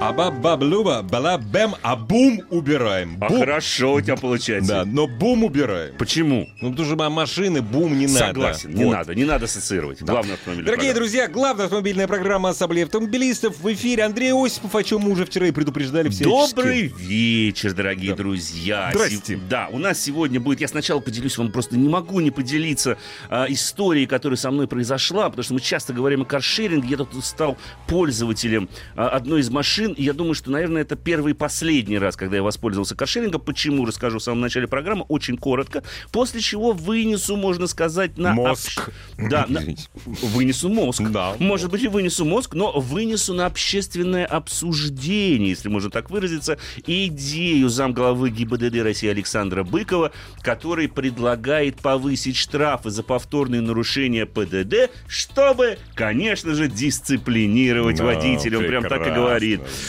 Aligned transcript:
Аба-баблюба, 0.00 1.02
бала-бэм, 1.02 1.74
а 1.82 1.96
бум 1.96 2.40
убираем. 2.50 3.18
А 3.20 3.28
Бум. 3.28 3.40
хорошо 3.40 3.94
у 3.94 4.00
тебя 4.00 4.14
получается. 4.16 4.68
Да, 4.72 4.84
но 4.84 5.08
бум 5.08 5.42
убираем. 5.42 5.96
Почему? 5.98 6.48
Ну, 6.60 6.70
потому 6.70 6.86
что 6.88 7.10
машины 7.10 7.62
бум 7.62 7.98
не 7.98 8.06
надо. 8.06 8.18
Согласен, 8.26 8.74
не 8.74 8.84
Вот. 8.84 8.92
надо, 8.92 9.14
не 9.16 9.24
надо 9.24 9.46
ассоциировать. 9.46 10.00
Главное 10.02 10.34
автомобиль. 10.34 10.64
Дорогие 10.64 10.94
друзья, 10.94 11.26
главная 11.26 11.64
автомобильная 11.64 12.06
программа 12.06 12.50
Ассамблеи 12.50 12.84
автомобилистов 12.84 13.58
в 13.58 13.72
эфире. 13.72 14.04
Андрей 14.04 14.32
Осипов, 14.32 14.76
о 14.76 14.84
чем 14.84 15.00
мы 15.00 15.10
уже 15.10 15.24
вчера 15.24 15.48
и 15.48 15.50
предупреждали 15.50 16.08
все. 16.10 16.22
Добрый 16.24 16.82
вечер, 16.96 17.74
дорогие 17.74 18.14
друзья. 18.14 18.90
Здрасте. 18.94 19.16
Се- 19.34 19.40
Да, 19.50 19.68
у 19.72 19.78
нас 19.78 20.00
сегодня 20.00 20.38
будет... 20.38 20.60
Я 20.60 20.68
сначала 20.68 21.00
поделюсь 21.00 21.36
вам, 21.38 21.50
просто 21.50 21.76
не 21.76 21.88
могу 21.88 22.20
не 22.20 22.30
поделиться 22.30 22.98
а, 23.28 23.46
историей, 23.48 24.06
которая 24.06 24.36
со 24.36 24.52
мной 24.52 24.68
произошла, 24.68 25.28
потому 25.28 25.42
что 25.42 25.54
мы 25.54 25.60
часто 25.60 25.92
говорим 25.92 26.22
о 26.22 26.24
каршеринге. 26.24 26.88
Я 26.90 26.96
тут 26.98 27.24
стал 27.24 27.58
пользователем 27.88 28.68
а, 28.94 29.08
одной 29.08 29.40
из 29.40 29.50
машин, 29.50 29.87
и 29.92 30.02
я 30.04 30.12
думаю, 30.12 30.34
что, 30.34 30.50
наверное, 30.50 30.82
это 30.82 30.96
первый 30.96 31.32
и 31.32 31.34
последний 31.34 31.98
раз, 31.98 32.16
когда 32.16 32.36
я 32.36 32.42
воспользовался 32.42 32.94
каршерингом. 32.96 33.40
Почему, 33.40 33.84
расскажу 33.84 34.18
в 34.18 34.22
самом 34.22 34.40
начале 34.40 34.66
программы, 34.66 35.04
очень 35.08 35.36
коротко. 35.36 35.82
После 36.12 36.40
чего 36.40 36.72
вынесу, 36.72 37.36
можно 37.36 37.66
сказать, 37.66 38.18
на... 38.18 38.32
Мозг. 38.32 38.88
общ- 39.16 39.28
Да, 39.30 39.46
на-. 39.48 39.62
Вынесу 40.04 40.68
мозг. 40.68 41.02
Да. 41.10 41.34
Может 41.38 41.70
быть, 41.70 41.82
и 41.82 41.88
вынесу 41.88 42.24
мозг, 42.24 42.54
но 42.54 42.78
вынесу 42.78 43.34
на 43.34 43.46
общественное 43.46 44.26
обсуждение, 44.26 45.50
если 45.50 45.68
можно 45.68 45.90
так 45.90 46.10
выразиться, 46.10 46.58
идею 46.86 47.68
замглавы 47.68 48.30
ГИБДД 48.30 48.82
России 48.82 49.08
Александра 49.08 49.64
Быкова, 49.64 50.12
который 50.42 50.88
предлагает 50.88 51.76
повысить 51.76 52.36
штрафы 52.36 52.90
за 52.90 53.02
повторные 53.02 53.60
нарушения 53.60 54.26
ПДД, 54.26 54.90
чтобы, 55.06 55.78
конечно 55.94 56.54
же, 56.54 56.68
дисциплинировать 56.68 57.96
Да, 57.98 58.04
водителя. 58.04 58.58
Он 58.58 58.64
прям 58.66 58.82
так 58.82 59.00
и 59.00 59.04
прекрасно. 59.04 59.18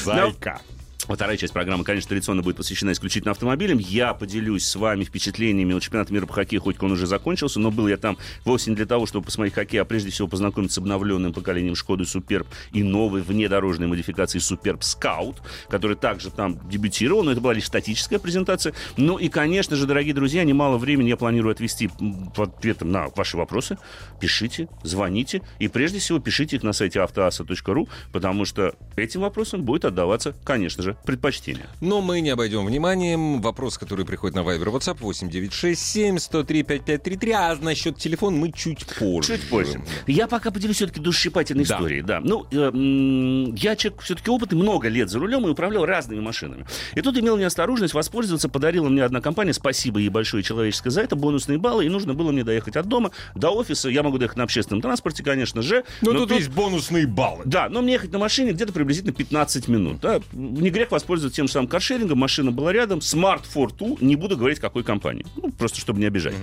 Говорит. 0.04 0.06
Но- 0.06 0.32
Зайка. 0.32 0.62
Вторая 1.10 1.38
часть 1.38 1.54
программы, 1.54 1.84
конечно, 1.84 2.10
традиционно 2.10 2.44
будет 2.44 2.58
посвящена 2.58 2.92
исключительно 2.92 3.32
автомобилям. 3.32 3.80
Я 3.80 4.14
поделюсь 4.14 4.64
с 4.64 4.76
вами 4.76 5.04
впечатлениями 5.04 5.76
от 5.76 5.82
чемпионата 5.82 6.14
мира 6.14 6.28
по 6.28 6.34
хоккею, 6.34 6.62
хоть 6.62 6.82
он 6.84 6.92
уже 6.92 7.08
закончился, 7.08 7.60
но 7.60 7.72
был 7.72 7.88
я 7.88 7.98
там 7.98 8.18
вовсе 8.46 8.70
не 8.70 8.76
для 8.76 8.86
того, 8.86 9.08
чтобы 9.08 9.26
посмотреть 9.26 9.56
хоккей, 9.56 9.82
а 9.82 9.86
прежде 9.86 10.12
всего 10.12 10.28
познакомиться 10.28 10.76
с 10.76 10.78
обновленным 10.78 11.34
поколением 11.34 11.76
Шкоды 11.76 12.06
Суперб 12.06 12.48
и 12.74 12.84
новой 12.84 13.22
внедорожной 13.22 13.88
модификации 13.88 14.38
Суперб 14.38 14.84
Скаут, 14.84 15.42
который 15.68 15.98
также 15.98 16.30
там 16.30 16.60
дебютировал, 16.70 17.24
но 17.24 17.32
это 17.32 17.42
была 17.42 17.54
лишь 17.54 17.66
статическая 17.66 18.20
презентация. 18.20 18.76
Ну 18.96 19.18
и, 19.18 19.30
конечно 19.30 19.76
же, 19.76 19.88
дорогие 19.88 20.14
друзья, 20.14 20.44
немало 20.44 20.78
времени 20.78 21.10
я 21.10 21.18
планирую 21.18 21.52
отвести 21.52 21.90
в 22.00 22.40
ответом 22.40 22.92
на 22.92 23.08
ваши 23.16 23.36
вопросы. 23.36 23.80
Пишите, 24.22 24.70
звоните 24.84 25.42
и 25.58 25.68
прежде 25.70 25.98
всего 25.98 26.20
пишите 26.20 26.58
их 26.58 26.64
на 26.64 26.72
сайте 26.72 27.02
автоаса.ру, 27.02 27.90
потому 28.12 28.46
что 28.46 28.76
этим 28.96 29.22
вопросам 29.22 29.64
будет 29.64 29.86
отдаваться, 29.86 30.36
конечно 30.44 30.84
же, 30.84 30.99
предпочтение. 31.06 31.66
Но 31.82 32.02
мы 32.02 32.22
не 32.22 32.30
обойдем 32.30 32.66
вниманием 32.66 33.42
вопрос, 33.42 33.78
который 33.78 34.06
приходит 34.06 34.36
на 34.36 34.42
Viber 34.42 34.66
WhatsApp 34.72 34.98
8967 35.00 36.18
103 36.20 36.64
5533. 36.64 37.32
А 37.32 37.56
насчет 37.62 37.98
телефона 37.98 38.38
мы 38.38 38.52
чуть 38.52 38.86
позже. 38.86 39.38
Чуть 39.38 39.50
позже. 39.50 39.82
Я 40.08 40.28
пока 40.28 40.52
поделюсь 40.52 40.78
все-таки 40.78 41.00
душесчипательной 41.00 41.66
Да. 41.66 41.76
историей. 41.76 42.02
Да. 42.02 42.20
Ну, 42.24 42.46
э, 42.52 43.52
я 43.58 43.76
человек 43.76 44.02
все-таки 44.02 44.30
опытный, 44.30 44.58
много 44.60 44.88
лет 44.88 45.10
за 45.10 45.20
рулем 45.20 45.46
и 45.48 45.50
управлял 45.50 45.86
разными 45.86 46.20
машинами. 46.20 46.66
И 46.96 47.02
тут 47.02 47.18
имел 47.18 47.38
неосторожность 47.38 47.94
воспользоваться, 47.94 48.50
подарила 48.50 48.90
мне 48.90 49.04
одна 49.04 49.22
компания, 49.22 49.54
спасибо 49.54 50.00
ей 50.00 50.10
большое 50.10 50.44
человеческое 50.44 50.90
за 50.90 51.02
это, 51.02 51.16
бонусные 51.16 51.58
баллы, 51.58 51.86
и 51.86 51.90
нужно 51.90 52.14
было 52.14 52.32
мне 52.32 52.44
доехать 52.44 52.76
от 52.76 52.88
дома 52.88 53.12
до 53.36 53.50
офиса. 53.50 53.90
Я 53.90 54.04
могу 54.04 54.18
доехать 54.18 54.38
на 54.38 54.44
общественном 54.44 54.82
транспорте, 54.82 55.24
конечно 55.24 55.62
же. 55.62 55.84
Ну, 56.02 56.14
но 56.14 56.20
тут 56.20 56.32
есть 56.32 56.50
бонусные 56.50 57.08
баллы. 57.08 57.44
да, 57.46 57.70
но 57.70 57.82
мне 57.82 57.94
ехать 57.94 58.12
на 58.12 58.20
машине 58.20 58.52
где-то 58.52 58.74
приблизительно 58.74 59.14
15 59.14 59.68
минут. 59.68 60.00
Да. 60.02 60.20
Не 60.34 60.70
грех 60.80 60.92
воспользоваться 60.92 61.36
тем 61.36 61.48
же 61.48 61.54
самым 61.54 61.68
каршерингом. 61.68 62.18
Машина 62.18 62.52
была 62.52 62.72
рядом. 62.72 63.00
Smart 63.00 63.44
Fortwo. 63.54 63.98
Не 64.00 64.16
буду 64.16 64.38
говорить, 64.38 64.60
какой 64.60 64.84
компании. 64.84 65.26
Ну, 65.36 65.52
просто 65.52 65.80
чтобы 65.82 66.00
не 66.00 66.06
обижать. 66.06 66.34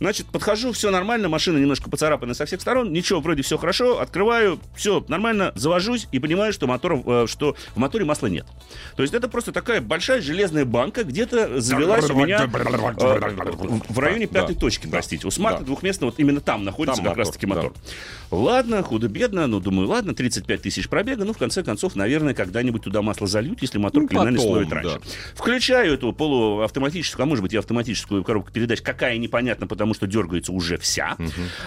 Значит, 0.00 0.26
подхожу, 0.26 0.72
все 0.72 0.90
нормально. 0.90 1.28
Машина 1.28 1.58
немножко 1.58 1.90
поцарапана 1.90 2.32
со 2.32 2.46
всех 2.46 2.62
сторон. 2.62 2.92
Ничего, 2.92 3.20
вроде 3.20 3.42
все 3.42 3.58
хорошо. 3.58 4.00
Открываю, 4.00 4.58
все 4.74 5.04
нормально. 5.08 5.52
Завожусь 5.54 6.08
и 6.12 6.18
понимаю, 6.18 6.54
что, 6.54 6.66
мотор, 6.66 7.02
э, 7.04 7.26
что 7.28 7.56
в 7.74 7.78
моторе 7.78 8.06
масла 8.06 8.28
нет. 8.28 8.46
То 8.96 9.02
есть 9.02 9.12
это 9.12 9.28
просто 9.28 9.52
такая 9.52 9.82
большая 9.82 10.22
железная 10.22 10.64
банка. 10.64 11.04
Где-то 11.04 11.60
завелась 11.60 12.08
у 12.08 12.14
меня 12.14 12.44
э, 12.44 13.82
в 13.88 13.98
районе 13.98 14.26
пятой 14.26 14.54
да, 14.54 14.60
точки, 14.60 14.86
да, 14.86 14.92
простите. 14.92 15.26
У 15.26 15.30
смарта 15.30 15.60
да. 15.60 15.66
двухместного 15.66 16.10
вот 16.10 16.18
именно 16.18 16.40
там 16.40 16.64
находится 16.64 17.02
Там 17.02 17.12
как 17.12 17.18
раз 17.18 17.42
мотор, 17.42 17.72
да. 17.74 17.90
Ладно, 18.30 18.82
худо-бедно, 18.82 19.46
ну, 19.46 19.60
думаю, 19.60 19.88
ладно, 19.88 20.14
35 20.14 20.62
тысяч 20.62 20.88
пробега, 20.88 21.24
ну, 21.24 21.32
в 21.32 21.38
конце 21.38 21.62
концов, 21.62 21.94
наверное, 21.94 22.34
когда-нибудь 22.34 22.82
туда 22.82 23.02
масло 23.02 23.26
зальют, 23.26 23.62
если 23.62 23.73
мотор 23.78 24.02
Ну, 24.02 24.08
криминально 24.08 24.38
потом, 24.38 24.52
словит 24.52 24.68
да. 24.68 24.76
раньше. 24.76 25.00
Включаю 25.34 25.94
эту 25.94 26.12
полуавтоматическую, 26.12 27.22
а 27.24 27.26
может 27.26 27.42
быть 27.42 27.52
и 27.52 27.56
автоматическую 27.56 28.24
коробку 28.24 28.52
передач, 28.52 28.80
какая 28.80 29.16
непонятно, 29.18 29.66
потому 29.66 29.94
что 29.94 30.06
дергается 30.06 30.52
уже 30.52 30.78
вся. 30.78 31.16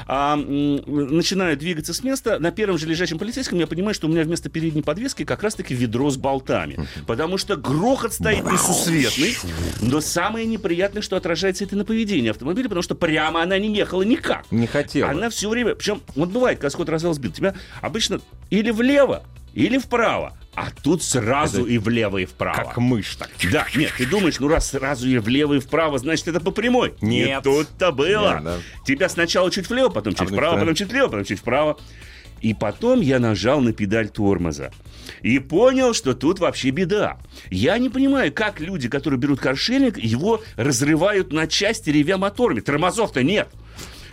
А, 0.08 0.36
м, 0.36 0.76
начинаю 1.16 1.58
двигаться 1.58 1.94
с 1.94 2.04
места. 2.04 2.40
На 2.40 2.52
первом 2.52 2.78
же 2.78 2.88
лежачем 2.88 3.18
полицейском 3.20 3.60
я 3.60 3.68
понимаю, 3.68 3.94
что 3.94 4.08
у 4.08 4.10
меня 4.10 4.24
вместо 4.24 4.50
передней 4.50 4.82
подвески 4.82 5.24
как 5.26 5.44
раз-таки 5.44 5.74
ведро 5.74 6.10
с 6.10 6.18
болтами. 6.18 6.88
Потому 7.06 7.38
что 7.38 7.56
грохот 7.56 8.14
стоит 8.14 8.44
несусветный. 8.46 9.36
Но 9.82 10.02
самое 10.02 10.46
неприятное, 10.46 11.02
что 11.02 11.16
отражается 11.16 11.64
это 11.64 11.76
на 11.76 11.86
поведении 11.86 12.30
автомобиля, 12.30 12.66
потому 12.66 12.82
что 12.84 12.96
прямо 12.96 13.42
она 13.42 13.58
не 13.58 13.74
ехала 13.76 14.02
никак. 14.04 14.46
Не 14.52 14.68
хотела. 14.68 15.12
Она 15.12 15.30
все 15.30 15.50
время... 15.50 15.76
Причем, 15.76 16.02
вот 16.16 16.30
бывает, 16.30 16.60
когда 16.60 16.70
скот 16.70 16.90
развал 16.90 17.14
сбил, 17.14 17.32
тебя 17.32 17.56
обычно 17.82 18.20
или 18.50 18.72
влево, 18.72 19.24
или 19.58 19.80
вправо. 19.80 20.38
А 20.54 20.70
тут 20.84 21.04
сразу 21.04 21.66
и 21.66 21.78
влево, 21.78 22.18
и 22.20 22.26
вправо. 22.26 22.56
Как 22.56 22.78
мышь 22.78 23.16
так. 23.16 23.30
Да, 23.52 23.66
нет, 23.76 23.92
ты 23.98 24.06
думаешь, 24.06 24.40
ну 24.40 24.48
раз 24.48 24.70
сразу 24.70 25.08
и 25.08 25.18
влево, 25.18 25.56
и 25.56 25.60
вправо, 25.60 25.98
значит, 25.98 26.28
это 26.28 26.40
по 26.40 26.52
прямой. 26.52 26.94
Не 27.02 27.26
Нет. 27.26 27.44
тут-то 27.44 27.92
было. 27.92 28.36
Нет, 28.36 28.44
да. 28.44 28.56
Тебя 28.86 29.10
сначала 29.10 29.52
чуть 29.52 29.70
влево, 29.70 29.90
потом 29.90 30.14
чуть 30.14 30.20
потом 30.20 30.36
вправо, 30.36 30.52
вправо. 30.54 30.60
потом 30.62 30.76
чуть 30.76 30.92
влево, 30.92 31.08
потом 31.08 31.26
чуть 31.26 31.40
вправо. 31.40 31.78
И 32.42 32.54
потом 32.54 33.02
я 33.02 33.20
нажал 33.20 33.62
на 33.62 33.74
педаль 33.74 34.10
тормоза. 34.10 34.72
И 35.22 35.40
понял, 35.40 35.94
что 35.94 36.14
тут 36.14 36.40
вообще 36.40 36.70
беда. 36.70 37.18
Я 37.50 37.78
не 37.80 37.90
понимаю, 37.90 38.32
как 38.32 38.60
люди, 38.60 38.90
которые 38.90 39.20
берут 39.20 39.40
каршеринг, 39.40 39.98
его 39.98 40.42
разрывают 40.56 41.34
на 41.34 41.48
части, 41.48 41.90
ревя 41.90 42.18
моторами. 42.18 42.60
Тормозов-то 42.60 43.24
нет. 43.24 43.50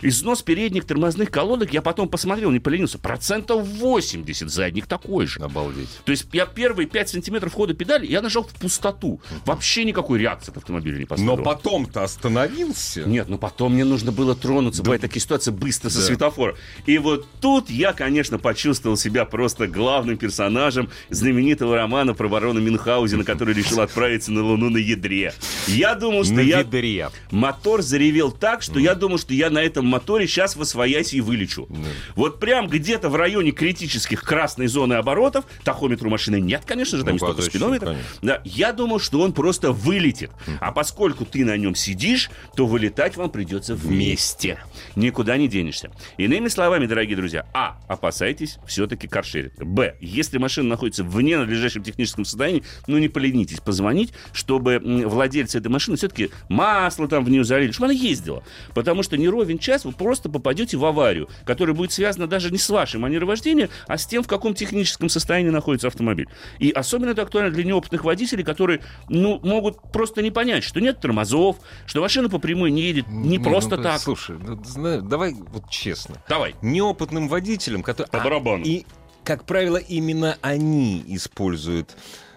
Износ 0.01 0.41
передних 0.41 0.85
тормозных 0.85 1.31
колодок, 1.31 1.73
я 1.73 1.81
потом 1.81 2.07
посмотрел, 2.09 2.51
не 2.51 2.59
поленился, 2.59 2.99
процентов 2.99 3.65
80 3.67 4.49
задних 4.49 4.87
такой 4.87 5.25
же. 5.27 5.39
Обалдеть. 5.41 5.89
То 6.05 6.11
есть 6.11 6.27
я 6.33 6.45
первые 6.45 6.87
5 6.87 7.09
сантиметров 7.09 7.53
хода 7.53 7.73
педали, 7.73 8.05
я 8.05 8.21
нажал 8.21 8.43
в 8.43 8.53
пустоту. 8.59 9.21
Вообще 9.45 9.83
никакой 9.85 10.19
реакции 10.19 10.51
от 10.51 10.57
автомобиля 10.57 10.95
не 10.95 11.01
Но 11.01 11.07
последовало. 11.07 11.43
потом-то 11.43 12.03
остановился. 12.03 13.01
Нет, 13.05 13.29
ну 13.29 13.37
потом 13.37 13.73
мне 13.73 13.85
нужно 13.85 14.11
было 14.11 14.35
тронуться. 14.35 14.83
Бывает 14.83 15.01
такие 15.01 15.21
ситуации 15.21 15.51
быстро 15.51 15.89
со 15.89 15.99
Да. 15.99 16.05
светофора. 16.05 16.55
И 16.85 16.97
вот 16.97 17.25
тут 17.41 17.69
я, 17.69 17.93
конечно, 17.93 18.37
почувствовал 18.39 18.97
себя 18.97 19.25
просто 19.25 19.67
главным 19.67 20.17
персонажем 20.17 20.89
знаменитого 21.09 21.75
романа 21.75 22.13
про 22.13 22.27
барона 22.27 22.59
Мюнхгаузена, 22.59 23.23
который 23.23 23.53
решил 23.53 23.79
отправиться 23.81 24.31
на 24.31 24.43
Луну 24.43 24.69
на 24.69 24.77
ядре. 24.77 25.33
Я 25.67 25.95
думал, 25.95 26.23
что 26.23 26.33
На 26.33 26.39
я... 26.41 26.59
ведре. 26.63 27.09
Мотор 27.31 27.81
заревел 27.81 28.31
так, 28.31 28.61
что 28.61 28.79
я 28.79 28.95
думал, 28.95 29.17
что 29.17 29.33
я 29.33 29.49
на 29.49 29.59
этом 29.59 29.85
моторе 29.95 30.27
сейчас 30.27 30.55
восвоясь 30.55 31.13
и 31.13 31.21
вылечу. 31.21 31.67
Вот 32.15 32.39
прям 32.39 32.67
где-то 32.67 33.09
в 33.09 33.15
районе 33.15 33.51
критических 33.51 34.21
красной 34.23 34.67
зоны 34.67 34.93
оборотов, 34.95 35.45
тахометра 35.63 36.07
у 36.07 36.11
машины 36.11 36.39
нет, 36.39 36.63
конечно 36.65 36.97
же, 36.97 37.03
там 37.03 37.15
Ну, 37.15 37.25
есть 37.25 37.25
только 37.25 37.41
спидометр. 37.41 37.85
конечно. 37.87 38.09
Да, 38.21 38.41
я 38.43 38.73
думал, 38.73 38.99
что 38.99 39.21
он 39.21 39.33
просто 39.33 39.71
вылетит. 39.71 40.31
А 40.59 40.71
поскольку 40.71 41.25
ты 41.25 41.43
на 41.45 41.57
нем 41.57 41.75
сидишь, 41.75 42.29
то 42.55 42.65
вылетать 42.65 43.17
вам 43.17 43.29
придется 43.29 43.75
вместе. 43.75 44.59
Никуда 44.95 45.37
не 45.37 45.47
денешься. 45.47 45.91
Иными 46.17 46.47
словами, 46.47 46.85
дорогие 46.85 47.15
друзья, 47.17 47.45
а, 47.53 47.77
опасайтесь 47.87 48.57
все-таки 48.67 49.07
каршеринга. 49.07 49.65
Б, 49.65 49.95
если 50.01 50.37
машина 50.37 50.69
находится 50.69 51.03
в 51.03 51.21
ненадлежащем 51.21 51.83
техническом 51.83 52.25
состоянии, 52.25 52.63
ну 52.87 52.97
не 52.97 53.07
поленитесь 53.09 53.59
позвонить, 53.59 54.13
чтобы 54.33 54.79
владельцы 54.79 55.57
этой 55.57 55.67
машины 55.67 55.97
все-таки 55.97 56.29
масло 56.49 57.07
там 57.07 57.25
в 57.25 57.29
нее 57.29 57.43
залили, 57.43 57.71
чтобы 57.71 57.91
она 57.91 57.93
ездила. 57.99 58.43
Потому 58.73 59.03
что 59.03 59.17
не 59.17 59.27
ровен 59.27 59.57
час 59.59 59.74
вы 59.83 59.91
просто 59.91 60.29
попадете 60.29 60.77
в 60.77 60.85
аварию, 60.85 61.27
которая 61.43 61.75
будет 61.75 61.91
связана 61.91 62.27
даже 62.27 62.51
не 62.51 62.57
с 62.57 62.69
вашей 62.69 62.99
манерой 62.99 63.27
вождения, 63.27 63.69
а 63.87 63.97
с 63.97 64.05
тем, 64.05 64.23
в 64.23 64.27
каком 64.27 64.53
техническом 64.53 65.09
состоянии 65.09 65.49
находится 65.49 65.87
автомобиль. 65.87 66.27
И 66.59 66.71
особенно 66.71 67.09
это 67.09 67.23
актуально 67.23 67.51
для 67.51 67.63
неопытных 67.63 68.03
водителей, 68.03 68.43
которые 68.43 68.81
ну, 69.09 69.39
могут 69.43 69.81
просто 69.91 70.21
не 70.21 70.31
понять, 70.31 70.63
что 70.63 70.79
нет 70.79 70.99
тормозов, 70.99 71.57
что 71.85 72.01
машина 72.01 72.29
по 72.29 72.39
прямой 72.39 72.71
не 72.71 72.83
едет 72.83 73.07
не 73.09 73.37
Не, 73.37 73.39
просто 73.39 73.77
ну, 73.77 73.83
так. 73.83 73.99
Слушай, 73.99 74.37
ну, 74.39 74.63
знаю, 74.63 75.01
давай 75.01 75.33
вот 75.33 75.69
честно. 75.69 76.15
Давай. 76.29 76.55
Неопытным 76.61 77.27
водителям, 77.27 77.83
которые... 77.83 78.11
По 78.11 78.19
барабану. 78.19 78.63
И 78.63 78.85
как 79.23 79.45
правило, 79.45 79.77
именно 79.77 80.37
они 80.41 81.03
используют 81.07 81.95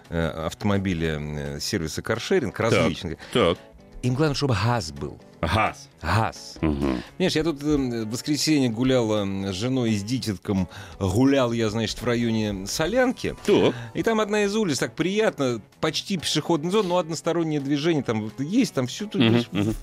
э, 0.09 0.27
автомобили 0.27 1.17
э, 1.19 1.59
сервиса 1.59 2.01
каршеринг 2.01 2.59
различных. 2.59 3.19
Так. 3.31 3.57
Им 4.01 4.15
главное, 4.15 4.35
чтобы 4.35 4.55
газ 4.55 4.91
был. 4.91 5.19
Газ. 5.41 5.89
Газ. 6.01 6.57
Понимаешь, 6.59 7.35
я 7.35 7.43
тут 7.43 7.63
э, 7.63 7.77
в 8.05 8.09
воскресенье 8.11 8.69
гуляла 8.69 9.25
с 9.51 9.55
женой 9.55 9.91
и 9.91 9.97
с 9.97 10.03
дитятком. 10.03 10.67
Гулял 10.99 11.51
я, 11.53 11.69
значит, 11.69 12.01
в 12.01 12.05
районе 12.05 12.67
Солянки. 12.67 13.35
Так. 13.45 13.73
И 13.93 14.03
там 14.03 14.19
одна 14.19 14.43
из 14.43 14.55
улиц, 14.55 14.79
так 14.79 14.95
приятно, 14.95 15.61
почти 15.79 16.17
пешеходная 16.17 16.71
зона, 16.71 16.89
но 16.89 16.97
одностороннее 16.97 17.61
движение 17.61 18.03
там 18.03 18.31
есть, 18.37 18.73
там 18.73 18.87
тут. 18.87 19.15
Мгм, 19.15 19.43
мгм. 19.51 19.75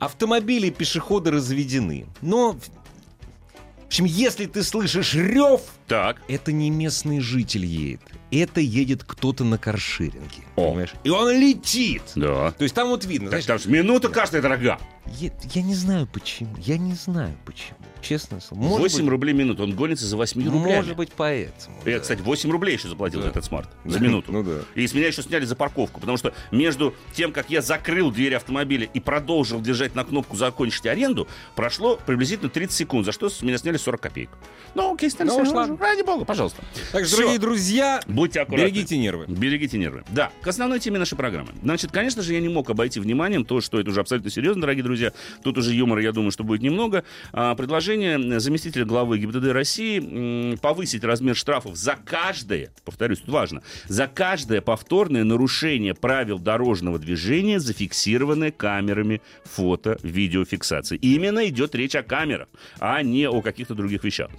Автомобили 0.00 0.66
и 0.66 0.70
пешеходы 0.70 1.30
разведены. 1.30 2.06
Но, 2.20 2.52
в 2.52 3.86
общем, 3.86 4.04
если 4.04 4.46
ты 4.46 4.62
слышишь 4.62 5.14
рев, 5.14 5.60
Так. 5.86 6.20
это 6.28 6.52
не 6.52 6.70
местный 6.70 7.20
житель 7.20 7.64
едет. 7.64 8.00
Это 8.42 8.60
едет 8.60 9.04
кто-то 9.04 9.44
на 9.44 9.58
каршеринге. 9.58 10.42
О. 10.56 10.68
Понимаешь? 10.70 10.92
И 11.04 11.10
он 11.10 11.30
летит. 11.30 12.02
Да. 12.16 12.50
То 12.52 12.64
есть 12.64 12.74
там 12.74 12.88
вот 12.88 13.04
видно. 13.04 13.30
Так, 13.30 13.42
знаешь, 13.42 13.62
там 13.62 13.72
же 13.72 13.76
минута 13.76 14.08
каждая 14.08 14.42
дорога. 14.42 14.78
я, 15.06 15.30
я 15.52 15.62
не 15.62 15.74
знаю 15.74 16.06
почему. 16.12 16.54
Я 16.58 16.78
не 16.78 16.94
знаю 16.94 17.36
почему. 17.44 17.76
Честно 18.02 18.38
слово. 18.40 18.60
Может 18.60 18.80
8 18.92 18.98
быть, 19.00 19.08
рублей 19.10 19.32
минут. 19.32 19.58
Он 19.60 19.74
гонится 19.74 20.04
за 20.04 20.16
8 20.18 20.44
рублями. 20.44 20.76
Может 20.76 20.96
быть, 20.96 21.10
поэтому. 21.16 21.76
Я, 21.86 21.94
да. 21.94 22.00
кстати, 22.00 22.20
8 22.20 22.50
рублей 22.50 22.76
еще 22.76 22.88
заплатил 22.88 23.20
Да. 23.20 23.24
за 23.24 23.30
этот 23.30 23.44
смарт 23.46 23.70
за 23.84 23.98
минуту. 23.98 24.30
Ну 24.30 24.42
да. 24.42 24.58
И 24.74 24.86
с 24.86 24.92
меня 24.92 25.06
еще 25.06 25.22
сняли 25.22 25.44
за 25.46 25.56
парковку, 25.56 26.00
потому 26.00 26.18
что 26.18 26.34
между 26.50 26.94
тем, 27.14 27.32
как 27.32 27.48
я 27.50 27.62
закрыл 27.62 28.10
дверь 28.10 28.34
автомобиля 28.34 28.86
и 28.92 29.00
продолжил 29.00 29.60
держать 29.60 29.94
на 29.94 30.04
кнопку 30.04 30.36
«Закончить 30.36 30.84
аренду», 30.86 31.26
прошло 31.56 31.96
приблизительно 32.04 32.50
30 32.50 32.76
секунд, 32.76 33.06
за 33.06 33.12
что 33.12 33.28
с 33.30 33.40
меня 33.42 33.56
сняли 33.56 33.78
40 33.78 34.00
копеек. 34.00 34.30
Ну, 34.74 34.92
окей, 34.94 35.08
сняли 35.08 35.28
Ну 35.28 35.34
40, 35.36 35.46
уж 35.46 35.52
ладно. 35.54 35.76
ради 35.78 36.02
бога, 36.02 36.24
пожалуйста. 36.26 36.62
Так 36.92 37.08
дорогие 37.08 37.38
друзья, 37.38 38.02
Будьте 38.24 38.40
аккуратны. 38.40 38.64
берегите 38.66 38.96
нервы. 38.96 39.26
Берегите 39.28 39.76
нервы. 39.78 40.02
Да, 40.10 40.30
к 40.40 40.46
основной 40.48 40.80
теме 40.80 40.98
нашей 40.98 41.16
программы. 41.16 41.50
Значит, 41.62 41.90
конечно 41.90 42.22
же, 42.22 42.32
я 42.32 42.40
не 42.40 42.48
мог 42.48 42.70
обойти 42.70 43.00
вниманием 43.00 43.44
то, 43.44 43.60
что 43.60 43.78
это 43.78 43.90
уже 43.90 44.00
абсолютно 44.00 44.30
серьезно, 44.30 44.62
дорогие 44.62 44.82
друзья. 44.82 45.12
Тут 45.42 45.58
уже 45.58 45.74
юмора, 45.74 46.02
я 46.02 46.12
думаю, 46.12 46.30
что 46.30 46.42
будет 46.42 46.62
немного. 46.62 47.04
А, 47.32 47.54
предложение 47.54 48.40
заместителя 48.40 48.86
главы 48.86 49.18
ГИБДД 49.18 49.52
России 49.52 50.56
повысить 50.56 51.04
размер 51.04 51.36
штрафов 51.36 51.76
за 51.76 51.96
каждое, 52.02 52.72
повторюсь, 52.84 53.18
тут 53.20 53.28
важно, 53.28 53.62
за 53.88 54.06
каждое 54.06 54.60
повторное 54.62 55.24
нарушение 55.24 55.94
правил 55.94 56.38
дорожного 56.38 56.98
движения, 56.98 57.60
зафиксированное 57.60 58.52
камерами 58.52 59.20
фото-видеофиксации. 59.44 60.96
Именно 60.96 61.46
идет 61.48 61.74
речь 61.74 61.94
о 61.94 62.02
камерах, 62.02 62.48
а 62.78 63.02
не 63.02 63.28
о 63.28 63.42
каких-то 63.42 63.74
других 63.74 64.04
вещах. 64.04 64.30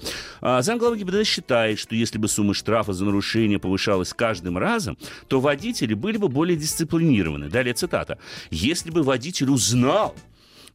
А, 0.42 0.62
Замглава 0.62 0.98
ГИБДД 0.98 1.26
считает, 1.26 1.80
что 1.80 1.96
если 1.96 2.18
бы 2.18 2.28
сумма 2.28 2.54
штрафа 2.54 2.94
за 2.94 3.06
нарушение 3.06 3.60
повышалась 3.76 4.10
с 4.10 4.14
каждым 4.14 4.58
разом, 4.58 4.98
то 5.28 5.42
водители 5.42 5.94
были 5.94 6.18
бы 6.18 6.30
более 6.30 6.58
дисциплинированы. 6.58 7.50
Далее 7.50 7.74
цитата. 7.74 8.18
«Если 8.52 8.90
бы 8.90 9.04
водитель 9.04 9.50
узнал, 9.50 10.16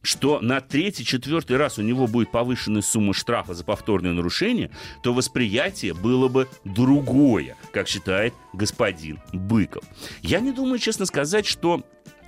что 0.03 0.39
на 0.41 0.61
третий-четвертый 0.61 1.57
раз 1.57 1.77
у 1.77 1.81
него 1.81 2.07
будет 2.07 2.31
повышенная 2.31 2.81
сумма 2.81 3.13
штрафа 3.13 3.53
за 3.53 3.63
повторное 3.63 4.13
нарушение, 4.13 4.69
то 5.03 5.13
восприятие 5.13 5.93
было 5.93 6.27
бы 6.27 6.47
другое, 6.63 7.55
как 7.71 7.87
считает 7.87 8.33
господин 8.53 9.19
Быков. 9.33 9.83
Я 10.21 10.39
не 10.39 10.51
думаю, 10.51 10.79
честно 10.79 11.05
сказать, 11.05 11.45
что 11.45 11.83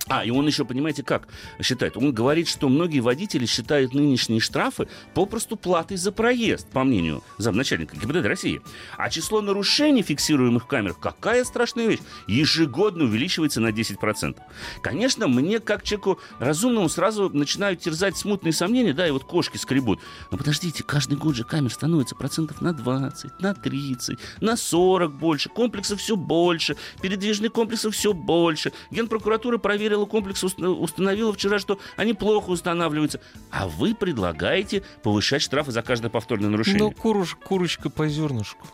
а, 0.08 0.22
и 0.22 0.30
он 0.30 0.46
еще, 0.46 0.66
понимаете, 0.66 1.02
как 1.02 1.28
считает? 1.62 1.96
Он 1.96 2.12
говорит, 2.12 2.46
что 2.46 2.68
многие 2.68 3.00
водители 3.00 3.46
считают 3.46 3.94
нынешние 3.94 4.38
штрафы 4.38 4.86
попросту 5.14 5.56
платой 5.56 5.96
за 5.96 6.12
проезд, 6.12 6.68
по 6.70 6.84
мнению 6.84 7.22
замначальника 7.38 7.96
ГИБДД 7.96 8.26
России. 8.26 8.60
А 8.98 9.08
число 9.08 9.40
нарушений, 9.40 10.02
фиксируемых 10.02 10.64
в 10.64 10.66
камерах, 10.66 10.98
какая 11.00 11.42
страшная 11.44 11.86
вещь, 11.86 12.00
ежегодно 12.26 13.04
увеличивается 13.04 13.62
на 13.62 13.68
10%. 13.68 14.36
Конечно, 14.82 15.26
мне, 15.26 15.58
как 15.58 15.82
человеку 15.82 16.20
разумному, 16.38 16.90
сразу 16.90 17.30
начинают 17.30 17.80
терзать 17.80 18.18
смутные 18.18 18.52
сомнения, 18.52 18.92
да, 18.92 19.08
и 19.08 19.10
вот 19.10 19.24
кошки 19.24 19.56
скребут. 19.56 20.00
Но 20.30 20.36
подождите, 20.36 20.84
каждый 20.84 21.16
год 21.16 21.34
же 21.34 21.44
камер 21.44 21.72
становится 21.72 22.14
процентов 22.14 22.60
на 22.60 22.74
20, 22.74 23.40
на 23.40 23.54
30, 23.54 24.18
на 24.42 24.56
40 24.58 25.14
больше, 25.14 25.48
комплексов 25.48 26.00
все 26.00 26.14
больше, 26.14 26.76
передвижных 27.00 27.52
комплексов 27.52 27.94
все 27.94 28.12
больше. 28.12 28.72
Генпрокуратура 28.90 29.56
проверила 29.56 29.93
комплекс, 30.06 30.42
уст- 30.44 30.58
установила 30.58 31.32
вчера, 31.32 31.58
что 31.58 31.78
они 31.96 32.12
плохо 32.12 32.50
устанавливаются. 32.50 33.20
А 33.50 33.68
вы 33.68 33.94
предлагаете 33.94 34.82
повышать 35.02 35.42
штрафы 35.42 35.72
за 35.72 35.82
каждое 35.82 36.08
повторное 36.10 36.50
нарушение. 36.50 36.80
Ну, 36.80 36.90
куруш, 36.90 37.36
курочка 37.36 37.88
по 37.90 38.08
зернышку. 38.08 38.66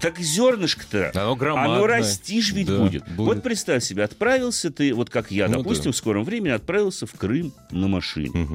Так 0.00 0.18
зернышко-то, 0.18 1.10
Оно 1.14 1.34
громадное. 1.34 1.76
оно 1.78 1.86
расти 1.88 2.40
ж 2.40 2.52
ведь 2.52 2.68
Да, 2.68 2.78
будет. 2.78 3.02
будет. 3.06 3.16
Вот 3.18 3.42
представь 3.42 3.82
себе, 3.82 4.04
отправился 4.04 4.70
ты, 4.70 4.94
вот 4.94 5.10
как 5.10 5.32
я, 5.32 5.48
Ну 5.48 5.58
допустим, 5.58 5.86
да. 5.86 5.92
в 5.92 5.96
скором 5.96 6.22
времени 6.24 6.52
отправился 6.52 7.06
в 7.06 7.12
Крым 7.14 7.52
на 7.72 7.88
машине. 7.88 8.46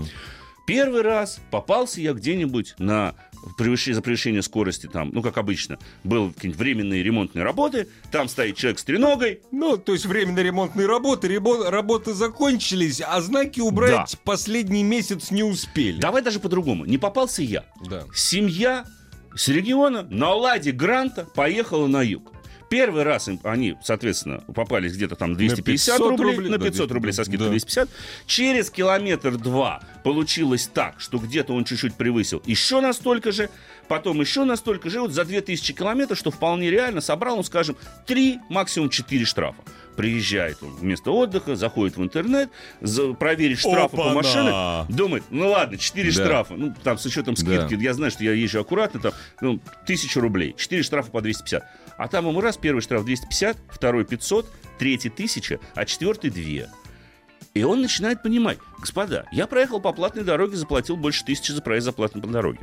Первый 0.66 1.02
раз 1.02 1.40
попался 1.52 2.00
я 2.02 2.14
где-нибудь 2.14 2.76
на 2.78 3.16
превышение, 3.58 3.96
за 3.96 4.02
превышение 4.02 4.42
скорости, 4.42 4.88
там, 4.88 5.10
ну, 5.14 5.22
как 5.22 5.38
обычно, 5.38 5.78
был 6.06 6.32
какие-нибудь 6.32 6.60
временные 6.60 7.04
ремонтные 7.04 7.44
работы, 7.44 7.90
там 8.12 8.30
стоит 8.30 8.56
человек 8.56 8.80
с 8.80 8.84
треногой, 8.86 9.42
Ну, 9.52 9.78
то 9.78 9.92
есть 9.92 10.06
временные 10.06 10.46
ремонтные 10.46 10.88
работы, 10.88 11.28
ребо- 11.28 11.70
работы 11.70 12.14
закончились, 12.14 13.02
а 13.06 13.20
знаки 13.22 13.60
убрать 13.60 14.18
последний 14.24 14.84
месяц 14.84 15.30
не 15.32 15.44
успели. 15.44 16.00
давай 16.00 16.22
даже 16.22 16.40
по-другому, 16.40 16.86
не 16.86 16.98
попался 16.98 17.44
я. 17.44 17.66
Да. 17.90 18.04
Семья 18.16 18.86
с 19.36 19.50
региона 19.50 20.04
на 20.10 20.34
ладе 20.34 20.72
Гранта 20.72 21.26
поехала 21.26 21.88
на 21.88 22.02
юг. 22.02 22.32
Первый 22.74 23.04
раз 23.04 23.28
им, 23.28 23.40
они, 23.44 23.76
соответственно, 23.84 24.40
попались 24.56 24.96
где-то 24.96 25.16
там 25.16 25.36
250 25.36 25.96
500 25.98 26.10
рублей, 26.10 26.36
рублей, 26.36 26.50
на 26.50 26.58
да, 26.58 26.66
500 26.66 26.92
рублей 26.92 27.12
со 27.14 27.24
скидкой 27.24 27.46
да. 27.46 27.50
250. 27.52 27.88
Через 28.26 28.72
километр-два 28.72 29.84
получилось 30.04 30.68
так, 30.74 30.96
что 31.00 31.20
где-то 31.20 31.54
он 31.54 31.66
чуть-чуть 31.66 31.94
превысил 31.94 32.42
еще 32.48 32.82
настолько 32.82 33.32
же, 33.32 33.52
потом 33.88 34.20
еще 34.22 34.44
настолько 34.44 34.90
же, 34.90 35.02
вот 35.02 35.12
за 35.12 35.24
2000 35.24 35.72
километров, 35.74 36.18
что 36.18 36.32
вполне 36.32 36.72
реально, 36.72 37.02
собрал 37.02 37.38
он, 37.38 37.44
скажем, 37.44 37.76
3, 38.08 38.40
максимум 38.50 38.90
4 38.90 39.24
штрафа. 39.24 39.62
Приезжает 39.96 40.58
он 40.64 40.70
в 40.72 40.84
место 40.84 41.12
отдыха, 41.12 41.56
заходит 41.56 41.98
в 41.98 42.02
интернет, 42.02 42.50
за- 42.82 43.14
проверит 43.14 43.60
штрафы 43.60 43.96
по 43.96 44.06
Опа-на! 44.10 44.16
машинам, 44.16 44.88
думает, 44.90 45.24
ну 45.30 45.52
ладно, 45.52 45.78
4 45.78 46.08
Да. 46.12 46.12
штрафа, 46.12 46.56
ну 46.56 46.74
там 46.84 46.98
с 46.98 47.06
учетом 47.06 47.36
Да. 47.36 47.68
скидки, 47.68 47.80
я 47.80 47.94
знаю, 47.94 48.10
что 48.10 48.24
я 48.24 48.32
езжу 48.32 48.60
аккуратно, 48.62 49.00
там, 49.00 49.14
ну, 49.42 49.60
1000 49.86 50.20
рублей, 50.20 50.56
4 50.58 50.82
штрафа 50.82 51.12
по 51.12 51.22
250. 51.22 51.64
А 51.98 52.08
там 52.08 52.28
ему 52.28 52.42
раз, 52.42 52.58
первый 52.58 52.82
штраф 52.82 53.06
250, 53.06 53.58
второй 53.70 54.06
500, 54.06 54.50
третий 54.78 55.10
1000, 55.10 55.60
а 55.76 55.86
четвертый 55.86 56.30
2. 56.30 56.68
И 57.54 57.64
он 57.64 57.82
начинает 57.82 58.24
понимать, 58.24 58.58
господа, 58.80 59.26
я 59.32 59.46
проехал 59.46 59.80
по 59.80 59.94
платной 59.94 60.24
дороге, 60.24 60.56
заплатил 60.58 60.98
больше 60.98 61.24
тысячи 61.24 61.52
за 61.52 61.62
проезд 61.62 61.86
за 61.86 61.92
платной 61.92 62.24
дороге. 62.24 62.62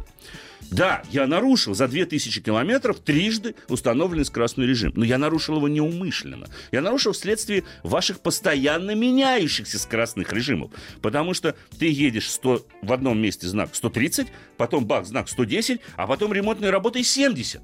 Да, 0.71 1.03
я 1.11 1.29
нарушил 1.29 1.75
за 1.75 1.87
2000 1.87 2.41
километров 2.43 2.99
трижды 2.99 3.55
установленный 3.69 4.25
скоростной 4.25 4.67
режим, 4.67 4.93
но 4.97 5.05
я 5.05 5.17
нарушил 5.17 5.57
его 5.57 5.69
неумышленно. 5.69 6.49
Я 6.73 6.81
нарушил 6.81 7.13
вследствие 7.13 7.65
ваших 7.85 8.21
постоянно 8.21 8.95
меняющихся 8.97 9.79
скоростных 9.79 10.33
режимов. 10.33 10.73
Потому 11.03 11.35
что 11.35 11.55
ты 11.79 11.89
едешь 11.91 12.29
100, 12.31 12.67
в 12.83 12.93
одном 12.93 13.19
месте 13.19 13.47
знак 13.47 13.75
130, 13.75 14.27
потом 14.57 14.87
бах, 14.87 15.07
знак 15.07 15.29
110, 15.29 15.81
а 15.97 16.07
потом 16.09 16.33
ремонтные 16.33 16.71
работы 16.71 17.03
70. 17.05 17.61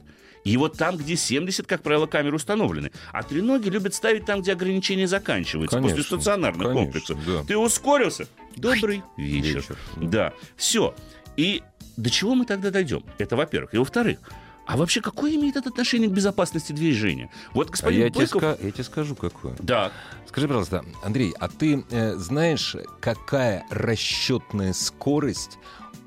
И 0.47 0.57
вот 0.57 0.77
там, 0.79 0.97
где 0.97 1.17
70, 1.17 1.67
как 1.67 1.83
правило, 1.83 2.07
камеры 2.07 2.37
установлены. 2.37 2.93
А 3.13 3.25
треноги 3.25 3.69
любят 3.69 3.95
ставить 3.95 4.25
там, 4.27 4.43
где 4.43 4.53
ограничения 4.53 5.09
заканчиваются, 5.09 5.77
Конечно, 5.77 5.97
после 5.97 6.17
стационарных 6.17 6.69
конечно, 6.69 6.85
комплексов. 6.85 7.27
да. 7.27 7.43
Ты 7.43 7.57
ускорился? 7.57 8.29
Добрый 8.55 9.03
вечер. 9.17 9.57
Вечер. 9.57 9.77
Да, 9.97 10.33
все. 10.57 10.95
И 11.37 11.63
до 11.97 12.11
чего 12.11 12.37
мы 12.37 12.45
тогда 12.45 12.71
дойдем? 12.71 13.03
Это 13.19 13.35
во-первых. 13.35 13.75
И 13.75 13.79
во-вторых, 13.79 14.19
а 14.67 14.77
вообще 14.77 15.01
какое 15.01 15.35
имеет 15.35 15.57
это 15.57 15.69
отношение 15.69 16.09
к 16.09 16.13
безопасности 16.13 16.73
движения? 16.73 17.29
Вот 17.53 17.69
А 17.69 17.71
господин 17.73 18.01
я, 18.03 18.11
тебе 18.11 18.27
Быков... 18.27 18.43
ска- 18.43 18.65
я 18.65 18.71
тебе 18.71 18.85
скажу, 18.85 19.17
какое. 19.17 19.57
Да, 19.59 19.91
Скажи, 20.29 20.47
пожалуйста, 20.49 20.85
Андрей, 21.03 21.35
а 21.41 21.49
ты 21.49 21.85
э, 21.91 22.15
знаешь, 22.17 22.77
какая 23.01 23.65
расчетная 23.71 24.73
скорость 24.75 25.59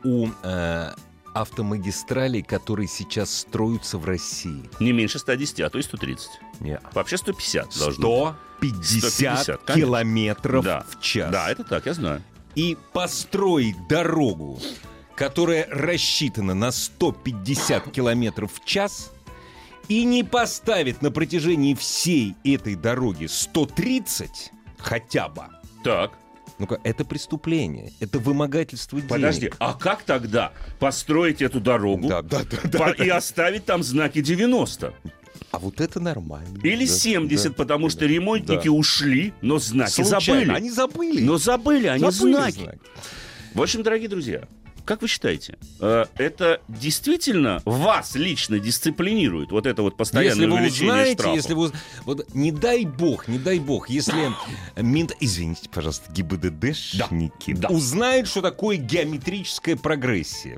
у 0.03 0.27
э, 0.43 0.91
автомагистралей, 1.41 2.41
которые 2.41 2.87
сейчас 2.87 3.29
строятся 3.39 3.97
в 3.97 4.05
России? 4.05 4.69
не 4.79 4.91
меньше 4.91 5.19
110, 5.19 5.61
а 5.61 5.69
то 5.69 5.77
и 5.79 5.81
130. 5.81 6.29
Не. 6.59 6.79
Вообще 6.93 7.17
150 7.17 7.77
должно 7.79 8.37
быть. 8.61 8.75
150, 8.85 9.39
150, 9.39 9.63
конечно. 9.63 9.73
километров 9.87 10.65
Да. 10.65 10.85
в 10.89 11.01
час. 11.01 11.31
Да, 11.31 11.49
это 11.49 11.63
так, 11.63 11.85
я 11.85 11.93
знаю. 11.93 12.21
И 12.55 12.77
построить 12.93 13.75
дорогу, 13.87 14.59
которая 15.15 15.67
рассчитана 15.71 16.53
на 16.53 16.71
150 16.71 17.91
километров 17.91 18.51
в 18.53 18.65
час, 18.65 19.11
и 19.87 20.03
не 20.03 20.23
поставить 20.23 21.01
на 21.01 21.09
протяжении 21.11 21.73
всей 21.73 22.35
этой 22.43 22.75
дороги 22.75 23.25
130 23.27 24.51
хотя 24.77 25.29
бы, 25.29 25.43
Так. 25.83 26.11
Ну-ка, 26.59 26.79
это 26.83 27.05
преступление, 27.05 27.93
это 28.01 28.19
вымогательство 28.19 28.99
денег. 28.99 29.09
Подожди, 29.09 29.51
а 29.59 29.73
как 29.73 30.03
тогда 30.03 30.51
построить 30.79 31.41
эту 31.41 31.59
дорогу 31.61 32.07
Да, 32.09 32.21
да, 32.21 32.41
да, 32.43 32.77
по- 32.77 32.93
да, 32.97 33.03
и 33.05 33.07
оставить 33.09 33.65
там 33.65 33.81
знаки 33.81 34.21
90? 34.21 34.93
А 35.51 35.57
вот 35.57 35.79
это 35.81 35.99
нормально. 35.99 36.59
Или 36.63 36.85
Да, 36.85 36.91
70, 36.93 37.47
да, 37.47 37.53
потому 37.53 37.85
да, 37.87 37.91
что 37.91 38.05
ремонтники 38.05 38.65
да. 38.65 38.71
ушли, 38.71 39.33
но 39.41 39.57
знаки 39.57 39.91
Случайно. 40.03 40.19
забыли. 40.41 40.51
Они 40.57 40.69
забыли. 40.69 41.21
Но 41.23 41.37
забыли 41.37 41.87
они 41.87 42.11
Забыли 42.11 42.33
знаки. 42.33 42.59
знаки. 42.59 42.79
В 43.55 43.61
общем, 43.61 43.81
дорогие 43.81 44.09
друзья, 44.09 44.43
как 44.89 45.03
вы 45.03 45.07
считаете, 45.07 45.55
э, 45.81 46.05
это 46.17 46.61
действительно 46.67 47.61
вас 47.63 48.15
лично 48.15 48.57
дисциплинирует, 48.57 49.51
вот 49.51 49.67
это 49.67 49.83
вот 49.83 49.95
постоянное 49.95 50.33
Если 50.33 50.45
вы 50.47 50.55
увеличение 50.55 50.91
узнаете, 50.93 51.13
штрафов? 51.13 51.35
если 51.35 51.53
вы... 51.53 51.71
Вот 52.05 52.33
не 52.33 52.51
дай 52.51 52.85
бог, 52.85 53.27
не 53.27 53.37
дай 53.37 53.59
бог, 53.59 53.87
если 53.87 54.33
мент... 54.77 55.15
Извините, 55.19 55.69
пожалуйста, 55.69 56.11
ГИБДДшники 56.11 57.53
Да, 57.53 57.67
узнают, 57.67 58.27
что 58.27 58.41
такое 58.41 58.77
геометрическая 58.77 59.75
прогрессия. 59.75 60.57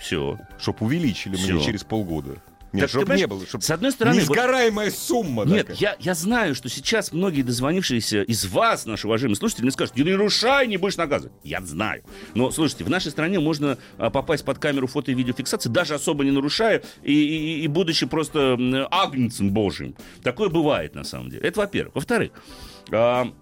все. 0.00 0.38
чтоб 0.58 0.80
увеличили 0.82 1.36
Всё. 1.36 1.54
мне 1.54 1.64
через 1.64 1.84
полгода. 1.84 2.42
Нет, 2.72 2.90
Так, 2.90 2.90
ты 3.00 3.06
чтоб 3.06 3.16
не 3.16 3.26
было, 3.26 3.46
чтоб 3.46 3.62
С 3.62 3.70
одной 3.70 3.92
стороны, 3.92 4.20
вот- 4.20 4.28
несгораемая 4.36 4.90
сумма. 4.90 5.44
Нет, 5.44 5.68
такая. 5.68 5.76
я, 5.78 5.96
я 6.00 6.14
знаю, 6.14 6.54
что 6.54 6.68
сейчас 6.68 7.12
многие 7.12 7.42
дозвонившиеся 7.42 8.22
из 8.22 8.44
вас, 8.46 8.86
наши 8.86 9.06
уважаемые 9.06 9.36
слушатели, 9.36 9.62
мне 9.62 9.70
скажут, 9.70 9.96
не 9.96 10.02
нарушай, 10.04 10.66
не 10.66 10.76
будешь 10.76 10.96
наказывать. 10.96 11.32
Я 11.42 11.60
знаю. 11.62 12.02
Но, 12.34 12.50
слушайте, 12.50 12.84
в 12.84 12.90
нашей 12.90 13.10
стране 13.12 13.40
можно 13.40 13.78
а, 13.98 14.10
попасть 14.10 14.44
под 14.44 14.58
камеру 14.58 14.86
фото 14.88 15.10
и 15.12 15.14
видеофиксации, 15.14 15.68
даже 15.70 15.94
особо 15.94 16.24
не 16.24 16.30
нарушая, 16.32 16.82
и, 17.02 17.12
и- 17.12 17.60
и 17.62 17.66
будучи 17.68 18.04
просто 18.06 18.58
агнцем 18.90 19.50
божьим. 19.52 19.94
Такое 20.22 20.48
бывает, 20.48 20.94
на 20.94 21.04
самом 21.04 21.30
деле. 21.30 21.42
Это 21.42 21.60
во-первых. 21.60 21.94
Во-вторых, 21.94 22.32
а, 22.90 23.32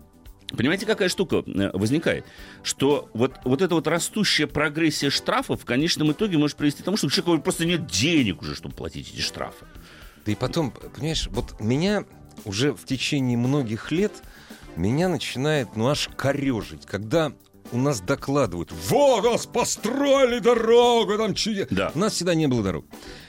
Понимаете, 0.49 0.87
какая 0.87 1.09
штука 1.09 1.43
э, 1.47 1.71
возникает? 1.73 2.25
Что 2.63 3.09
вот, 3.15 3.35
вот 3.45 3.63
эта 3.63 3.75
вот 3.75 3.87
растущая 3.87 4.47
прогрессия 4.47 5.11
штрафов 5.11 5.63
в 5.63 5.65
конечном 5.65 6.13
итоге 6.13 6.39
может 6.39 6.57
привести 6.57 6.83
к 6.83 6.85
тому, 6.85 6.97
что 6.97 7.07
у 7.07 7.11
человека 7.11 7.43
просто 7.43 7.65
нет 7.65 7.87
денег 7.87 8.43
уже, 8.43 8.55
чтобы 8.55 8.75
платить 8.75 9.13
эти 9.13 9.21
штрафы. 9.21 9.67
Да 10.27 10.33
и 10.33 10.35
потом, 10.35 10.71
понимаешь, 10.71 11.29
вот 11.31 11.61
меня 11.61 12.05
уже 12.45 12.73
в 12.73 12.85
течение 12.85 13.37
многих 13.37 13.91
лет 13.93 14.13
меня 14.77 15.09
начинает, 15.09 15.77
ну, 15.77 15.89
аж 15.89 16.09
корежить, 16.17 16.87
когда 16.87 17.33
у 17.73 17.79
нас 17.79 18.01
докладывают, 18.01 18.71
вот, 18.73 19.25
нас 19.25 19.47
построили 19.47 20.39
дорогу, 20.39 21.17
там 21.17 21.35
чудо. 21.35 21.67
Да. 21.71 21.93
У 21.95 21.99
нас 21.99 22.15
всегда 22.15 22.35
не 22.35 22.47
было 22.47 22.63
дорог. 22.63 22.85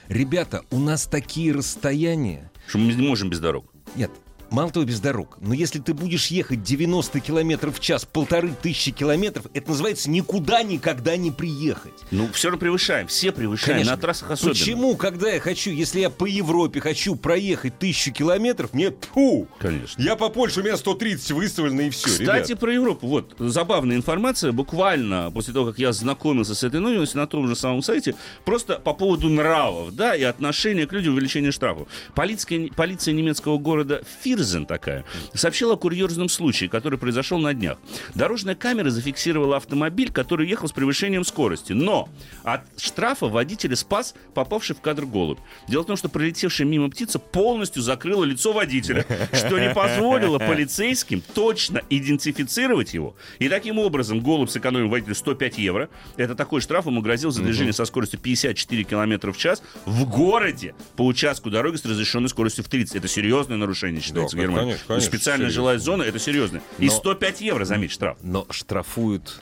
Ребята, 0.08 0.64
у 0.72 0.80
нас 0.80 1.06
такие 1.06 1.54
расстояния. 1.54 2.52
Что 2.68 2.78
мы 2.78 2.94
не 2.94 3.08
можем 3.08 3.30
без 3.30 3.40
дорог. 3.40 3.72
Нет, 3.96 4.12
мало 4.56 4.72
того, 4.72 4.86
без 4.86 5.02
дорог. 5.02 5.38
Но 5.42 5.54
если 5.54 5.80
ты 5.80 5.94
будешь 5.94 6.28
ехать 6.28 6.64
90 6.64 7.20
километров 7.20 7.78
в 7.78 7.82
час, 7.82 8.06
полторы 8.06 8.54
тысячи 8.62 8.92
километров, 8.92 9.48
это 9.54 9.70
называется 9.70 10.10
никуда 10.10 10.64
никогда 10.64 11.18
не 11.18 11.30
приехать. 11.30 11.94
Ну, 12.12 12.30
все 12.32 12.48
равно 12.48 12.60
превышаем, 12.60 13.08
все 13.08 13.34
превышаем, 13.34 13.86
на 13.86 13.98
трассах 13.98 14.32
особенно. 14.32 14.54
Почему, 14.54 14.96
когда 14.96 15.30
я 15.30 15.42
хочу, 15.42 15.72
если 15.72 16.00
я 16.00 16.10
по 16.10 16.26
Европе 16.26 16.80
хочу 16.80 17.16
проехать 17.16 17.78
тысячу 17.78 18.14
километров, 18.14 18.74
мне 18.74 18.92
тьфу, 18.92 19.48
Конечно. 19.60 20.02
я 20.02 20.16
по 20.16 20.30
Польше, 20.30 20.62
у 20.62 20.64
меня 20.64 20.78
130 20.78 21.32
выставлено 21.32 21.82
и 21.82 21.90
все, 21.90 22.08
Кстати, 22.08 22.56
про 22.56 22.74
Европу. 22.74 23.08
Вот, 23.08 23.36
забавная 23.38 23.98
информация. 23.98 24.54
Буквально 24.54 25.32
после 25.34 25.54
того, 25.54 25.66
как 25.68 25.80
я 25.80 25.92
знакомился 25.92 26.56
с 26.56 26.64
этой 26.64 26.80
новостью 26.80 27.20
на 27.20 27.28
том 27.28 27.48
же 27.48 27.58
самом 27.58 27.82
сайте, 27.82 28.16
просто 28.46 28.76
по 28.76 28.94
поводу 28.94 29.28
нравов, 29.28 29.94
да, 29.94 30.16
и 30.16 30.24
отношения 30.24 30.88
к 30.88 30.94
людям, 30.94 31.14
увеличения 31.14 31.52
штрафов. 31.52 31.90
Полиция, 32.14 32.70
полиция 32.70 33.14
немецкого 33.14 33.58
города 33.58 34.02
Фирзен 34.46 34.66
такая 34.66 35.04
сообщила 35.34 35.74
о 35.74 35.78
курьезном 35.78 36.30
случае, 36.30 36.70
который 36.70 37.00
произошел 37.00 37.40
на 37.40 37.54
днях. 37.54 37.78
Дорожная 38.14 38.56
камера 38.56 38.90
зафиксировала 38.90 39.58
автомобиль, 39.58 40.12
который 40.12 40.48
ехал 40.48 40.68
с 40.68 40.72
превышением 40.72 41.24
скорости. 41.26 41.74
Но 41.74 42.08
от 42.44 42.62
штрафа 42.78 43.28
водителя 43.28 43.76
спас 43.76 44.14
попавший 44.34 44.76
в 44.76 44.82
кадр 44.82 45.06
голубь. 45.06 45.40
Дело 45.68 45.82
в 45.82 45.88
том, 45.88 45.98
что 45.98 46.10
пролетевшая 46.10 46.68
мимо 46.68 46.90
птица 46.90 47.18
полностью 47.18 47.82
закрыла 47.82 48.24
лицо 48.24 48.54
водителя, 48.54 49.06
что 49.34 49.60
не 49.60 49.74
позволило 49.74 50.38
полицейским 50.38 51.24
точно 51.34 51.82
идентифицировать 51.90 52.94
его. 52.94 53.16
И 53.40 53.50
таким 53.50 53.80
образом 53.80 54.20
голубь 54.20 54.50
сэкономил 54.50 54.90
водителю 54.90 55.16
105 55.16 55.58
евро. 55.58 55.90
Это 56.18 56.36
такой 56.36 56.62
штраф 56.62 56.86
ему 56.86 57.02
грозил 57.02 57.32
за 57.32 57.42
движение 57.42 57.74
со 57.74 57.86
скоростью 57.86 58.20
54 58.20 58.84
км 58.84 59.32
в 59.32 59.38
час 59.38 59.64
в 59.86 60.08
городе 60.08 60.76
по 60.96 61.06
участку 61.06 61.50
дороги 61.50 61.78
с 61.78 61.86
разрешенной 61.86 62.30
скоростью 62.30 62.64
в 62.64 62.70
30. 62.70 62.96
Это 62.96 63.08
серьезное 63.08 63.58
нарушение 63.58 64.02
считается 64.02 64.35
в 64.36 64.42
Германии. 64.42 64.64
конечно, 64.72 64.88
конечно, 64.88 65.10
Специальная 65.10 65.48
серьезно. 65.48 65.56
жилая 65.62 65.78
зона 65.80 66.04
это 66.04 66.20
серьезно. 66.20 66.62
И 66.80 66.86
Но- 66.86 66.92
105 66.92 67.42
евро, 67.42 67.66
заметь, 67.66 67.92
штраф. 67.92 68.18
Но 68.22 68.46
штрафуют 68.50 69.40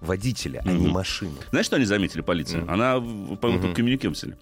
водителя, 0.00 0.62
а 0.64 0.72
не 0.72 0.88
машину. 0.88 1.34
Знаешь, 1.50 1.66
что 1.66 1.76
они 1.76 1.84
заметили, 1.84 2.22
полиция? 2.22 2.64
Она, 2.68 2.98
в- 2.98 3.36
по-моему, 3.36 3.74
коммюнике 3.74 4.08
написали. 4.08 4.36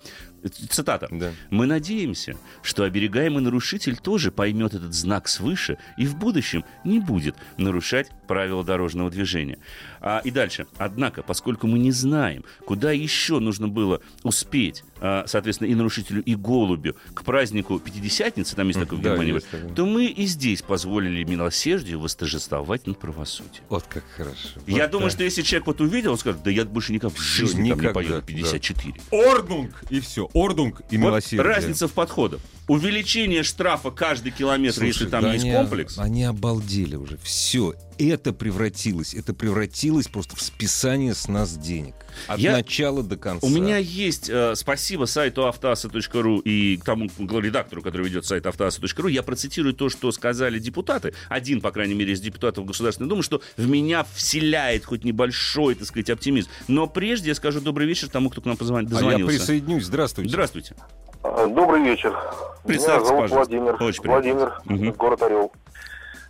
Цитата. 0.71 1.09
Да. 1.11 1.33
Мы 1.51 1.67
надеемся, 1.67 2.37
что 2.63 2.85
оберегаемый 2.85 3.43
нарушитель 3.43 3.97
тоже 3.97 4.31
поймет 4.31 4.75
этот 4.75 4.95
знак 4.95 5.27
свыше 5.27 5.79
и 5.97 6.07
в 6.07 6.17
будущем 6.17 6.65
не 6.85 7.01
будет 7.01 7.35
нарушать 7.57 8.09
правила 8.29 8.63
дорожного 8.63 9.11
движения. 9.11 9.59
А, 10.01 10.21
и 10.23 10.31
дальше. 10.31 10.67
Однако, 10.77 11.23
поскольку 11.25 11.67
мы 11.67 11.79
не 11.81 11.91
знаем, 11.91 12.45
куда 12.65 12.93
еще 12.93 13.41
нужно 13.41 13.67
было 13.67 14.01
успеть, 14.23 14.85
а, 15.01 15.25
соответственно, 15.27 15.69
и 15.69 15.75
нарушителю, 15.75 16.23
и 16.23 16.37
голубю 16.37 16.95
к 17.15 17.25
празднику 17.25 17.81
Пятидесятницы, 17.81 18.55
там 18.55 18.69
есть 18.69 18.79
такой 18.79 18.99
в 18.99 19.03
Да, 19.03 19.11
Германии, 19.11 19.35
есть 19.35 19.49
такое. 19.51 19.73
то 19.75 19.87
мы 19.87 20.07
и 20.07 20.27
здесь 20.27 20.63
позволили 20.63 21.25
милосердию 21.25 21.99
восторжествовать 21.99 22.87
над 22.87 22.99
правосудием. 22.99 23.65
Вот 23.69 23.85
как 23.89 24.05
хорошо. 24.17 24.61
Я 24.67 24.85
Вот 24.85 24.93
думаю, 24.93 25.11
что 25.11 25.25
если 25.25 25.43
человек 25.43 25.67
вот 25.67 25.81
увидел, 25.81 26.13
он 26.13 26.19
скажет, 26.19 26.43
да 26.45 26.51
я 26.51 26.65
больше 26.65 26.93
никак 26.93 27.13
в 27.13 27.21
жизни 27.21 27.71
там 27.71 27.81
не 27.81 27.89
поеду 27.91 28.15
да. 28.15 28.21
54. 28.21 28.95
Ordnung! 29.11 29.85
И 29.91 30.01
все. 30.01 30.29
Ordnung 30.35 30.83
и 30.91 30.97
Вот 30.99 31.07
милосердие. 31.07 31.43
разница 31.43 31.89
в 31.89 31.93
подходах. 31.93 32.41
Увеличение 32.69 33.43
штрафа 33.43 33.91
каждый 33.91 34.31
километр, 34.31 34.75
Слушай, 34.77 34.89
если 34.89 35.07
там 35.07 35.23
да 35.23 35.33
есть 35.33 35.45
они- 35.45 35.55
комплекс. 35.55 35.99
Они 35.99 36.23
обалдели 36.25 36.97
уже. 36.97 37.17
Все. 37.23 37.75
Это 37.99 38.33
превратилось. 38.33 39.15
Это 39.15 39.33
превратилось 39.35 40.07
просто 40.07 40.37
в 40.37 40.43
списание 40.43 41.15
с 41.15 41.29
нас 41.29 41.57
денег. 41.57 41.95
От 42.27 42.39
Я- 42.39 42.53
начала 42.53 43.03
до 43.03 43.17
конца. 43.17 43.47
У 43.47 43.51
меня 43.51 43.77
есть, 43.79 44.29
э, 44.29 44.55
спасибо 44.55 45.05
сайту 45.05 45.47
автоаса.ру 45.47 46.41
и 46.41 46.79
тому 46.85 47.09
редактору, 47.41 47.83
который 47.83 48.09
ведет 48.09 48.25
сайт 48.27 48.47
автоаса.ру, 48.47 49.09
я 49.09 49.23
процитирую 49.23 49.75
то, 49.75 49.89
что 49.89 50.11
сказали 50.13 50.59
депутаты, 50.59 51.15
один, 51.29 51.61
по 51.61 51.71
крайней 51.71 51.95
мере, 51.95 52.13
из 52.13 52.21
депутатов 52.21 52.65
Государственной 52.67 53.09
Думы, 53.09 53.23
что 53.23 53.41
в 53.57 53.69
меня 53.69 54.05
вселяет 54.15 54.85
хоть 54.85 55.05
небольшой, 55.05 55.75
так 55.75 55.87
сказать, 55.87 56.11
оптимизм. 56.11 56.49
Но 56.67 56.87
прежде 56.87 57.29
я 57.29 57.35
скажу 57.35 57.61
добрый 57.61 57.87
вечер 57.87 58.09
тому, 58.09 58.31
кто 58.31 58.41
к 58.41 58.45
нам 58.47 58.57
позвонил, 58.57 58.89
А 58.89 58.91
я 58.91 58.97
дозвонился. 58.97 59.39
присоединюсь. 59.39 59.85
Здравствуйте. 59.85 60.31
Здравствуйте. 60.31 60.75
Добрый 61.23 61.83
вечер. 61.83 62.17
Меня 62.65 62.79
зовут 62.81 63.09
пожалуйста. 63.09 63.37
Владимир. 63.37 63.83
Очень 63.83 64.03
приятно. 64.03 64.13
Владимир, 64.13 64.53
Мгм. 64.65 64.93
город 64.93 65.23
Орел. 65.23 65.53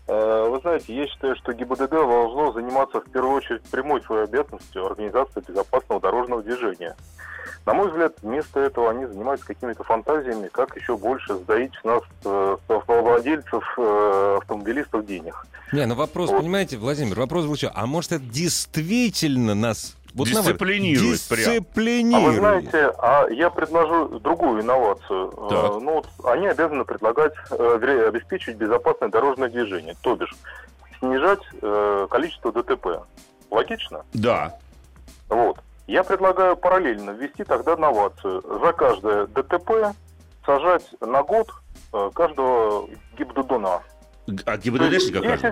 Э, 0.09 0.49
Вы 0.49 0.59
знаете, 0.61 0.95
я 0.95 1.07
считаю, 1.07 1.37
что 1.37 1.53
ГИБДД 1.53 1.91
должно 1.91 2.53
заниматься 2.53 3.01
в 3.01 3.11
первую 3.11 3.37
очередь 3.37 3.63
прямой 3.71 4.03
своей 4.03 4.25
обязанностью 4.25 4.87
организации 4.87 5.43
безопасного 5.47 6.01
дорожного 6.01 6.43
движения. 6.43 6.97
На 7.67 7.75
мой 7.75 7.89
взгляд, 7.89 8.15
вместо 8.23 8.61
этого 8.61 8.91
они 8.91 9.05
занимаются 9.05 9.47
какими-то 9.47 9.85
фантазиями, 9.85 10.49
как 10.51 10.75
еще 10.77 10.97
больше 10.97 11.35
сдаить 11.35 11.75
нас, 11.85 12.03
э, 12.25 12.57
автовладельцев, 12.69 13.63
э, 13.77 14.37
автомобилистов 14.41 15.05
денег. 15.05 15.47
Не, 15.73 15.85
ну 15.85 15.95
вопрос, 15.95 16.31
Вот. 16.31 16.41
понимаете, 16.41 16.79
Владимир, 16.79 17.19
вопрос 17.19 17.45
что? 17.59 17.71
А 17.75 17.85
может 17.87 18.13
это 18.13 18.25
действительно 18.25 19.55
нас... 19.55 19.98
Вот 20.15 20.27
Дисциплинирует 20.29 21.21
прям. 21.29 21.41
А 21.41 21.45
Дисциплинирует. 21.53 22.27
вы 22.27 22.35
знаете, 22.37 22.93
а 22.99 23.27
я 23.31 23.51
предложу 23.51 24.19
другую 24.21 24.63
инновацию. 24.63 25.33
Э, 25.37 25.49
Так. 25.51 25.81
Ну, 25.83 25.93
вот 25.95 26.09
они 26.25 26.47
обязаны 26.47 26.85
предлагать, 26.85 27.35
э, 27.51 28.09
обеспечить 28.09 28.57
безопасное 28.57 29.09
дорожное 29.11 29.49
движение, 29.49 29.95
то 30.03 30.17
бишь 30.17 30.35
снижать 30.99 31.41
э, 31.63 32.07
количество 32.11 32.53
ДТП. 32.53 33.03
Логично? 33.51 34.05
Да. 34.15 34.57
Вот. 35.29 35.59
Я 35.87 36.05
предлагаю 36.05 36.57
параллельно 36.57 37.11
ввести 37.11 37.45
тогда 37.45 37.77
новацию. 37.77 38.43
За 38.63 38.73
каждое 38.73 39.27
ДТП 39.27 39.95
сажать 40.45 40.85
на 41.01 41.23
год 41.23 41.49
э, 41.93 42.11
каждого 42.15 42.89
гибдудуна. 43.19 43.81
А 44.45 44.57
ГИБДДшника? 44.59 45.21
10, 45.21 45.43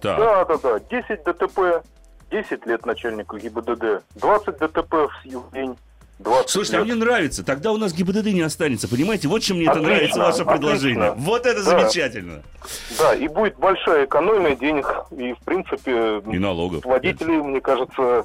Так. 0.00 0.18
да, 0.18 0.44
да, 0.44 0.56
да. 0.58 0.78
10 0.78 1.24
ДТП, 1.24 1.82
10 2.30 2.66
лет 2.66 2.86
начальнику 2.86 3.38
ГИБДД, 3.38 4.02
20 4.16 4.58
ДТП 4.58 4.94
в 5.24 5.52
день, 5.52 5.76
20 6.20 6.50
Слушайте, 6.50 6.76
а 6.76 6.80
лет. 6.80 6.86
мне 6.86 6.94
нравится. 7.04 7.44
Тогда 7.44 7.72
у 7.72 7.76
нас 7.76 7.92
ГИБДД 7.92 8.26
не 8.26 8.42
останется, 8.42 8.88
понимаете? 8.88 9.26
Вот 9.28 9.40
чем 9.42 9.56
мне 9.56 9.66
это 9.66 9.74
Отлично, 9.78 9.94
нравится, 9.94 10.18
ваше 10.18 10.42
отлично. 10.42 10.52
предложение. 10.52 11.12
Вот 11.16 11.46
это 11.46 11.64
Да. 11.64 11.80
замечательно. 11.80 12.42
Да, 12.98 13.14
и 13.14 13.26
будет 13.28 13.56
большая 13.56 14.04
экономия 14.04 14.54
денег, 14.54 14.86
и, 15.10 15.32
в 15.32 15.38
принципе, 15.44 16.22
И 16.30 16.38
налогов. 16.38 16.84
водители, 16.84 17.32
мне 17.40 17.60
кажется, 17.60 18.24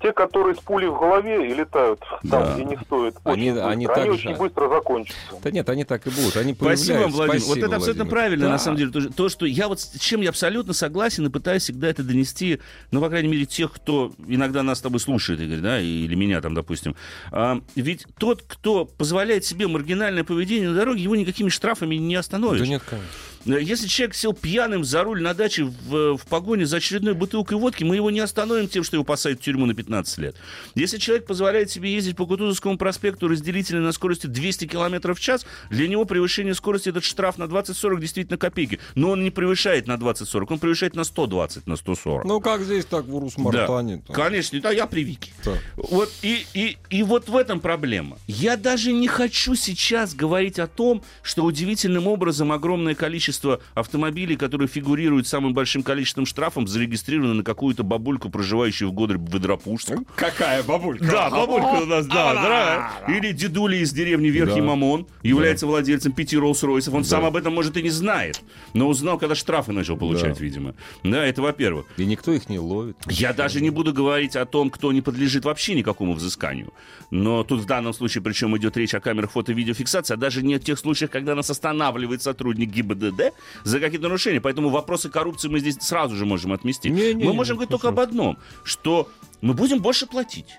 те, 0.00 0.12
которые 0.12 0.54
с 0.54 0.58
пулей 0.58 0.88
в 0.88 0.98
голове 0.98 1.50
и 1.50 1.54
летают 1.54 2.00
там, 2.00 2.20
Да. 2.22 2.54
где 2.54 2.64
не 2.64 2.76
стоит, 2.84 3.14
Они- 3.24 3.50
очень 3.50 3.52
быстро. 3.54 3.66
они 3.70 3.86
они 3.86 3.86
так 3.86 4.06
очень 4.12 4.30
же. 4.30 4.36
быстро 4.36 4.68
закончатся. 4.68 5.18
Да 5.42 5.50
нет, 5.50 5.68
они 5.68 5.84
так 5.84 6.06
и 6.06 6.10
будут. 6.10 6.36
Они 6.36 6.54
Спасибо 6.54 6.98
вам. 6.98 7.10
Владимир. 7.12 7.42
вот 7.46 7.58
это 7.58 7.66
абсолютно 7.76 8.04
Владимир. 8.04 8.10
правильно, 8.10 8.44
Да. 8.46 8.52
на 8.52 8.58
самом 8.58 8.76
деле. 8.78 8.90
То, 8.90 9.12
то, 9.12 9.28
что 9.28 9.46
я 9.46 9.68
вот 9.68 9.80
с 9.80 9.98
чем 9.98 10.20
я 10.20 10.30
абсолютно 10.30 10.72
согласен 10.72 11.26
и 11.26 11.30
пытаюсь 11.30 11.62
всегда 11.62 11.88
это 11.88 12.02
донести, 12.02 12.60
ну, 12.90 13.00
по 13.00 13.08
крайней 13.08 13.28
мере, 13.28 13.46
тех, 13.46 13.72
кто 13.72 14.12
иногда 14.26 14.62
нас 14.62 14.78
с 14.78 14.82
тобой 14.82 15.00
слушает, 15.00 15.40
Игорь, 15.40 15.58
да, 15.60 15.80
или 15.80 16.14
меня 16.14 16.40
там, 16.40 16.54
допустим. 16.54 16.94
А, 17.32 17.60
ведь 17.74 18.06
тот, 18.18 18.42
кто 18.46 18.84
позволяет 18.84 19.44
себе 19.44 19.66
маргинальное 19.66 20.24
поведение 20.24 20.70
на 20.70 20.74
дороге, 20.76 21.02
его 21.02 21.16
никакими 21.16 21.48
штрафами 21.48 21.94
не 21.96 22.14
остановишь. 22.16 22.60
Да 22.60 22.66
нет, 22.66 22.82
конечно. 22.88 23.08
Если 23.46 23.86
человек 23.86 24.16
сел 24.16 24.32
пьяным 24.32 24.84
за 24.84 25.04
руль 25.04 25.22
на 25.22 25.32
даче 25.32 25.64
в, 25.64 26.16
в 26.16 26.26
погоне 26.26 26.66
за 26.66 26.78
очередной 26.78 27.14
бутылкой 27.14 27.58
водки, 27.58 27.84
мы 27.84 27.94
его 27.94 28.10
не 28.10 28.18
остановим 28.18 28.66
тем, 28.66 28.82
что 28.82 28.96
его 28.96 29.04
посадят 29.04 29.40
в 29.40 29.42
тюрьму 29.44 29.66
на 29.66 29.74
15 29.74 30.18
лет. 30.18 30.36
Если 30.74 30.98
человек 30.98 31.26
позволяет 31.26 31.70
себе 31.70 31.94
ездить 31.94 32.16
по 32.16 32.26
Кутузовскому 32.26 32.76
проспекту 32.76 33.28
разделительно 33.28 33.82
на 33.82 33.92
скорости 33.92 34.26
200 34.26 34.66
км 34.66 35.14
в 35.14 35.20
час, 35.20 35.46
для 35.70 35.86
него 35.86 36.04
превышение 36.06 36.54
скорости 36.54 36.88
этот 36.88 37.04
штраф 37.04 37.38
на 37.38 37.44
20-40 37.44 38.00
действительно 38.00 38.36
копейки. 38.36 38.80
Но 38.96 39.10
он 39.10 39.22
не 39.22 39.30
превышает 39.30 39.86
на 39.86 39.92
20-40, 39.92 40.46
он 40.50 40.58
превышает 40.58 40.96
на 40.96 41.04
120, 41.04 41.68
на 41.68 41.76
140. 41.76 42.24
Ну, 42.24 42.40
как 42.40 42.62
здесь, 42.62 42.84
так 42.84 43.04
в 43.04 43.14
Урус-Мартане. 43.14 44.02
Да, 44.08 44.12
конечно, 44.12 44.60
да, 44.60 44.72
я 44.72 44.88
при 44.88 45.04
Вике. 45.04 45.30
Да. 45.44 45.52
Вот 45.76 46.12
и, 46.22 46.44
и, 46.52 46.78
и 46.90 47.02
вот 47.04 47.28
в 47.28 47.36
этом 47.36 47.60
проблема. 47.60 48.18
Я 48.26 48.56
даже 48.56 48.92
не 48.92 49.06
хочу 49.06 49.54
сейчас 49.54 50.14
говорить 50.14 50.58
о 50.58 50.66
том, 50.66 51.04
что 51.22 51.44
удивительным 51.44 52.08
образом 52.08 52.50
огромное 52.50 52.96
количество 52.96 53.35
автомобилей, 53.74 54.36
которые 54.36 54.68
фигурируют 54.68 55.26
самым 55.26 55.54
большим 55.54 55.82
количеством 55.82 56.26
штрафом, 56.26 56.66
зарегистрированы 56.66 57.34
на 57.34 57.42
какую-то 57.42 57.82
бабульку, 57.82 58.30
проживающую 58.30 58.90
в 58.90 58.92
годы 58.92 59.16
в 59.18 59.32
Ведропужск. 59.32 59.92
Какая 60.16 60.62
бабулька? 60.62 61.04
Да, 61.04 61.30
бабулька 61.30 61.82
у 61.82 61.86
нас, 61.86 62.06
да, 62.06 62.34
да. 62.34 62.92
Или 63.08 63.32
дедуля 63.32 63.78
из 63.78 63.92
деревни 63.92 64.28
Верхний 64.28 64.60
Да. 64.60 64.66
Мамон 64.68 65.06
является 65.22 65.66
владельцем 65.66 66.12
пяти 66.12 66.36
Роллс-Ройсов. 66.36 66.94
Он 66.94 67.04
сам 67.04 67.24
об 67.24 67.36
этом, 67.36 67.54
может, 67.54 67.76
и 67.76 67.82
не 67.82 67.90
знает, 67.90 68.40
но 68.74 68.88
узнал, 68.88 69.18
когда 69.18 69.34
штрафы 69.34 69.72
начал 69.72 69.96
получать, 69.96 70.38
Да. 70.38 70.44
видимо. 70.44 70.74
Да, 71.04 71.24
это 71.24 71.42
во-первых. 71.42 71.86
И 71.96 72.04
никто 72.06 72.32
их 72.32 72.48
не 72.48 72.58
ловит. 72.58 72.96
Я 73.08 73.32
даже 73.32 73.60
не 73.60 73.70
буду 73.70 73.92
говорить 73.92 74.36
о 74.36 74.44
том, 74.46 74.70
кто 74.70 74.92
не 74.92 75.00
подлежит 75.02 75.44
вообще 75.44 75.74
никакому 75.74 76.14
взысканию. 76.14 76.72
Но 77.10 77.44
тут 77.44 77.60
в 77.60 77.66
данном 77.66 77.92
случае, 77.92 78.22
причем 78.22 78.56
идет 78.56 78.76
речь 78.76 78.94
о 78.94 79.00
камерах 79.00 79.30
фото-видеофиксации, 79.32 80.14
а 80.14 80.16
даже 80.16 80.42
не 80.42 80.54
о 80.54 80.58
тех 80.58 80.78
случаях, 80.78 81.10
когда 81.10 81.34
нас 81.34 81.50
останавливает 81.50 82.22
сотрудник 82.22 82.70
ГИБДД 82.70 83.25
за 83.64 83.80
какие-то 83.80 84.04
нарушения. 84.04 84.40
Поэтому 84.40 84.70
вопросы 84.70 85.08
коррупции 85.08 85.48
мы 85.48 85.60
здесь 85.60 85.76
сразу 85.80 86.16
же 86.16 86.26
можем 86.26 86.52
отмести. 86.52 86.90
Не-не-не, 86.90 87.24
мы 87.24 87.32
можем 87.32 87.56
говорить 87.56 87.70
только 87.70 87.88
об 87.88 88.00
одном, 88.00 88.38
что 88.64 89.08
мы 89.40 89.54
будем 89.54 89.80
больше 89.80 90.06
платить. 90.06 90.58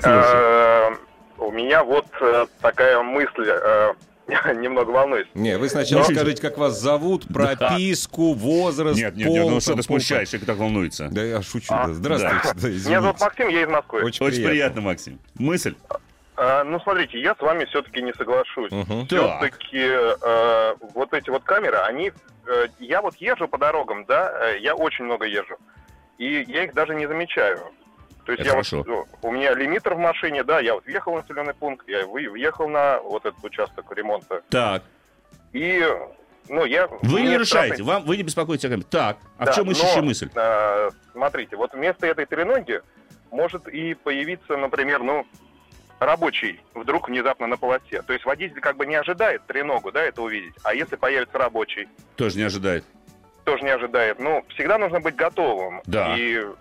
да. 0.00 0.90
э, 0.90 1.42
у 1.42 1.50
меня 1.50 1.84
вот 1.84 2.06
э, 2.20 2.46
такая 2.60 3.02
мысль, 3.02 3.46
э, 3.46 3.92
немного 4.54 4.90
волнуюсь. 4.90 5.26
Не, 5.34 5.58
вы 5.58 5.68
сначала 5.68 6.00
Ну, 6.08 6.14
скажите, 6.14 6.40
как 6.40 6.56
вас 6.56 6.80
зовут, 6.80 7.26
прописку, 7.32 8.32
возраст, 8.32 8.98
Нет, 8.98 9.16
нет, 9.16 9.26
пол, 9.28 9.36
нет, 9.36 9.48
ну 9.50 9.60
что 9.60 9.72
ты 9.72 9.76
пол- 9.78 9.84
смущаешь, 9.84 10.28
человек 10.30 10.46
так 10.46 10.56
волнуется. 10.56 11.08
Да 11.10 11.22
я 11.22 11.42
шучу. 11.42 11.66
А, 11.74 11.88
да. 11.88 11.92
Здравствуйте. 11.94 12.48
да, 12.54 12.68
Меня 12.68 13.00
зовут. 13.02 13.20
Максим, 13.20 13.48
я 13.48 13.62
из 13.62 13.68
Москвы. 13.68 14.02
Очень, 14.02 14.26
Очень 14.26 14.44
приятно, 14.44 14.80
Максим. 14.80 15.18
Мысль? 15.34 15.74
Э, 16.36 16.62
ну, 16.64 16.80
смотрите, 16.80 17.20
я 17.20 17.34
с 17.34 17.40
вами 17.40 17.64
все-таки 17.66 18.02
не 18.02 18.12
соглашусь. 18.14 18.70
Так. 18.70 19.06
Все-таки 19.06 19.90
вот 20.94 21.12
эти 21.12 21.30
вот 21.30 21.44
камеры, 21.44 21.78
они... 21.78 22.12
э, 22.46 22.66
я 22.78 23.00
вот 23.02 23.16
езжу 23.16 23.46
по 23.48 23.58
дорогам, 23.58 24.04
да, 24.04 24.32
э, 24.50 24.58
я 24.60 24.74
очень 24.74 25.04
много 25.04 25.26
езжу. 25.26 25.56
И 26.18 26.44
я 26.48 26.64
их 26.64 26.74
даже 26.74 26.94
не 26.94 27.06
замечаю. 27.06 27.60
То 28.24 28.32
есть 28.32 28.40
Это 28.40 28.48
я 28.48 28.50
хорошо. 28.52 28.78
вот, 28.78 28.86
ну, 28.86 29.06
у 29.22 29.30
меня 29.32 29.54
лимитер 29.54 29.94
в 29.94 29.98
машине, 29.98 30.42
да, 30.44 30.58
я 30.60 30.74
вот 30.74 30.86
въехал 30.86 31.12
в 31.12 31.16
населенный 31.16 31.54
пункт, 31.54 31.86
я 31.88 32.06
въехал 32.06 32.68
на 32.68 32.98
вот 33.00 33.26
этот 33.26 33.42
участок 33.44 33.92
ремонта. 33.92 34.42
Так. 34.48 34.82
И, 35.52 35.86
ну, 36.48 36.64
я... 36.64 36.86
Вы 37.02 37.22
не 37.22 37.28
нарушаете, 37.30 37.82
штрафы- 37.82 37.84
вам, 37.84 38.04
вы 38.04 38.16
не 38.16 38.22
беспокойтесь 38.22 38.64
о 38.64 38.68
камере. 38.70 38.86
Так, 38.90 39.18
а 39.38 39.44
Да, 39.44 39.52
в 39.52 39.54
чем 39.54 39.70
ищущая 39.70 40.00
но, 40.00 40.06
мысль? 40.06 40.30
э, 40.34 40.90
смотрите, 41.12 41.56
вот 41.56 41.74
вместо 41.74 42.06
этой 42.06 42.24
треноги 42.26 42.80
может 43.30 43.68
и 43.68 43.94
появиться, 43.94 44.56
например, 44.56 45.02
ну, 45.02 45.26
рабочий 46.06 46.60
вдруг 46.74 47.08
внезапно 47.08 47.46
на 47.46 47.56
полосе. 47.56 48.02
То 48.02 48.12
есть 48.12 48.24
водитель 48.24 48.60
как 48.60 48.76
бы 48.76 48.86
не 48.86 48.94
ожидает 48.96 49.46
треногу, 49.46 49.92
да, 49.92 50.02
это 50.02 50.22
увидеть. 50.22 50.54
А 50.62 50.74
если 50.74 50.96
появится 50.96 51.38
рабочий, 51.38 51.88
Тоже 52.16 52.36
не 52.36 52.42
ожидает. 52.44 52.84
тоже 53.44 53.62
не 53.64 53.70
ожидает. 53.70 54.18
Ну, 54.18 54.44
всегда 54.54 54.78
нужно 54.78 55.00
быть 55.00 55.16
готовым. 55.16 55.82
Да. 55.86 56.16
И, 56.16 56.36
э, 56.36 56.54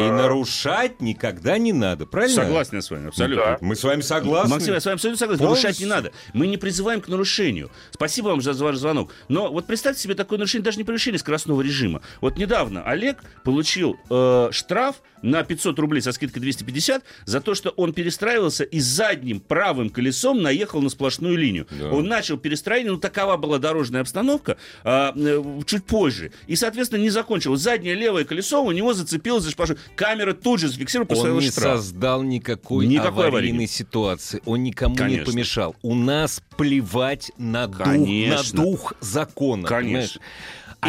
И 0.00 0.04
нарушать 0.10 1.00
никогда 1.00 1.56
не 1.58 1.72
надо, 1.72 2.06
правильно? 2.06 2.34
Согласен 2.42 2.76
я 2.76 2.82
с 2.82 2.90
вами, 2.90 3.08
абсолютно. 3.08 3.44
Да. 3.44 3.58
Мы 3.60 3.76
с 3.76 3.84
вами 3.84 4.00
согласны. 4.00 4.50
Максим, 4.54 4.74
я 4.74 4.80
с 4.80 4.84
вами 4.84 4.94
абсолютно 4.96 5.18
согласен. 5.18 5.40
Полностью. 5.44 5.66
Нарушать 5.68 5.80
не 5.80 5.86
надо. 5.86 6.12
Мы 6.34 6.46
не 6.48 6.56
призываем 6.56 7.00
к 7.00 7.08
нарушению. 7.08 7.70
Спасибо 7.92 8.28
вам 8.28 8.40
за 8.40 8.52
ваш 8.64 8.76
звонок. 8.76 9.12
Но 9.28 9.50
вот 9.50 9.66
представьте 9.66 10.00
себе 10.02 10.14
такое 10.14 10.38
нарушение, 10.38 10.64
даже 10.64 10.78
не 10.78 10.84
превышение 10.84 11.18
скоростного 11.18 11.62
режима. 11.62 12.02
Вот 12.20 12.36
недавно 12.36 12.82
Олег 12.82 13.22
получил 13.44 13.96
э, 14.10 14.48
штраф 14.50 14.96
на 15.26 15.42
500 15.42 15.78
рублей 15.78 16.00
со 16.00 16.12
скидкой 16.12 16.40
250 16.40 17.02
за 17.24 17.40
то, 17.40 17.54
что 17.54 17.70
он 17.70 17.92
перестраивался 17.92 18.64
и 18.64 18.80
задним 18.80 19.40
правым 19.40 19.90
колесом 19.90 20.40
наехал 20.42 20.80
на 20.80 20.88
сплошную 20.88 21.36
линию. 21.36 21.66
Да. 21.70 21.90
Он 21.90 22.06
начал 22.06 22.36
перестроение, 22.38 22.92
ну 22.92 22.98
такова 22.98 23.36
была 23.36 23.58
дорожная 23.58 24.00
обстановка 24.02 24.56
а, 24.84 25.12
э, 25.16 25.60
чуть 25.66 25.84
позже. 25.84 26.32
И, 26.46 26.56
соответственно, 26.56 27.00
не 27.00 27.10
закончил. 27.10 27.56
Заднее 27.56 27.94
левое 27.94 28.24
колесо 28.24 28.62
у 28.64 28.70
него 28.72 28.94
зацепилось 28.94 29.44
за 29.44 29.50
сплошную. 29.50 29.80
Камера 29.96 30.32
тут 30.32 30.60
же 30.60 30.68
зафиксировала, 30.68 31.08
Он 31.08 31.16
поставила 31.16 31.40
не 31.40 31.50
штраф. 31.50 31.78
создал 31.78 32.22
никакой, 32.22 32.86
Никакой 32.86 33.08
аварийной 33.26 33.38
аварийной. 33.38 33.66
ситуации. 33.66 34.40
Он 34.44 34.62
никому 34.62 34.94
Конечно. 34.94 35.20
не 35.20 35.26
помешал. 35.32 35.76
У 35.82 35.94
нас 35.94 36.40
плевать 36.56 37.32
на 37.36 37.66
дух, 37.66 37.86
на 37.86 38.42
дух 38.52 38.94
закона. 39.00 39.66
Конечно. 39.66 40.20
понимаешь? 40.20 40.20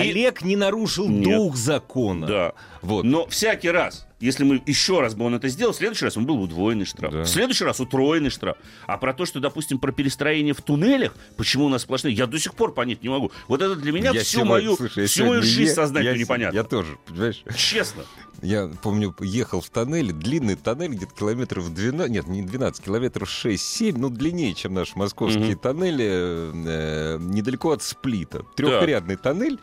Олег 0.02 0.42
не 0.42 0.56
нарушил 0.56 1.08
Нет. 1.08 1.36
дух 1.38 1.56
закона. 1.56 2.28
Да. 2.28 2.54
Вот. 2.82 3.04
Но 3.04 3.28
всякий 3.28 3.70
раз, 3.70 4.08
если 4.20 4.44
мы 4.44 4.62
еще 4.66 5.02
раз 5.02 5.14
бы 5.16 5.26
он 5.26 5.36
это 5.36 5.48
сделал, 5.50 5.74
в 5.74 5.76
следующий 5.76 6.06
раз 6.06 6.16
он 6.18 6.26
был 6.26 6.42
удвоенный 6.42 6.86
штраф. 6.86 7.12
Да. 7.12 7.22
В 7.24 7.28
следующий 7.28 7.64
раз 7.66 7.80
утроенный 7.80 8.30
штраф. 8.30 8.58
А 8.86 8.98
про 8.98 9.14
то, 9.14 9.26
что, 9.26 9.40
допустим, 9.40 9.80
про 9.80 9.92
перестроение 9.92 10.54
в 10.54 10.62
туннелях, 10.62 11.16
почему 11.36 11.66
у 11.66 11.70
нас 11.70 11.82
сплошные, 11.82 12.14
я 12.16 12.28
до 12.28 12.40
сих 12.40 12.54
пор 12.54 12.74
понять 12.74 13.04
не 13.04 13.10
могу. 13.10 13.32
Вот 13.48 13.62
это 13.62 13.76
для 13.76 13.92
меня 13.92 14.12
Я 14.12 14.22
всю 14.22 14.38
сегодня- 14.40 14.52
мою, 14.52 14.76
слушай, 14.78 15.06
всю 15.08 15.26
мою 15.26 15.42
жизнь 15.42 15.74
сознательно 15.74 16.14
я, 16.14 16.18
непонятно. 16.22 16.56
Я 16.58 16.64
тоже, 16.64 16.98
понимаешь? 17.08 17.44
Честно. 17.56 18.04
Я 18.44 18.70
помню, 18.84 19.16
ехал 19.20 19.62
в 19.62 19.70
тоннеле, 19.72 20.14
длинный 20.14 20.56
тоннель, 20.56 20.92
где-то 20.92 21.14
километров 21.16 21.74
12, 21.74 22.12
нет, 22.12 22.28
не 22.28 22.44
12, 22.44 22.86
километров 22.86 23.28
6-7, 23.30 23.98
ну, 23.98 24.10
длиннее, 24.10 24.54
чем 24.54 24.76
наши 24.76 24.92
московские 24.96 25.54
Мгм. 25.54 25.58
тоннели, 25.60 26.06
э, 26.08 27.18
недалеко 27.20 27.72
от 27.72 27.82
Сплита. 27.82 28.44
Трехрядный 28.56 29.16
тоннель. 29.16 29.60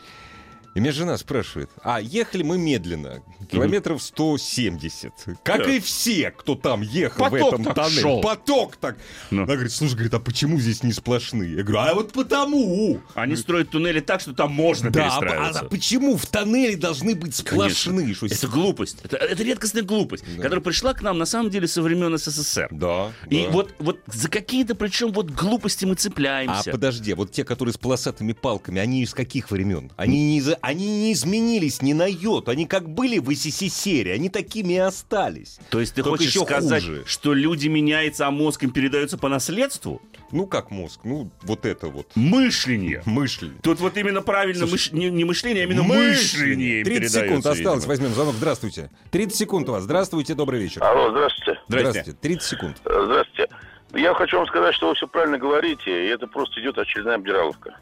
И 0.75 0.79
меня 0.81 0.91
жена 0.91 1.17
спрашивает, 1.17 1.69
а 1.83 2.01
ехали 2.01 2.43
мы 2.43 2.57
медленно, 2.57 3.23
километров 3.49 4.03
170. 4.03 5.11
Как 5.43 5.57
Так. 5.63 5.67
и 5.69 5.79
все, 5.79 6.31
кто 6.31 6.55
там 6.55 6.81
ехал 6.81 7.25
в 7.27 7.29
Поток 7.31 7.47
этом 7.53 7.63
так 7.63 7.75
тоннеле. 7.75 8.01
шел. 8.01 8.21
Поток 8.21 8.75
так. 8.75 8.97
Ну. 9.31 9.43
Она 9.43 9.53
говорит, 9.53 9.71
слушай, 9.71 9.93
говорит, 9.93 10.13
а 10.13 10.19
почему 10.19 10.59
здесь 10.59 10.83
не 10.83 10.91
сплошные? 10.91 11.55
Я 11.55 11.63
говорю, 11.63 11.79
а 11.79 11.93
вот 11.95 12.11
потому. 12.11 12.99
Они 13.13 13.35
строят 13.35 13.69
туннели 13.69 14.01
так, 14.01 14.21
что 14.21 14.33
там 14.33 14.51
можно 14.51 14.91
Да, 14.91 15.07
а, 15.07 15.19
перестраиваться. 15.21 15.61
а 15.61 15.65
почему 15.65 16.17
в 16.17 16.25
тоннеле 16.25 16.75
должны 16.75 17.15
быть 17.15 17.35
сплошные? 17.35 18.13
Что 18.13 18.25
Это 18.27 18.47
глупость. 18.47 18.97
Это, 19.03 19.17
это 19.17 19.43
редкостная 19.43 19.83
глупость, 19.83 20.25
Да. 20.35 20.43
которая 20.43 20.61
пришла 20.61 20.93
к 20.93 21.01
нам, 21.01 21.17
на 21.17 21.25
самом 21.25 21.49
деле, 21.51 21.67
со 21.67 21.81
времен 21.81 22.17
СССР. 22.17 22.67
Да. 22.71 23.11
И 23.29 23.43
да. 23.43 23.49
вот, 23.49 23.73
вот 23.79 23.99
за 24.07 24.29
какие-то, 24.29 24.75
причем, 24.75 25.11
вот 25.13 25.29
глупости 25.31 25.85
мы 25.85 25.93
А 25.93 25.95
цепляемся. 25.95 26.71
подожди, 26.71 27.13
вот 27.13 27.31
те, 27.31 27.43
которые 27.45 27.73
с 27.73 27.77
полосатыми 27.77 28.33
палками, 28.33 28.81
они 28.81 29.03
из 29.03 29.13
каких 29.13 29.51
времен? 29.51 29.91
Они 29.95 30.19
не, 30.31 30.37
из, 30.39 30.49
они 30.65 30.87
не 30.87 31.13
изменились 31.13 31.83
ни 31.83 31.93
на 31.93 32.07
йоту. 32.07 32.49
Они 32.49 32.65
как 32.65 32.89
были 32.89 33.19
в 33.19 33.31
СССР, 33.31 34.09
они 34.13 34.29
такими 34.29 34.73
и 34.73 34.77
остались. 34.77 35.59
То 35.69 35.79
есть 35.79 35.93
ты 35.93 36.01
Только 36.01 36.17
хочешь 36.17 36.33
еще 36.35 36.43
сказать, 36.43 36.83
хуже. 36.83 37.03
что 37.05 37.33
люди 37.35 37.67
меняются, 37.67 38.25
а 38.25 38.31
мозг 38.31 38.63
им 38.63 38.71
передается 38.71 39.19
по 39.19 39.29
наследству? 39.29 40.01
Ну, 40.31 40.47
как 40.47 40.71
мозг, 40.71 41.01
ну, 41.03 41.29
вот 41.43 41.67
это 41.67 41.87
вот. 41.87 42.07
Мышление. 42.15 43.03
Мышление. 43.05 43.59
Тут 43.61 43.79
вот 43.79 43.95
именно 43.95 44.23
правильно 44.23 44.63
мыш- 44.63 44.89
не, 44.91 45.11
не 45.11 45.23
мышление, 45.23 45.63
а 45.63 45.65
именно 45.67 45.83
мышление. 45.83 46.79
им 46.79 46.85
30 46.85 47.11
секунд 47.11 47.45
осталось, 47.45 47.83
видимо. 47.83 47.87
возьмем 47.87 48.09
звонок. 48.13 48.35
Здравствуйте. 48.35 48.89
30 49.11 49.37
секунд 49.37 49.69
у 49.69 49.73
вас. 49.73 49.83
Здравствуйте, 49.83 50.33
добрый 50.33 50.59
вечер. 50.59 50.83
Алло, 50.83 51.11
здравствуйте. 51.11 51.59
Здрасте. 51.67 52.13
30 52.13 52.41
секунд. 52.43 52.77
Э, 52.85 53.01
Здравствуйте. 53.05 53.49
Я 53.93 54.13
хочу 54.15 54.37
вам 54.37 54.47
сказать, 54.47 54.73
что 54.73 54.89
вы 54.89 54.95
все 54.95 55.07
правильно 55.07 55.37
говорите, 55.37 56.05
и 56.05 56.09
это 56.09 56.25
просто 56.27 56.59
идет 56.59 56.77
очередная 56.79 57.15
обдираловка. 57.15 57.77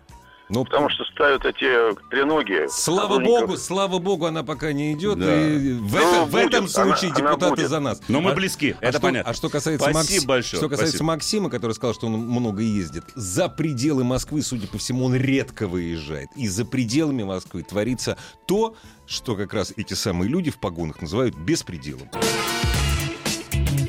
Ну, 0.54 0.66
Потому 0.66 0.88
что 0.90 1.04
ставят 1.06 1.44
эти 1.46 1.66
треноги. 2.12 2.68
Слава 2.70 3.18
богу, 3.20 3.58
слава 3.58 3.98
богу, 3.98 4.28
она 4.28 4.44
пока 4.44 4.72
не 4.72 4.94
идет. 4.94 5.18
Да. 5.18 5.42
И 5.42 5.74
в, 5.74 5.92
Ну, 5.94 5.98
это- 5.98 6.26
в 6.26 6.32
будет, 6.32 6.46
этом 6.48 6.60
она- 6.66 6.68
случае 6.68 7.12
она 7.12 7.20
депутаты 7.32 7.56
будет. 7.56 7.70
за 7.70 7.80
нас. 7.80 8.02
Но 8.08 8.22
мы 8.22 8.32
А- 8.32 8.36
близки, 8.36 8.76
а 8.80 8.84
это 8.86 8.92
что, 8.94 9.02
понятно. 9.02 9.32
А 9.32 9.34
что 9.34 9.50
касается, 9.50 9.90
Спасибо 9.90 10.14
Макс- 10.16 10.26
большое, 10.26 10.60
что 10.60 10.70
касается 10.70 10.98
спасибо. 10.98 11.08
Максима, 11.08 11.50
который 11.50 11.72
сказал, 11.72 11.96
что 11.96 12.06
он 12.06 12.14
много 12.14 12.62
ездит, 12.62 13.04
за 13.16 13.50
пределы 13.50 14.04
Москвы, 14.04 14.44
судя 14.44 14.68
по 14.68 14.78
всему, 14.78 15.06
он 15.06 15.16
редко 15.16 15.68
выезжает. 15.68 16.30
И 16.36 16.48
за 16.48 16.66
пределами 16.66 17.24
Москвы 17.24 17.64
творится 17.64 18.16
то, 18.48 18.76
что 19.08 19.36
как 19.36 19.54
раз 19.56 19.74
эти 19.76 19.96
самые 19.96 20.30
люди 20.30 20.52
в 20.52 20.60
погонах 20.60 21.02
называют 21.02 21.36
беспределом. 21.36 22.10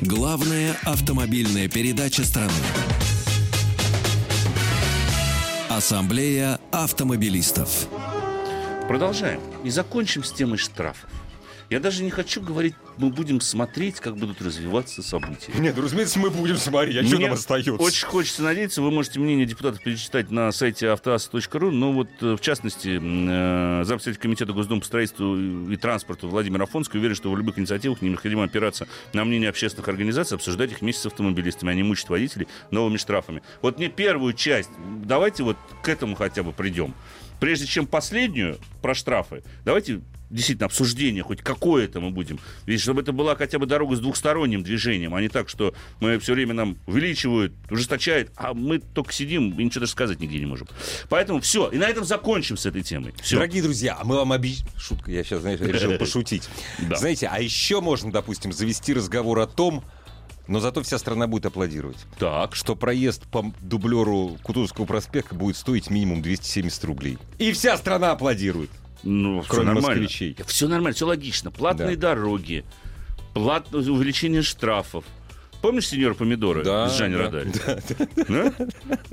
Главная 0.01 0.75
автомобильная 0.83 1.67
передача 1.69 2.23
страны. 2.23 2.51
Ассамблея 5.75 6.57
автомобилистов. 6.71 7.89
Продолжаем. 8.87 9.41
И 9.65 9.69
закончим 9.69 10.23
с 10.23 10.31
темой 10.31 10.57
штрафов. 10.57 11.09
Я 11.69 11.79
даже 11.79 12.03
не 12.03 12.11
хочу 12.11 12.41
говорить, 12.41 12.75
мы 12.97 13.09
будем 13.09 13.41
смотреть, 13.41 13.99
как 13.99 14.17
будут 14.17 14.41
развиваться 14.41 15.01
события. 15.01 15.51
Нет, 15.57 15.75
ну, 15.75 15.83
разумеется, 15.83 16.19
мы 16.19 16.29
будем 16.29 16.57
смотреть, 16.57 16.97
а 16.97 17.03
что 17.03 17.15
Мне 17.15 17.25
нам 17.25 17.35
остается? 17.35 17.73
Очень 17.73 18.07
хочется 18.07 18.43
надеяться, 18.43 18.81
вы 18.81 18.91
можете 18.91 19.19
мнение 19.19 19.45
депутатов 19.45 19.81
перечитать 19.81 20.29
на 20.29 20.51
сайте 20.51 20.89
автоасс.ру, 20.89 21.71
но 21.71 21.91
вот 21.91 22.09
э, 22.21 22.35
в 22.35 22.41
частности 22.41 22.99
э, 23.01 23.83
зампредседатель 23.83 24.21
комитета 24.21 24.53
Госдумы 24.53 24.81
по 24.81 24.87
строительству 24.87 25.35
и 25.35 25.75
транспорту 25.77 26.27
Владимир 26.29 26.61
Афонский 26.61 26.99
уверен, 26.99 27.15
что 27.15 27.31
в 27.31 27.37
любых 27.37 27.57
инициативах 27.57 28.01
необходимо 28.01 28.43
опираться 28.43 28.87
на 29.13 29.25
мнение 29.25 29.49
общественных 29.49 29.87
организаций, 29.87 30.35
обсуждать 30.35 30.71
их 30.71 30.81
вместе 30.81 31.01
с 31.01 31.05
автомобилистами, 31.07 31.71
а 31.71 31.75
не 31.75 31.83
мучить 31.83 32.09
водителей 32.09 32.47
новыми 32.69 32.97
штрафами. 32.97 33.41
Вот 33.61 33.79
мне 33.79 33.89
первую 33.89 34.33
часть, 34.33 34.69
давайте 35.03 35.43
вот 35.43 35.57
к 35.81 35.89
этому 35.89 36.15
хотя 36.15 36.43
бы 36.43 36.51
придем. 36.51 36.93
Прежде 37.39 37.65
чем 37.65 37.85
последнюю 37.85 38.57
про 38.81 38.95
штрафы, 38.95 39.43
давайте 39.65 40.01
действительно 40.29 40.65
обсуждение 40.65 41.23
хоть 41.23 41.41
какое-то 41.41 41.99
мы 42.01 42.11
будем. 42.11 42.39
Ведь 42.65 42.81
чтобы 42.81 43.01
это 43.01 43.11
была 43.11 43.35
хотя 43.35 43.59
бы 43.59 43.65
дорога 43.65 43.95
с 43.95 43.99
двухсторонним 43.99 44.63
движением, 44.63 45.15
а 45.15 45.21
не 45.21 45.29
так, 45.29 45.49
что 45.49 45.73
мы 45.99 46.19
все 46.19 46.33
время 46.33 46.53
нам 46.53 46.77
увеличивают, 46.87 47.53
ужесточают, 47.69 48.31
а 48.35 48.53
мы 48.53 48.79
только 48.79 49.13
сидим 49.13 49.59
и 49.59 49.63
ничего 49.63 49.81
даже 49.81 49.91
сказать 49.91 50.19
нигде 50.19 50.39
не 50.39 50.45
можем. 50.45 50.67
Поэтому 51.09 51.39
все. 51.39 51.69
И 51.69 51.77
на 51.77 51.87
этом 51.87 52.03
закончим 52.03 52.57
с 52.57 52.65
этой 52.65 52.81
темой. 52.81 53.13
Все. 53.21 53.35
Дорогие 53.35 53.63
друзья, 53.63 53.97
а 53.99 54.03
мы 54.03 54.15
вам 54.15 54.31
обещаем... 54.31 54.67
Шутка, 54.77 55.11
я 55.11 55.23
сейчас, 55.23 55.41
знаешь, 55.41 55.59
решил 55.59 55.97
пошутить. 55.97 56.49
Знаете, 56.95 57.27
а 57.31 57.39
еще 57.39 57.81
можно, 57.81 58.11
допустим, 58.11 58.51
завести 58.51 58.93
разговор 58.93 59.39
о 59.39 59.47
том, 59.47 59.83
но 60.47 60.59
зато 60.59 60.83
вся 60.83 60.97
страна 60.97 61.27
будет 61.27 61.45
аплодировать. 61.45 61.97
Так. 62.19 62.55
Что 62.55 62.75
проезд 62.75 63.23
по 63.27 63.51
дублеру 63.61 64.37
Кутузовского 64.43 64.85
проспекта 64.85 65.35
будет 65.35 65.57
стоить 65.57 65.89
минимум 65.89 66.21
270 66.21 66.83
рублей. 66.85 67.17
И 67.39 67.51
вся 67.51 67.77
страна 67.77 68.11
аплодирует. 68.11 68.69
Ну, 69.03 69.41
все 69.41 69.49
Кроме 69.49 69.65
нормально. 69.73 70.01
москвичей. 70.03 70.35
Все 70.45 70.67
нормально, 70.67 70.95
все 70.95 71.05
логично. 71.05 71.51
Платные 71.51 71.95
дороги, 71.95 72.65
платное 73.33 73.81
увеличение 73.81 74.41
штрафов. 74.41 75.05
Помнишь 75.65 75.87
сеньора 75.87 76.13
помидоры 76.13 76.63
Да, 76.63 76.87
с 76.89 76.97
Жанни 76.97 77.15
да, 77.15 77.23
Родари? 77.23 77.51
Да? 78.27 78.53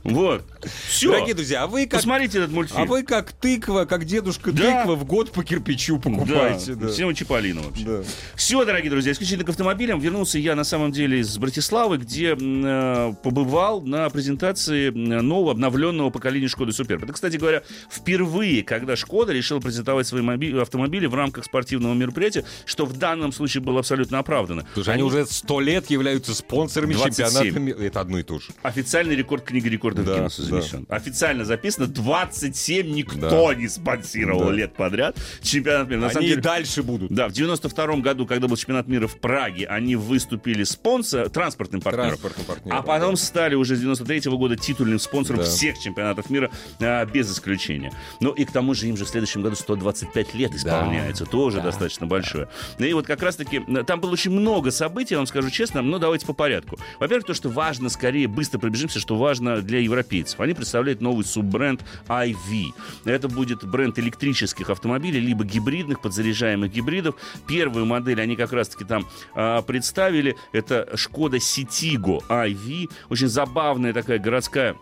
Вот. 0.05 0.45
Все. 0.89 1.11
Дорогие 1.13 1.35
друзья, 1.35 1.63
а 1.63 1.67
вы 1.67 1.87
как... 1.87 2.01
Посмотрите 2.01 2.39
этот 2.39 2.51
мультфильм. 2.51 2.83
А 2.83 2.85
вы 2.85 3.03
как 3.05 3.33
тыква, 3.33 3.85
как 3.87 4.05
дедушка 4.05 4.53
Да. 4.53 4.81
тыква 4.81 4.95
в 4.97 5.05
год 5.05 5.33
по 5.33 5.43
кирпичу 5.45 5.99
покупаете. 5.99 6.75
Да, 6.75 6.89
Да. 6.89 6.93
Сема 6.93 7.15
Чиполлино 7.15 7.63
вообще. 7.63 7.85
Да. 7.85 8.03
Все, 8.35 8.65
дорогие 8.67 8.91
друзья, 8.91 9.13
исключительно 9.13 9.45
к 9.47 9.49
автомобилям. 9.49 9.99
Вернулся 9.99 10.39
я 10.39 10.55
на 10.55 10.65
самом 10.65 10.93
деле 10.93 11.21
из 11.21 11.39
Братиславы, 11.39 11.97
где 11.97 12.37
э, 12.39 13.13
побывал 13.23 13.81
на 13.81 14.09
презентации 14.11 14.91
нового 14.91 15.53
обновленного 15.53 16.11
поколения 16.11 16.49
Шкоды 16.49 16.73
Суперб. 16.73 17.03
Это, 17.05 17.13
кстати 17.15 17.37
говоря, 17.37 17.63
впервые, 17.91 18.63
когда 18.63 18.95
Шкода 18.97 19.33
решила 19.33 19.61
презентовать 19.61 20.07
свои 20.07 20.21
моби- 20.23 20.53
автомобили 20.61 21.07
в 21.07 21.15
рамках 21.15 21.45
спортивного 21.47 21.95
мероприятия, 21.95 22.45
что 22.67 22.85
в 22.85 22.93
данном 22.99 23.33
случае 23.33 23.63
было 23.63 23.81
абсолютно 23.81 24.19
оправдано. 24.19 24.67
Слушай, 24.75 24.95
они 24.95 25.03
уже 25.03 25.25
сто 25.27 25.61
лет 25.61 25.89
являются 25.91 26.35
спонсорами 26.47 26.93
27. 26.95 27.27
чемпионата 27.27 27.61
мира. 27.61 27.79
Это 27.79 28.01
одно 28.01 28.19
и 28.19 28.23
то 28.23 28.39
же. 28.39 28.51
Официальный 28.63 29.15
рекорд 29.17 29.45
книги 29.45 29.69
рекордов 29.69 30.05
Да, 30.05 30.17
Гиннесса 30.19 30.43
да. 30.43 30.49
занесен. 30.61 30.87
Официально 30.89 31.45
записано 31.45 31.87
27 31.87 32.91
никто 32.93 33.49
Да. 33.49 33.55
не 33.55 33.69
спонсировал 33.69 34.47
Да. 34.47 34.53
лет 34.53 34.75
подряд. 34.75 35.17
Чемпионат 35.43 35.89
мира. 35.89 36.01
На 36.01 36.07
Они 36.07 36.15
самом 36.15 36.27
и 36.27 36.29
деле, 36.31 36.41
дальше 36.43 36.83
будут. 36.83 37.13
Да, 37.13 37.29
в 37.29 37.33
92 37.33 37.97
году, 38.01 38.27
когда 38.27 38.49
был 38.49 38.57
чемпионат 38.57 38.89
мира 38.89 39.07
в 39.07 39.17
Праге, 39.19 39.67
они 39.67 39.97
выступили 39.97 40.65
спонсор, 40.65 41.29
транспортным 41.29 41.81
партнером. 41.81 42.09
Транспортным 42.11 42.47
партнером, 42.47 42.79
А 42.79 42.83
потом 42.83 43.11
да. 43.15 43.17
стали 43.21 43.55
уже 43.55 43.77
с 43.77 43.81
93 43.81 44.31
года 44.37 44.57
титульным 44.57 44.99
спонсором 44.99 45.41
Да. 45.41 45.45
всех 45.47 45.79
чемпионатов 45.79 46.31
мира 46.31 46.51
а, 46.81 47.05
без 47.07 47.31
исключения. 47.33 47.93
Ну 48.21 48.31
и 48.33 48.45
к 48.45 48.53
тому 48.53 48.75
же 48.75 48.89
им 48.89 48.97
же 48.97 49.05
в 49.05 49.09
следующем 49.09 49.43
году 49.43 49.57
125 49.57 50.35
лет 50.35 50.55
исполняется. 50.55 51.25
Тоже 51.27 51.59
Да. 51.59 51.65
достаточно 51.65 52.07
большое. 52.07 52.49
Ну 52.79 52.87
и 52.87 52.93
вот 52.93 53.07
как 53.07 53.23
раз-таки 53.23 53.61
там 53.87 54.01
было 54.01 54.11
очень 54.13 54.31
много 54.31 54.71
событий, 54.71 55.15
я 55.15 55.19
вам 55.19 55.27
скажу 55.27 55.51
честно, 55.51 55.83
но 55.83 55.99
давайте 55.99 56.27
по 56.33 56.43
порядку. 56.43 56.79
Во-первых, 56.99 57.27
то, 57.27 57.35
что 57.35 57.49
важно, 57.49 57.89
скорее 57.89 58.27
быстро 58.27 58.59
пробежимся, 58.59 58.99
что 58.99 59.17
важно 59.17 59.61
для 59.61 59.81
европейцев. 59.81 60.41
Они 60.41 60.55
представляют 60.55 61.01
новый 61.01 61.25
суббренд 61.25 61.85
IV. 62.09 62.73
Это 63.05 63.29
будет 63.29 63.65
бренд 63.65 63.99
электрических 63.99 64.71
автомобилей, 64.71 65.21
либо 65.21 65.45
гибридных, 65.45 66.01
подзаряжаемых 66.01 66.73
гибридов. 66.73 67.17
Первую 67.47 67.87
модель 67.87 68.21
они 68.21 68.37
как 68.37 68.53
раз-таки 68.53 68.85
там 68.85 69.07
а, 69.35 69.63
представили. 69.63 70.37
Это 70.53 70.89
Шкода 70.97 71.37
Citigo 71.37 72.21
IV. 72.29 72.91
Очень 73.11 73.29
забавная 73.29 73.93
такая 73.93 74.19
городская 74.19 74.77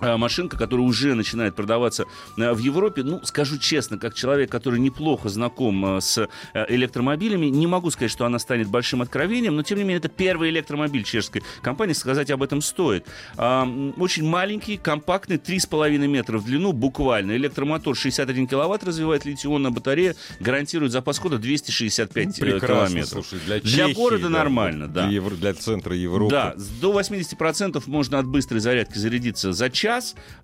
машинка, 0.00 0.56
которая 0.56 0.86
уже 0.86 1.14
начинает 1.14 1.54
продаваться 1.54 2.06
а, 2.38 2.54
в 2.54 2.58
Европе. 2.58 3.02
Ну, 3.02 3.20
скажу 3.24 3.58
честно, 3.58 3.98
как 3.98 4.14
человек, 4.14 4.50
который 4.50 4.80
неплохо 4.80 5.28
знаком 5.28 5.84
а, 5.84 6.00
с 6.00 6.28
электромобилями, 6.54 7.46
не 7.46 7.66
могу 7.66 7.90
сказать, 7.90 8.10
что 8.10 8.26
она 8.26 8.38
станет 8.38 8.68
большим 8.68 9.02
откровением, 9.02 9.56
но, 9.56 9.62
тем 9.62 9.78
не 9.78 9.84
менее, 9.84 9.98
это 9.98 10.08
первый 10.08 10.50
электромобиль 10.50 11.02
чешской 11.02 11.42
компании, 11.62 11.94
сказать 11.94 12.30
об 12.30 12.42
этом 12.42 12.60
стоит. 12.60 13.06
А, 13.36 13.68
Очень 13.96 14.28
маленький, 14.28 14.76
компактный, 14.76 15.36
3,5 15.36 16.06
метра 16.06 16.38
в 16.38 16.44
длину, 16.44 16.72
буквально. 16.72 17.36
Электромотор 17.36 17.96
61 17.96 18.46
киловатт 18.46 18.84
развивает 18.84 19.24
литионная 19.24 19.70
батарея, 19.70 20.14
гарантирует 20.40 20.92
запас 20.92 21.18
хода 21.18 21.38
265 21.38 22.38
э, 22.38 22.60
километров. 22.60 23.06
слушай, 23.06 23.38
для, 23.46 23.60
Для 23.60 23.86
Чехии, 23.86 23.94
города 23.94 24.24
да, 24.24 24.30
нормально, 24.30 24.88
да. 24.88 25.08
Для, 25.08 25.20
для 25.20 25.54
центра 25.54 25.96
Европы. 25.96 26.30
Да, 26.30 26.54
до 26.80 26.98
80% 26.98 27.82
можно 27.86 28.18
от 28.18 28.26
быстрой 28.26 28.60
зарядки 28.60 28.98
зарядиться 28.98 29.52
за 29.52 29.70
час. 29.70 29.85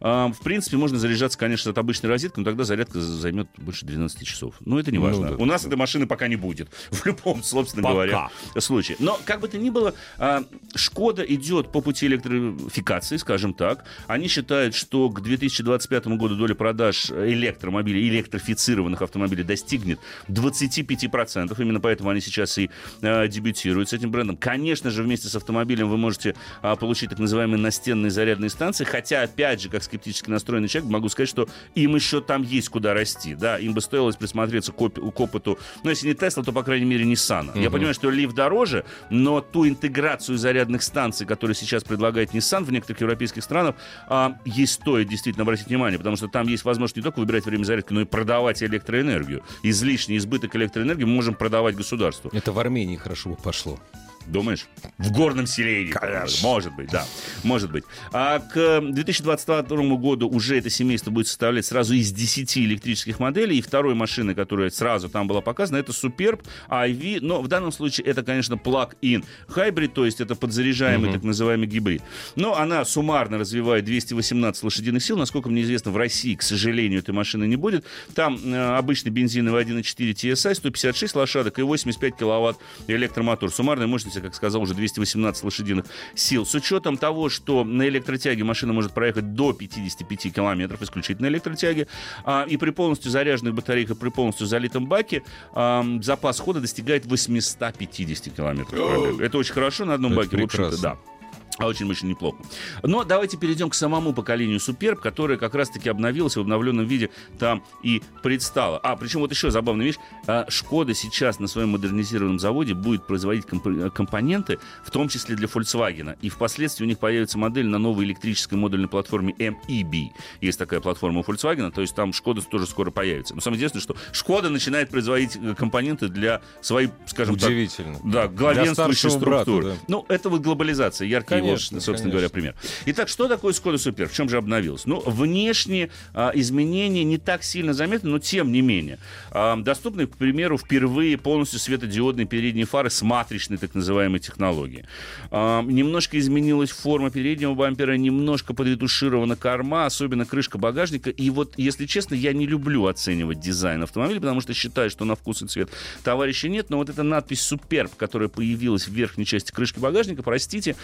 А, 0.00 0.28
В 0.32 0.40
принципе, 0.42 0.76
можно 0.76 0.98
заряжаться, 0.98 1.38
конечно, 1.38 1.70
от 1.70 1.78
обычной 1.78 2.08
розетки, 2.10 2.38
но 2.38 2.44
тогда 2.44 2.64
зарядка 2.64 3.00
за- 3.00 3.16
займет 3.18 3.48
больше 3.58 3.84
12 3.86 4.24
часов. 4.26 4.54
Но 4.60 4.78
это 4.80 4.90
не 4.90 4.98
Ну 4.98 5.04
важно. 5.04 5.30
да. 5.30 5.36
У 5.36 5.44
нас 5.44 5.64
этой 5.64 5.76
машины 5.76 6.06
пока 6.06 6.28
не 6.28 6.36
будет. 6.36 6.68
В 6.90 7.04
любом, 7.06 7.42
собственно 7.42 7.82
Пока. 7.82 7.92
говоря, 7.94 8.28
случае. 8.58 8.96
Но, 9.00 9.18
как 9.24 9.40
бы 9.40 9.48
то 9.48 9.58
ни 9.58 9.70
было, 9.70 9.94
а, 10.18 10.44
Шкода 10.74 11.22
идет 11.22 11.72
по 11.72 11.80
пути 11.80 12.06
электрификации, 12.06 13.16
скажем 13.16 13.54
так. 13.54 13.84
Они 14.06 14.28
считают, 14.28 14.74
что 14.74 15.08
к 15.10 15.20
2025 15.20 16.06
году 16.16 16.36
доля 16.36 16.54
продаж 16.54 17.10
электромобилей, 17.10 18.08
электрифицированных 18.08 19.02
автомобилей 19.02 19.44
достигнет 19.44 19.98
25%. 20.28 21.60
Именно 21.60 21.80
поэтому 21.80 22.10
они 22.10 22.20
сейчас 22.20 22.56
и 22.58 22.70
а, 23.02 23.26
дебютируют 23.28 23.88
с 23.88 23.92
этим 23.92 24.10
брендом. 24.10 24.36
Конечно 24.36 24.90
же, 24.90 25.02
вместе 25.02 25.28
с 25.28 25.34
автомобилем 25.36 25.88
вы 25.88 25.96
можете 25.96 26.34
а, 26.62 26.76
получить 26.76 27.10
так 27.10 27.18
называемые 27.18 27.58
настенные 27.58 28.10
зарядные 28.10 28.50
станции. 28.50 28.84
Хотя, 28.84 29.26
опять 29.32 29.62
же, 29.62 29.68
как 29.68 29.82
скептически 29.82 30.30
настроенный 30.30 30.68
человек, 30.68 30.90
могу 30.90 31.08
сказать, 31.08 31.28
что 31.28 31.48
им 31.74 31.94
еще 31.94 32.20
там 32.20 32.42
есть 32.42 32.68
куда 32.68 32.94
расти. 32.94 33.34
Да, 33.34 33.58
им 33.58 33.72
бы 33.74 33.80
стоило 33.80 34.10
присмотреться 34.12 34.72
к, 34.72 34.80
оп- 34.80 35.14
к 35.14 35.20
опыту, 35.20 35.58
ну, 35.82 35.90
если 35.90 36.08
не 36.08 36.14
Тесла, 36.14 36.42
то, 36.42 36.52
по 36.52 36.62
крайней 36.62 36.84
мере, 36.86 37.04
Nissan. 37.04 37.58
Я 37.60 37.70
понимаю, 37.70 37.94
что 37.94 38.10
Leaf 38.10 38.32
дороже, 38.32 38.84
но 39.10 39.40
ту 39.40 39.66
интеграцию 39.66 40.36
зарядных 40.38 40.82
станций, 40.82 41.26
которую 41.26 41.54
сейчас 41.54 41.84
предлагает 41.84 42.32
Nissan 42.34 42.64
в 42.64 42.72
некоторых 42.72 43.00
европейских 43.00 43.42
странах, 43.42 43.74
а, 44.08 44.36
ей 44.44 44.66
стоит 44.66 45.08
действительно 45.08 45.42
обратить 45.42 45.66
внимание, 45.68 45.98
потому 45.98 46.16
что 46.16 46.28
там 46.28 46.46
есть 46.46 46.64
возможность 46.64 46.96
не 46.96 47.02
только 47.02 47.20
выбирать 47.20 47.46
время 47.46 47.64
зарядки, 47.64 47.92
но 47.92 48.02
и 48.02 48.04
продавать 48.04 48.62
электроэнергию. 48.62 49.42
Излишний 49.62 50.18
избыток 50.18 50.54
электроэнергии 50.56 51.04
мы 51.04 51.14
можем 51.14 51.34
продавать 51.34 51.74
государству. 51.74 52.30
Это 52.32 52.52
в 52.52 52.58
Армении 52.58 52.96
хорошо 52.96 53.34
пошло. 53.42 53.78
Думаешь? 54.26 54.66
В 54.98 55.10
горном 55.12 55.46
селении. 55.46 55.92
Конечно. 55.92 56.46
Может 56.46 56.74
быть, 56.74 56.90
да. 56.90 57.06
Может 57.42 57.70
быть. 57.70 57.84
А 58.12 58.38
к 58.38 58.80
2022 58.80 59.96
году 59.96 60.28
уже 60.28 60.58
это 60.58 60.70
семейство 60.70 61.10
будет 61.10 61.26
составлять 61.26 61.66
сразу 61.66 61.94
из 61.94 62.12
10 62.12 62.58
электрических 62.58 63.18
моделей. 63.20 63.58
И 63.58 63.62
второй 63.62 63.94
машины, 63.94 64.34
которая 64.34 64.70
сразу 64.70 65.08
там 65.08 65.26
была 65.26 65.40
показана, 65.40 65.78
это 65.78 65.92
Superb 65.92 66.44
IV. 66.68 67.18
Но 67.20 67.42
в 67.42 67.48
данном 67.48 67.72
случае 67.72 68.06
это, 68.06 68.22
конечно, 68.22 68.54
plug-in 68.54 69.24
hybrid, 69.48 69.88
то 69.88 70.04
есть 70.04 70.20
это 70.20 70.34
подзаряжаемый 70.34 71.12
так 71.12 71.22
называемый 71.22 71.66
гибрид. 71.66 72.02
Но 72.36 72.56
она 72.56 72.84
суммарно 72.84 73.38
развивает 73.38 73.84
218 73.84 74.62
лошадиных 74.62 75.02
сил. 75.02 75.16
Насколько 75.16 75.48
мне 75.48 75.62
известно, 75.62 75.90
в 75.90 75.96
России, 75.96 76.34
к 76.34 76.42
сожалению, 76.42 77.00
этой 77.00 77.12
машины 77.12 77.44
не 77.44 77.56
будет. 77.56 77.84
Там 78.14 78.38
э, 78.44 78.76
обычный 78.76 79.10
бензиновый 79.10 79.64
1.4 79.64 80.12
TSI, 80.12 80.54
156 80.54 81.14
лошадок 81.14 81.58
и 81.58 81.62
85 81.62 82.16
киловатт 82.16 82.58
электромотор. 82.86 83.50
Суммарная 83.50 83.86
мощность, 83.86 84.11
я 84.16 84.22
как 84.22 84.34
сказал, 84.34 84.62
уже 84.62 84.74
218 84.74 85.44
лошадиных 85.44 85.86
сил. 86.14 86.44
С 86.46 86.54
учетом 86.54 86.96
того, 86.96 87.28
что 87.28 87.64
на 87.64 87.88
электротяге 87.88 88.44
машина 88.44 88.72
может 88.72 88.92
проехать 88.92 89.34
до 89.34 89.52
55 89.52 90.32
километров, 90.34 90.82
исключительно 90.82 91.26
электротяге, 91.26 91.88
а, 92.24 92.44
и 92.48 92.56
при 92.56 92.70
полностью 92.70 93.10
заряженных 93.10 93.54
батарейках, 93.54 93.98
при 93.98 94.08
полностью 94.10 94.46
залитом 94.46 94.86
баке, 94.86 95.22
а, 95.52 95.84
запас 96.00 96.38
хода 96.40 96.60
достигает 96.60 97.06
850 97.06 98.34
километров. 98.34 99.20
Это 99.20 99.38
очень 99.38 99.54
хорошо 99.54 99.84
на 99.84 99.94
одном 99.94 100.12
Это 100.12 100.22
баке, 100.22 100.36
в 100.36 100.44
общем-то, 100.44 100.70
прекрасно. 100.70 100.82
да. 100.82 101.11
А 101.58 101.66
очень 101.66 101.88
очень 101.90 102.08
неплохо. 102.08 102.38
Но 102.82 103.04
давайте 103.04 103.36
перейдем 103.36 103.68
к 103.68 103.74
самому 103.74 104.14
поколению 104.14 104.58
Superb, 104.58 104.96
которое 104.96 105.36
как 105.36 105.54
раз-таки 105.54 105.88
обновилось 105.90 106.36
в 106.36 106.40
обновленном 106.40 106.86
виде 106.86 107.10
там 107.38 107.62
и 107.82 108.02
предстало. 108.22 108.78
А, 108.78 108.96
причем 108.96 109.20
вот 109.20 109.30
еще 109.32 109.50
забавная 109.50 109.84
вещь. 109.84 109.96
А, 110.26 110.46
Шкода 110.48 110.94
сейчас 110.94 111.38
на 111.40 111.46
своем 111.48 111.68
модернизированном 111.70 112.38
заводе 112.38 112.72
будет 112.72 113.06
производить 113.06 113.44
комп- 113.46 113.92
компоненты, 113.92 114.58
в 114.82 114.90
том 114.90 115.08
числе 115.10 115.36
для 115.36 115.46
Volkswagen. 115.46 116.16
И 116.22 116.30
впоследствии 116.30 116.84
у 116.84 116.88
них 116.88 116.98
появится 116.98 117.36
модель 117.38 117.66
на 117.66 117.78
новой 117.78 118.06
электрической 118.06 118.56
модульной 118.56 118.88
платформе 118.88 119.34
MEB. 119.38 120.10
Есть 120.40 120.58
такая 120.58 120.80
платформа 120.80 121.20
у 121.20 121.22
Volkswagen, 121.22 121.70
то 121.70 121.82
есть 121.82 121.94
там 121.94 122.14
Шкода 122.14 122.40
тоже 122.40 122.66
скоро 122.66 122.90
появится. 122.90 123.34
Но 123.34 123.42
самое 123.42 123.58
интересное, 123.58 123.82
что 123.82 123.94
Шкода 124.12 124.48
начинает 124.48 124.88
производить 124.88 125.36
э, 125.36 125.54
компоненты 125.54 126.08
для 126.08 126.40
своей, 126.62 126.88
скажем 127.06 127.36
так, 127.36 127.48
Удивительно. 127.50 127.98
да, 128.04 128.26
главенствующей 128.26 129.10
старшего 129.10 129.20
брата, 129.20 129.42
структуры. 129.42 129.66
да. 129.74 129.78
Ну, 129.88 130.06
это 130.08 130.30
вот 130.30 130.40
глобализация, 130.40 131.06
яркий 131.06 131.41
Конечно, 131.46 131.80
собственно 131.80 132.10
конечно. 132.10 132.10
говоря, 132.10 132.28
пример. 132.28 132.54
Итак, 132.86 133.08
что 133.08 133.28
такое 133.28 133.52
Skoda 133.52 133.74
Super? 133.74 134.06
В 134.06 134.12
чем 134.12 134.28
же 134.28 134.36
обновилось? 134.36 134.86
Ну, 134.86 135.00
внешние 135.00 135.90
а, 136.14 136.30
изменения 136.34 137.04
не 137.04 137.18
так 137.18 137.42
сильно 137.42 137.74
заметны, 137.74 138.10
но 138.10 138.18
тем 138.18 138.52
не 138.52 138.62
менее. 138.62 138.98
А, 139.30 139.56
доступны, 139.56 140.06
к 140.06 140.16
примеру, 140.16 140.58
впервые 140.58 141.18
полностью 141.18 141.58
светодиодные 141.58 142.26
передние 142.26 142.66
фары 142.66 142.90
с 142.90 143.02
матричной 143.02 143.58
так 143.58 143.74
называемой 143.74 144.20
технологией. 144.20 144.84
А, 145.30 145.62
немножко 145.62 146.18
изменилась 146.18 146.70
форма 146.70 147.10
переднего 147.10 147.54
бампера, 147.54 147.96
немножко 147.96 148.54
подретуширована 148.54 149.36
корма, 149.36 149.86
особенно 149.86 150.24
крышка 150.24 150.58
багажника. 150.58 151.10
И 151.10 151.30
вот, 151.30 151.54
если 151.56 151.86
честно, 151.86 152.14
я 152.14 152.32
не 152.32 152.46
люблю 152.46 152.86
оценивать 152.86 153.40
дизайн 153.40 153.82
автомобиля, 153.82 154.20
потому 154.20 154.40
что 154.40 154.54
считаю, 154.54 154.90
что 154.90 155.04
на 155.04 155.16
вкус 155.16 155.42
и 155.42 155.46
цвет 155.46 155.70
товарища 156.04 156.48
нет. 156.48 156.70
Но 156.70 156.78
вот 156.78 156.88
эта 156.88 157.02
надпись 157.02 157.50
Superb, 157.50 157.90
которая 157.96 158.28
появилась 158.28 158.88
в 158.88 158.92
верхней 158.92 159.24
части 159.24 159.52
крышки 159.52 159.78
багажника, 159.78 160.22
простите, 160.22 160.76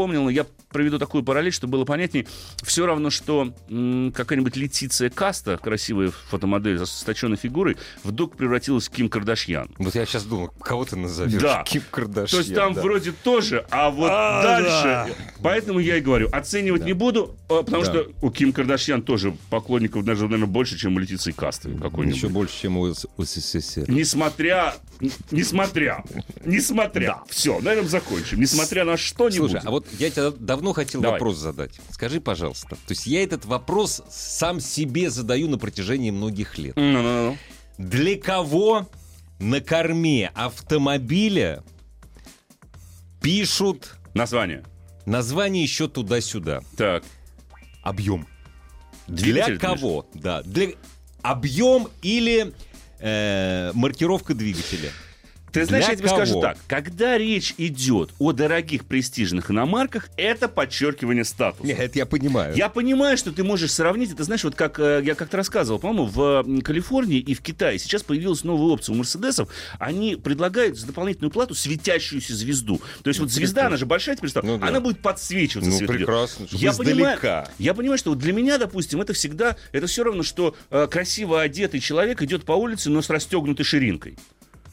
напомнила, 0.00 0.30
я 0.30 0.46
приведу 0.70 0.98
такую 0.98 1.22
параллель, 1.22 1.52
чтобы 1.52 1.72
было 1.72 1.84
понятнее. 1.84 2.26
Все 2.62 2.86
равно, 2.86 3.10
что 3.10 3.52
какая-нибудь 3.68 4.56
Летиция 4.56 5.10
Каста, 5.10 5.58
красивая 5.58 6.10
фотомодель 6.30 6.78
с 6.86 7.02
точенной 7.02 7.36
фигурой, 7.36 7.76
вдруг 8.02 8.36
превратилась 8.36 8.88
в 8.88 8.90
Ким 8.90 9.10
Кардашьян. 9.10 9.70
Вот 9.78 9.94
я 9.94 10.06
сейчас 10.06 10.24
думал, 10.24 10.48
кого 10.60 10.84
ты 10.86 10.96
назовешь? 10.96 11.42
Да. 11.42 11.64
Ким 11.64 11.82
Кардашьян. 11.90 12.28
То 12.28 12.38
есть 12.38 12.54
там 12.54 12.72
да. 12.72 12.80
вроде 12.80 13.12
тоже, 13.12 13.66
а 13.70 13.90
вот 13.90 14.10
А, 14.10 14.42
дальше. 14.42 15.14
Поэтому 15.42 15.80
я 15.80 15.98
и 15.98 16.00
говорю, 16.00 16.28
оценивать 16.32 16.84
не 16.84 16.94
буду, 16.94 17.36
а, 17.48 17.62
потому 17.62 17.84
Да. 17.84 17.90
что 17.90 18.10
у 18.22 18.30
Ким 18.30 18.52
Кардашьян 18.52 19.02
тоже 19.02 19.36
поклонников 19.50 20.04
даже, 20.04 20.24
наверное, 20.24 20.46
больше, 20.46 20.78
чем 20.78 20.96
у 20.96 20.98
Летиции 20.98 21.32
Касты 21.32 21.76
какой-нибудь. 21.76 22.16
Еще 22.16 22.28
больше, 22.28 22.58
чем 22.58 22.78
у 22.78 22.90
СССР. 22.92 23.84
Несмотря, 23.88 24.74
несмотря, 25.30 26.04
несмотря. 26.44 27.18
Все, 27.28 27.60
на 27.60 27.70
этом 27.70 27.86
закончим. 27.86 28.40
Несмотря 28.40 28.84
на 28.84 28.96
что-нибудь. 28.96 29.50
Слушай, 29.50 29.60
а 29.66 29.70
вот 29.70 29.86
я 29.98 30.10
тебе 30.10 30.30
давно 30.30 30.72
хотел 30.72 31.00
Давай. 31.00 31.18
вопрос 31.18 31.36
задать. 31.36 31.80
Скажи, 31.90 32.20
пожалуйста. 32.20 32.70
То 32.70 32.90
есть 32.90 33.06
я 33.06 33.22
этот 33.22 33.44
вопрос 33.44 34.02
сам 34.10 34.60
себе 34.60 35.10
задаю 35.10 35.48
на 35.48 35.58
протяжении 35.58 36.10
многих 36.10 36.58
лет. 36.58 36.76
Ну-ну-ну. 36.76 37.36
Для 37.78 38.18
кого 38.18 38.88
на 39.38 39.60
корме 39.60 40.30
автомобиля 40.34 41.62
пишут 43.22 43.96
Название. 44.14 44.64
название 45.06 45.62
еще 45.62 45.88
туда-сюда? 45.88 46.60
Так. 46.76 47.04
Объем. 47.82 48.26
Двигатель, 49.06 49.58
Для 49.58 49.68
кого? 49.68 50.06
Да. 50.14 50.42
Для 50.42 50.68
объем 51.22 51.88
или 52.02 52.52
э, 52.98 53.72
маркировка 53.74 54.34
двигателя. 54.34 54.90
Ты 55.52 55.64
знаешь, 55.64 55.84
Для 55.86 55.92
я 55.92 55.98
тебе 55.98 56.08
скажу 56.08 56.32
кого? 56.34 56.42
так. 56.42 56.58
Когда 56.68 57.18
речь 57.18 57.54
идет 57.58 58.10
о 58.18 58.32
дорогих 58.32 58.84
престижных 58.84 59.50
иномарках, 59.50 60.08
это 60.16 60.48
подчеркивание 60.48 61.24
статуса. 61.24 61.66
Нет, 61.66 61.78
это 61.80 61.98
я 61.98 62.06
понимаю. 62.06 62.54
Я 62.54 62.68
понимаю, 62.68 63.16
что 63.16 63.32
ты 63.32 63.42
можешь 63.42 63.72
сравнить, 63.72 64.12
это 64.12 64.24
знаешь, 64.24 64.44
вот 64.44 64.54
как 64.54 64.78
э, 64.78 65.02
я 65.04 65.14
как-то 65.14 65.36
рассказывал, 65.36 65.78
по-моему, 65.78 66.06
в 66.06 66.62
Калифорнии 66.62 67.18
и 67.18 67.34
в 67.34 67.40
Китае 67.40 67.78
сейчас 67.78 68.02
появилась 68.02 68.44
новая 68.44 68.72
опция 68.74 68.92
у 68.94 68.96
Мерседесов. 68.96 69.48
Они 69.78 70.16
предлагают 70.16 70.78
за 70.78 70.86
дополнительную 70.86 71.30
плату 71.30 71.54
светящуюся 71.54 72.34
звезду. 72.34 72.80
То 73.02 73.08
есть 73.08 73.18
вот 73.20 73.30
звезда, 73.30 73.66
она 73.66 73.76
же 73.76 73.86
большая 73.86 74.16
теперь 74.16 74.30
стала, 74.30 74.44
Ну 74.46 74.58
да. 74.58 74.68
она 74.68 74.80
будет 74.80 75.00
подсвечиваться 75.00 75.70
Ну, 75.70 75.76
светодиодом. 75.76 76.06
прекрасно, 76.06 76.46
Я 76.52 76.72
понимаю, 76.72 77.16
издалека. 77.16 77.48
я 77.58 77.74
понимаю, 77.74 77.98
что 77.98 78.10
вот 78.10 78.18
для 78.18 78.32
меня, 78.32 78.58
допустим, 78.58 79.00
это 79.00 79.12
всегда, 79.12 79.56
это 79.72 79.86
все 79.86 80.04
равно, 80.04 80.22
что 80.22 80.54
э, 80.70 80.86
красиво 80.90 81.40
одетый 81.40 81.80
человек 81.80 82.22
идет 82.22 82.44
по 82.44 82.52
улице, 82.52 82.90
но 82.90 83.02
с 83.02 83.10
расстегнутой 83.10 83.64
ширинкой. 83.64 84.16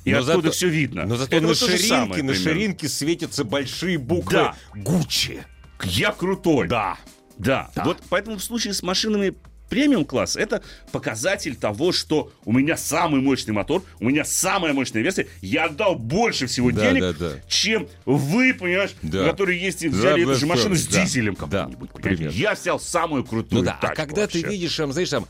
И 0.07 0.11
Но 0.13 0.19
оттуда 0.19 0.35
зато- 0.37 0.51
все 0.51 0.69
видно. 0.69 1.05
Но 1.05 1.17
зато 1.17 1.35
Это 1.35 1.47
на 1.47 1.53
ширинке, 1.55 1.87
самое 1.87 2.23
на 2.23 2.33
ширинке 2.33 2.87
светятся 2.87 3.43
большие 3.43 3.97
буквы 3.97 4.31
Да. 4.33 4.55
Гуччи. 4.73 5.43
Я 5.83 6.11
крутой. 6.13 6.67
Да. 6.69 6.97
Да. 7.37 7.69
Вот 7.83 7.97
поэтому 8.09 8.37
в 8.37 8.43
случае 8.43 8.73
с 8.73 8.81
машинами 8.83 9.33
премиум 9.69 10.05
класс 10.05 10.37
это 10.37 10.63
показатель 10.93 11.57
того, 11.57 11.91
что 11.91 12.31
у 12.45 12.53
меня 12.53 12.77
самый 12.77 13.19
мощный 13.19 13.51
мотор, 13.51 13.83
у 13.99 14.05
меня 14.05 14.23
самая 14.23 14.71
мощная 14.71 15.01
версия, 15.01 15.27
я 15.41 15.65
отдал 15.65 15.95
больше 15.95 16.47
всего 16.47 16.71
Да, 16.71 16.89
денег, 16.89 17.01
да, 17.01 17.13
да. 17.13 17.31
чем 17.49 17.89
вы, 18.05 18.53
понимаешь, 18.53 18.91
Да. 19.01 19.25
которые 19.25 19.59
есть 19.61 19.81
и 19.83 19.89
Да, 19.89 19.97
взяли 19.97 20.23
да, 20.23 20.31
эту 20.31 20.39
же 20.39 20.45
машину 20.45 20.69
да, 20.75 20.79
с 20.81 20.87
да. 20.87 21.03
дизелем 21.03 21.33
Да, 21.49 21.65
понимаешь? 21.65 21.89
примерно. 22.01 22.33
Я 22.33 22.53
взял 22.53 22.79
самую 22.79 23.25
крутую 23.25 23.59
Ну 23.59 23.65
да, 23.65 23.77
а 23.81 23.87
когда 23.93 24.25
ты 24.25 24.41
вообще. 24.41 24.47
видишь, 24.55 24.73
там, 24.77 24.93
знаешь, 24.93 25.09
там 25.09 25.27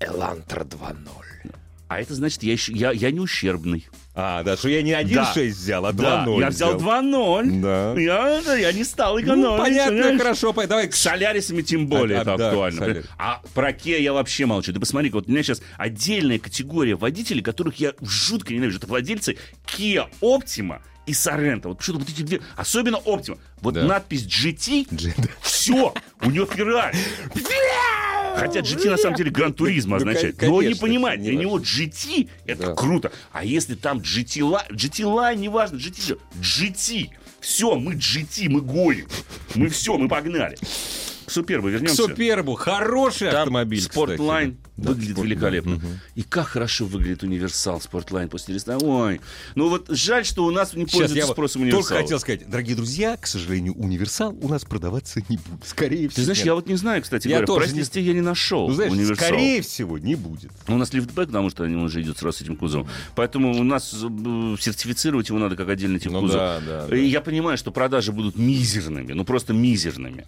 Элантра 0.00 0.64
2.0. 0.64 1.52
А 1.92 2.00
это 2.00 2.14
значит, 2.14 2.42
я, 2.42 2.52
еще, 2.52 2.72
я, 2.72 2.90
я 2.90 3.10
не 3.10 3.20
ущербный. 3.20 3.86
А, 4.14 4.42
да, 4.42 4.56
что 4.56 4.70
я 4.70 4.80
не 4.80 4.92
1.6 4.92 5.48
взял, 5.48 5.84
а 5.84 5.90
2.0 5.92 5.96
Да, 6.00 6.40
я 6.40 6.48
взял 6.48 6.78
2.0. 6.78 7.60
Да. 7.60 8.00
Я, 8.00 8.40
да, 8.42 8.56
я 8.56 8.72
не 8.72 8.82
стал 8.82 9.20
экономить. 9.20 9.44
Ну, 9.44 9.58
понятно, 9.58 9.92
понимаешь? 9.92 10.18
хорошо. 10.18 10.52
Давай. 10.52 10.90
С 10.90 10.96
Солярисами 10.96 11.60
тем 11.60 11.88
более 11.88 12.18
А, 12.18 12.22
это 12.22 12.36
да, 12.38 12.48
актуально. 12.48 12.78
Солярис. 12.78 13.04
А 13.18 13.42
про 13.52 13.72
Kia 13.72 14.00
я 14.00 14.14
вообще 14.14 14.46
молчу. 14.46 14.72
Ты 14.72 14.80
посмотри, 14.80 15.10
вот 15.10 15.28
у 15.28 15.30
меня 15.30 15.42
сейчас 15.42 15.60
отдельная 15.76 16.38
категория 16.38 16.94
водителей, 16.94 17.42
которых 17.42 17.76
я 17.76 17.92
жутко 18.00 18.54
ненавижу. 18.54 18.78
Это 18.78 18.86
владельцы 18.86 19.36
Kia 19.66 20.06
Optima 20.22 20.80
и 21.04 21.12
Sorento. 21.12 21.68
Вот 21.68 21.82
что-то 21.82 21.98
вот 21.98 22.08
эти 22.08 22.22
две, 22.22 22.40
особенно 22.56 22.96
Optima. 22.96 23.38
Вот 23.60 23.74
Да. 23.74 23.84
надпись 23.84 24.24
GT, 24.26 24.86
да. 24.90 25.10
все, 25.42 25.92
у 26.22 26.30
него 26.30 26.46
Ferrari. 26.46 26.96
Хотя 28.34 28.60
GT 28.60 28.90
на 28.90 28.96
самом 28.96 29.16
деле 29.16 29.30
Gran 29.30 29.52
Turismo 29.52 29.92
Ну, 29.92 29.96
означает. 29.96 30.40
Но 30.42 30.54
он 30.56 30.66
не 30.66 30.74
понимает, 30.74 31.20
не 31.20 31.30
для 31.30 31.38
него 31.38 31.58
GT 31.58 32.28
это 32.46 32.74
круто. 32.74 33.12
А 33.32 33.44
если 33.44 33.74
там 33.74 33.98
GT 33.98 34.40
Line, 34.40 34.70
GT 34.70 35.04
Line, 35.04 35.36
неважно, 35.36 35.76
GT 35.76 36.06
же, 36.06 36.18
GT. 36.40 37.10
Все, 37.40 37.74
мы 37.74 37.94
GT, 37.94 38.48
мы 38.48 38.60
гоним. 38.60 39.06
Мы 39.56 39.68
все, 39.68 39.98
мы 39.98 40.08
погнали. 40.08 40.56
К 41.26 41.30
Супербу 41.30 41.68
К 41.68 41.70
вернемся. 41.72 41.96
Супербу. 41.96 42.54
Хороший 42.54 43.30
Там 43.30 43.40
автомобиль, 43.40 43.80
Sportline. 43.80 44.56
Да, 44.76 44.90
выглядит 44.90 45.12
Sportline. 45.16 45.28
великолепно. 45.28 45.74
Мгм. 45.76 45.86
И 46.14 46.22
как 46.22 46.46
хорошо 46.48 46.86
выглядит 46.86 47.22
универсал 47.22 47.80
Sportline 47.80 48.28
после 48.30 48.54
ресторана. 48.54 48.82
Ой, 48.84 49.20
ну 49.54 49.68
вот 49.68 49.86
жаль, 49.90 50.24
что 50.24 50.44
у 50.46 50.50
нас 50.50 50.72
не 50.72 50.86
Сейчас 50.86 50.92
я 50.94 50.98
пользуется 51.00 51.26
вот 51.26 51.32
спросом 51.34 51.62
только 51.62 51.74
универсала. 51.76 52.00
хотел 52.00 52.20
сказать, 52.20 52.48
дорогие 52.48 52.76
друзья, 52.76 53.16
к 53.18 53.26
сожалению, 53.26 53.74
универсал 53.74 54.34
у 54.40 54.48
нас 54.48 54.64
продаваться 54.64 55.20
не 55.28 55.36
будет. 55.36 55.66
Скорее 55.66 56.08
всего. 56.08 56.14
Ты 56.16 56.22
знаешь, 56.24 56.42
я 56.42 56.54
вот 56.54 56.66
не 56.68 56.76
знаю, 56.76 57.02
кстати 57.02 57.28
Я 57.28 57.36
говоря, 57.42 57.46
тоже 57.46 57.66
в 57.68 57.74
не- 57.96 58.02
я 58.02 58.12
не 58.14 58.20
нашел 58.22 58.68
Ну, 58.68 58.74
знаешь, 58.74 58.92
универсал. 58.92 59.26
скорее 59.28 59.60
всего, 59.62 59.98
не 59.98 60.14
будет. 60.14 60.50
У 60.68 60.76
нас 60.76 60.92
лифтбэк, 60.94 61.26
потому 61.26 61.50
что 61.50 61.64
он 61.64 61.76
уже 61.76 62.00
идет 62.00 62.16
сразу 62.18 62.38
с 62.38 62.40
этим 62.40 62.56
кузовом. 62.56 62.88
Поэтому 63.14 63.52
у 63.58 63.62
нас 63.64 63.92
э, 63.92 64.56
сертифицировать 64.58 65.28
его 65.28 65.38
надо 65.38 65.54
как 65.56 65.68
отдельный 65.68 66.00
тип 66.00 66.12
Ну 66.12 66.20
кузова. 66.22 66.60
да, 66.66 66.82
да, 66.82 66.86
да. 66.86 66.96
И 66.96 67.06
я 67.06 67.20
понимаю, 67.20 67.58
что 67.58 67.70
продажи 67.72 68.10
будут 68.12 68.36
мизерными, 68.38 69.12
ну 69.12 69.24
просто 69.24 69.52
мизерными. 69.52 70.24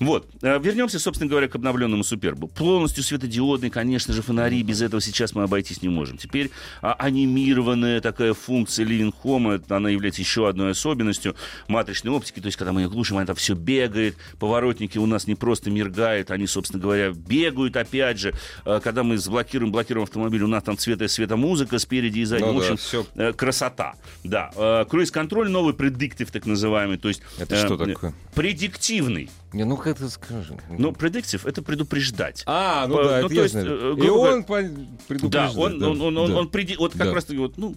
Вот. 0.00 0.28
Э, 0.42 0.58
Вернемся, 0.58 0.98
собственно 0.98 1.30
говоря, 1.30 1.48
к 1.48 1.54
обновленному 1.54 2.02
Супербу. 2.02 2.48
Полностью 2.48 3.04
светодиодный 3.04 3.70
конечно 3.76 4.14
же, 4.14 4.22
фонари, 4.22 4.62
без 4.62 4.80
этого 4.80 5.02
сейчас 5.02 5.34
мы 5.34 5.42
обойтись 5.42 5.82
не 5.82 5.90
можем. 5.90 6.16
Теперь 6.16 6.50
а, 6.80 6.94
анимированная 6.94 8.00
такая 8.00 8.32
функция 8.32 8.86
Living 8.86 9.12
Home, 9.22 9.56
это, 9.56 9.76
она 9.76 9.90
является 9.90 10.22
еще 10.22 10.48
одной 10.48 10.70
особенностью 10.70 11.36
матричной 11.68 12.10
оптики, 12.10 12.40
то 12.40 12.46
есть, 12.46 12.56
когда 12.56 12.72
мы 12.72 12.80
ее 12.80 12.88
глушим, 12.88 13.18
она 13.18 13.26
там 13.26 13.36
все 13.36 13.52
бегает, 13.52 14.16
поворотники 14.38 14.96
у 14.96 15.04
нас 15.04 15.26
не 15.26 15.34
просто 15.34 15.70
мергают, 15.70 16.30
они, 16.30 16.46
собственно 16.46 16.82
говоря, 16.82 17.10
бегают, 17.10 17.76
опять 17.76 18.18
же, 18.18 18.32
А, 18.64 18.80
когда 18.80 19.02
мы 19.02 19.18
заблокируем, 19.18 19.72
блокируем 19.72 20.04
автомобиль, 20.04 20.42
у 20.42 20.48
нас 20.48 20.62
там 20.62 20.78
цвета 20.78 21.04
и 21.04 21.08
светомузыка 21.08 21.78
спереди 21.78 22.20
и 22.20 22.24
сзади, 22.24 22.44
Ну 22.44 22.54
в 22.54 22.60
да, 22.60 22.62
общем, 22.62 22.76
всё. 22.78 23.06
э, 23.14 23.34
красота, 23.34 23.96
да. 24.24 24.52
Э, 24.56 24.86
Круиз-контроль 24.88 25.50
новый, 25.50 25.74
предиктив 25.74 26.30
так 26.30 26.46
называемый, 26.46 26.96
то 26.96 27.08
есть... 27.08 27.20
Это 27.38 27.56
э, 27.56 27.58
что 27.58 27.76
такое? 27.76 28.14
Предиктивный. 28.34 29.28
Не, 29.52 29.64
ну-ка 29.64 29.90
это 29.90 30.08
скажи. 30.10 30.56
Ну, 30.68 30.92
предиктив— 30.92 31.46
это 31.46 31.62
предупреждать. 31.62 32.42
А, 32.46 32.86
ну 32.86 32.96
да, 32.96 33.02
ну, 33.02 33.08
это 33.26 33.28
то 33.28 33.34
есть, 33.42 33.52
знаю. 33.52 33.96
э, 33.98 34.04
И 34.04 34.08
он 34.08 34.44
по- 34.44 34.60
Да, 34.62 34.68
предупреждает. 35.08 35.56
он, 35.56 35.78
да, 35.78 35.88
он, 35.90 36.00
он, 36.02 36.18
он, 36.18 36.30
да. 36.30 36.36
он 36.38 36.48
преди- 36.48 36.76
вот 36.76 36.92
как 36.92 37.06
Да. 37.08 37.14
раз 37.14 37.26
вот, 37.30 37.56
ну, 37.56 37.74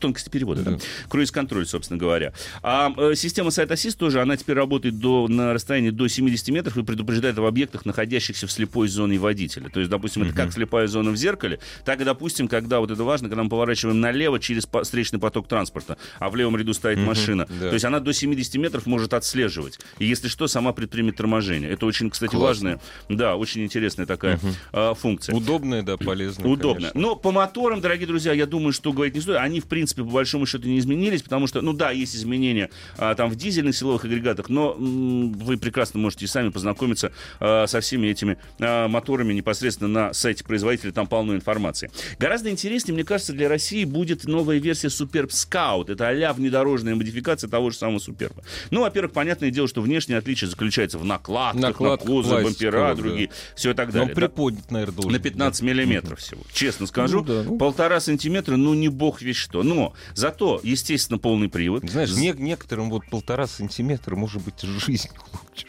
тонкости 0.00 0.28
перевода, 0.28 0.62
да. 0.62 0.70
Да. 0.72 0.78
Круиз-контроль, 1.08 1.66
собственно 1.66 1.98
говоря. 1.98 2.32
А 2.62 2.92
э, 2.96 3.14
система 3.14 3.48
Site 3.50 3.68
Assist 3.68 3.96
тоже, 3.96 4.20
она 4.20 4.36
теперь 4.36 4.56
работает 4.56 4.98
до, 4.98 5.28
на 5.28 5.52
расстоянии 5.54 5.90
до 5.90 6.08
70 6.08 6.48
метров 6.50 6.76
и 6.76 6.82
предупреждает 6.82 7.38
об 7.38 7.44
объектах, 7.44 7.86
находящихся 7.86 8.46
в 8.46 8.52
слепой 8.52 8.88
зоне 8.88 9.18
водителя. 9.18 9.68
То 9.70 9.80
есть, 9.80 9.90
допустим, 9.90 10.24
это 10.24 10.34
как 10.34 10.52
слепая 10.52 10.86
зона 10.86 11.12
в 11.12 11.16
зеркале, 11.16 11.60
так 11.84 12.00
и, 12.00 12.04
допустим, 12.04 12.48
когда, 12.48 12.80
вот 12.80 12.90
это 12.90 13.04
важно, 13.04 13.28
когда 13.28 13.42
мы 13.44 13.48
поворачиваем 13.48 14.00
налево 14.00 14.38
через 14.40 14.66
по- 14.66 14.82
встречный 14.82 15.18
поток 15.20 15.46
транспорта, 15.48 15.96
а 16.18 16.28
в 16.30 16.36
левом 16.36 16.56
ряду 16.56 16.74
стоит 16.74 16.98
машина. 16.98 17.46
да. 17.48 17.68
То 17.68 17.74
есть 17.74 17.84
она 17.84 18.00
до 18.00 18.12
70 18.12 18.56
метров 18.56 18.86
может 18.86 19.14
отслеживать. 19.14 19.78
И 19.98 20.04
если 20.06 20.28
что, 20.28 20.46
сама 20.48 20.72
предпримет 20.72 21.12
торможение. 21.22 21.70
Это 21.70 21.86
очень, 21.86 22.10
кстати, 22.10 22.32
Классно. 22.32 22.46
важная, 22.46 22.80
да, 23.08 23.36
очень 23.36 23.62
интересная 23.62 24.06
такая 24.06 24.40
а, 24.72 24.94
функция. 24.94 25.34
Удобное, 25.36 25.82
да, 25.82 25.96
полезно. 25.96 26.48
Удобно. 26.48 26.88
конечно. 26.90 27.00
Но 27.00 27.14
по 27.14 27.30
моторам, 27.30 27.80
дорогие 27.80 28.08
друзья, 28.08 28.32
я 28.32 28.44
думаю, 28.46 28.72
что 28.72 28.92
говорить 28.92 29.14
не 29.14 29.20
стоит. 29.20 29.38
Они, 29.38 29.60
в 29.60 29.66
принципе, 29.66 30.02
по 30.02 30.10
большому 30.10 30.46
счету 30.46 30.66
не 30.66 30.78
изменились, 30.80 31.22
потому 31.22 31.46
что, 31.46 31.60
ну 31.60 31.72
да, 31.72 31.92
есть 31.92 32.16
изменения 32.16 32.70
а, 32.98 33.14
там 33.14 33.30
в 33.30 33.36
дизельных 33.36 33.76
силовых 33.76 34.04
агрегатах, 34.04 34.48
но 34.48 34.72
м, 34.72 35.32
вы 35.34 35.56
прекрасно 35.58 36.00
можете 36.00 36.24
и 36.24 36.28
сами 36.28 36.48
познакомиться 36.48 37.12
а, 37.38 37.66
со 37.68 37.80
всеми 37.80 38.08
этими 38.08 38.36
а, 38.58 38.88
моторами 38.88 39.32
непосредственно 39.32 39.88
на 39.88 40.12
сайте 40.12 40.42
производителя, 40.42 40.90
там 40.90 41.06
полно 41.06 41.36
информации. 41.36 41.90
Гораздо 42.18 42.50
интереснее, 42.50 42.94
мне 42.94 43.04
кажется, 43.04 43.32
для 43.32 43.48
России 43.48 43.84
будет 43.84 44.24
новая 44.24 44.58
версия 44.58 44.88
Superb 44.88 45.28
Scout. 45.28 45.92
Это 45.92 46.08
а-ля 46.08 46.32
внедорожная 46.32 46.96
модификация 46.96 47.48
того 47.48 47.70
же 47.70 47.76
самого 47.76 48.00
Суперба. 48.00 48.42
Ну, 48.70 48.80
во-первых, 48.80 49.12
понятное 49.12 49.50
дело, 49.50 49.68
что 49.68 49.82
внешнее 49.82 50.18
отличие 50.18 50.50
заключается 50.50 50.98
в 50.98 51.01
накладках, 51.04 51.60
Накладка 51.62 52.06
на 52.06 52.10
кузов, 52.12 52.42
бампера, 52.42 52.88
да. 52.88 52.94
другие, 52.94 53.30
все 53.56 53.70
и 53.70 53.74
так 53.74 53.88
Но 53.88 53.92
далее. 53.92 54.08
Да? 54.08 54.14
приподнят, 54.14 54.70
наверное, 54.70 54.94
должен. 54.94 55.12
На 55.12 55.18
быть, 55.18 55.32
15 55.32 55.62
миллиметров 55.62 56.18
всего. 56.18 56.42
Честно 56.52 56.86
скажу, 56.86 57.18
Ну 57.20 57.24
да, 57.24 57.42
ну. 57.44 57.58
полтора 57.58 58.00
сантиметра, 58.00 58.56
ну 58.56 58.74
не 58.74 58.88
бог 58.88 59.22
весь 59.22 59.36
что. 59.36 59.62
Но 59.62 59.92
зато, 60.14 60.60
естественно, 60.62 61.18
полный 61.18 61.48
привод. 61.48 61.82
да. 61.82 61.88
Знаешь, 61.92 62.12
не- 62.14 62.32
некоторым 62.36 62.90
вот 62.90 63.04
полтора 63.10 63.46
сантиметра, 63.46 64.16
может 64.16 64.42
быть, 64.42 64.60
жизнь 64.60 65.08
лучше. 65.32 65.66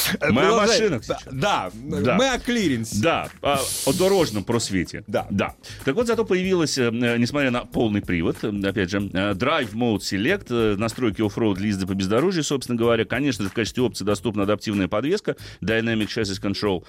Мы 0.30 0.42
о 0.42 0.56
машинах 0.56 1.02
Да, 1.30 1.70
мы 1.82 2.28
о 2.28 2.38
клиренсе. 2.38 2.96
Да, 3.02 3.28
о, 3.42 3.58
дорожном 3.92 4.44
просвете. 4.44 5.04
Да. 5.06 5.26
да. 5.30 5.54
Так 5.84 5.94
вот, 5.94 6.06
зато 6.06 6.24
появилась, 6.24 6.78
э, 6.78 6.84
э, 6.84 7.18
несмотря 7.18 7.50
на 7.50 7.64
полный 7.64 8.02
привод, 8.02 8.36
э, 8.42 8.48
опять 8.64 8.90
же, 8.90 8.98
Drive 8.98 9.72
Mode 9.72 9.98
Select, 9.98 10.76
настройки 10.76 11.22
off-road 11.22 11.58
для 11.58 11.68
езды 11.68 11.86
по 11.86 11.94
бездорожью, 11.94 12.44
собственно 12.44 12.78
говоря. 12.78 13.04
Конечно 13.04 13.44
же, 13.44 13.50
в 13.50 13.54
качестве 13.54 13.82
опции 13.82 14.04
доступна 14.04 14.44
адаптивная 14.44 14.88
подвеска, 14.88 15.36
Dynamic 15.60 16.08
Chassis 16.08 16.40
Control. 16.40 16.84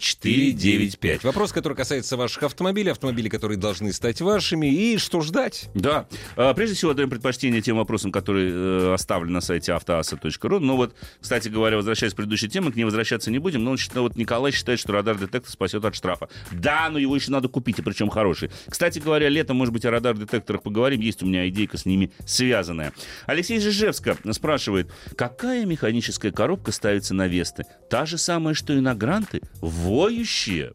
495. 0.80 1.24
Вопрос, 1.24 1.52
который 1.52 1.74
касается 1.76 2.18
ваших 2.18 2.44
автомобилей, 2.44 2.92
автомобилей, 2.92 3.30
которые 3.30 3.58
должны 3.58 3.92
стать 3.94 4.22
вашими, 4.22 4.68
и 4.68 4.98
что 4.98 5.22
ждать? 5.22 5.70
Да. 5.74 6.08
А, 6.36 6.54
Прежде 6.54 6.76
всего, 6.76 6.92
отдаем 6.92 7.10
предпочтение 7.10 7.62
тем 7.62 7.78
вопросам, 7.78 8.12
которые 8.12 8.52
э, 8.54 8.94
оставлены 8.94 9.34
на 9.34 9.42
сайте 9.42 9.74
автоаса.ру. 9.74 10.60
Но 10.60 10.78
вот, 10.78 10.96
кстати 11.22 11.50
говоря, 11.50 11.78
возвращаясь 11.78 12.14
к 12.14 12.16
предыдущей 12.16 12.50
теме, 12.50 12.72
к 12.72 12.76
ней 12.76 12.84
возвращаться 12.84 13.32
не 13.32 13.40
будем. 13.40 13.64
Но 13.64 13.72
он, 13.72 13.78
считает- 13.78 14.00
вот 14.02 14.16
Николай 14.16 14.52
считает, 14.52 14.80
что 14.80 14.94
радар-детектор 14.94 15.52
спасет 15.52 15.84
от 15.86 15.96
штрафа. 15.96 16.30
Да, 16.52 16.90
но 16.90 16.98
его 17.00 17.16
еще 17.16 17.32
надо 17.32 17.48
купить, 17.48 17.80
и 17.80 17.82
причем 17.82 18.10
хороший. 18.10 18.50
Кстати 18.70 19.00
говоря, 19.00 19.30
летом, 19.30 19.58
может 19.58 19.74
быть, 19.74 19.86
о 19.86 19.92
радар-детекторах 19.92 20.64
поговорим. 20.64 21.02
Есть 21.02 21.24
у 21.24 21.26
меня 21.26 21.48
идейка 21.48 21.78
с 21.78 21.86
ними 21.86 22.12
связанная. 22.26 22.94
Алексей 23.26 23.60
Жижевска 23.60 24.18
спрашивает, 24.32 24.92
какая 25.16 25.66
механическая 25.66 26.32
коробка 26.32 26.72
ставится 26.72 27.14
на 27.14 27.28
Весты? 27.28 27.64
Та 27.90 28.06
же 28.06 28.18
самая, 28.18 28.54
что 28.54 28.74
и 28.74 28.80
на 28.80 28.96
Гранты? 28.96 29.42
Воющие. 29.62 30.67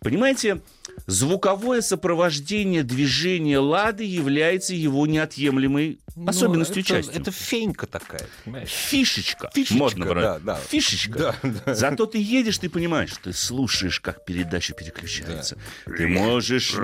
Понимаете, 0.00 0.60
звуковое 1.06 1.80
сопровождение 1.80 2.82
движения 2.82 3.58
Лады 3.58 4.04
является 4.04 4.74
его 4.74 5.06
неотъемлемой 5.06 5.98
особенностью 6.26 6.76
Ну, 6.76 6.80
это, 6.82 6.88
частью. 6.88 7.20
Это 7.22 7.30
фенька 7.30 7.86
такая, 7.86 8.22
понимаешь? 8.44 8.68
Фишечка. 8.68 9.50
Фишечка, 9.54 9.98
брать. 9.98 10.22
да, 10.24 10.38
да. 10.38 10.56
Фишечка. 10.56 11.34
Да, 11.42 11.50
да. 11.64 11.74
Зато 11.74 12.06
ты 12.06 12.18
едешь, 12.18 12.58
ты 12.58 12.68
понимаешь, 12.68 13.12
ты 13.22 13.32
слушаешь, 13.32 13.98
как 14.00 14.24
передача 14.24 14.74
переключается. 14.74 15.56
Ты 15.86 16.06
можешь, 16.06 16.74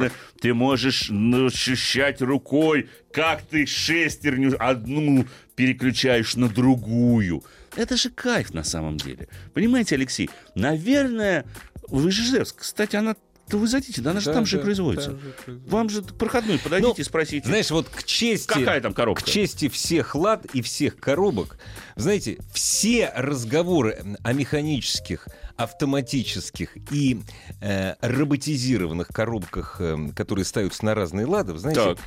ты 0.41 0.55
можешь 0.55 1.11
ощущать 1.11 2.23
рукой, 2.23 2.89
как 3.13 3.43
ты 3.43 3.67
шестерню 3.67 4.57
одну 4.59 5.27
переключаешь 5.57 6.37
на 6.37 6.49
другую. 6.49 7.45
Это 7.77 7.97
же 7.97 8.11
кайф 8.11 8.53
на 8.53 8.65
самом 8.65 8.97
деле. 8.97 9.29
Понимаете, 9.55 9.95
Алексей? 9.95 10.29
Наверное, 10.55 11.45
вы 11.91 12.11
же 12.11 12.23
Ижевск. 12.23 12.57
Кстати, 12.61 12.97
она 12.97 13.17
то 13.51 13.59
вы 13.59 13.67
зайдите, 13.67 14.01
да 14.01 14.13
она 14.13 14.21
же 14.21 14.27
Да, 14.27 14.35
там 14.35 14.47
же 14.47 14.57
и 14.57 14.59
да, 14.61 14.65
производится. 14.65 15.11
производится. 15.11 15.71
Вам 15.75 15.89
же 15.89 16.03
проходной, 16.03 16.61
подойдите 16.61 16.95
Ну, 16.97 17.01
и 17.01 17.05
спросите. 17.05 17.49
Знаешь, 17.49 17.71
вот 17.73 17.89
к 17.89 18.05
чести... 18.05 18.47
Какая 18.47 18.81
там 18.81 18.95
коробка? 18.95 19.25
К 19.25 19.27
чести 19.27 19.69
всех 19.69 20.15
лад 20.15 20.47
и 20.53 20.63
всех 20.63 20.97
коробок, 20.99 21.59
знаете, 21.97 22.39
все 22.53 23.13
разговоры 23.17 24.17
о 24.23 24.33
механических, 24.33 25.27
автоматических 25.57 26.77
и 26.93 27.21
э, 27.61 27.95
роботизированных 28.01 29.09
коробках, 29.09 29.77
э, 29.81 29.97
которые 30.15 30.45
ставятся 30.45 30.85
на 30.85 30.95
разные 30.95 31.27
лады, 31.27 31.59
знаете, 31.59 31.97
Так. 31.97 31.99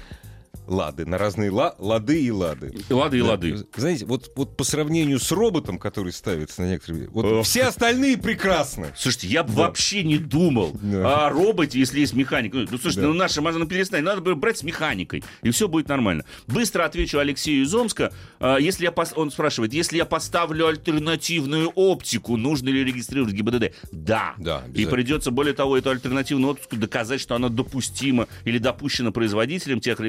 Лады, 0.67 1.05
на 1.05 1.17
разные 1.17 1.49
ла, 1.51 1.75
лады 1.77 2.21
и 2.23 2.31
лады. 2.31 2.73
Лады 2.89 3.17
и 3.17 3.21
Да. 3.21 3.27
лады. 3.27 3.57
Знаете, 3.75 4.05
вот, 4.05 4.31
вот 4.35 4.55
по 4.55 4.63
сравнению 4.63 5.19
с 5.19 5.31
роботом, 5.31 5.77
который 5.77 6.13
ставится 6.13 6.61
на 6.61 6.69
некоторые... 6.71 7.09
Вот 7.09 7.25
Ох. 7.25 7.45
все 7.45 7.63
остальные 7.63 8.17
прекрасны. 8.17 8.93
Слушайте, 8.97 9.27
я 9.27 9.43
бы 9.43 9.53
Да. 9.53 9.63
вообще 9.67 10.03
не 10.03 10.17
думал 10.17 10.71
Да. 10.81 11.27
о 11.27 11.29
роботе, 11.31 11.79
если 11.79 11.99
есть 11.99 12.13
механик. 12.13 12.53
Ну, 12.53 12.67
слушайте, 12.67 13.01
Да. 13.01 13.07
ну 13.07 13.13
наша 13.13 13.41
машина 13.41 13.65
перестань, 13.65 14.03
надо 14.03 14.21
бы 14.21 14.35
брать 14.35 14.57
с 14.59 14.63
механикой, 14.63 15.23
и 15.41 15.49
все 15.49 15.67
будет 15.67 15.89
нормально. 15.89 16.23
Быстро 16.47 16.85
отвечу 16.85 17.19
Алексею 17.19 17.63
из 17.63 17.73
Омска. 17.75 18.13
А, 18.39 18.57
Если 18.57 18.85
я 18.85 18.91
пос- 18.91 19.13
Он 19.15 19.31
спрашивает, 19.31 19.73
если 19.73 19.97
я 19.97 20.05
поставлю 20.05 20.67
альтернативную 20.67 21.69
оптику, 21.75 22.37
нужно 22.37 22.69
ли 22.69 22.83
регистрировать 22.83 23.33
ГИБДД? 23.33 23.73
Да. 23.91 24.33
Да, 24.37 24.63
И 24.73 24.85
придется, 24.85 25.31
более 25.31 25.53
того, 25.53 25.77
эту 25.77 25.89
альтернативную 25.89 26.51
оптику 26.53 26.75
доказать, 26.77 27.19
что 27.21 27.35
она 27.35 27.49
допустима 27.49 28.27
или 28.45 28.57
допущена 28.59 29.11
производителем 29.11 29.79
тех 29.81 29.99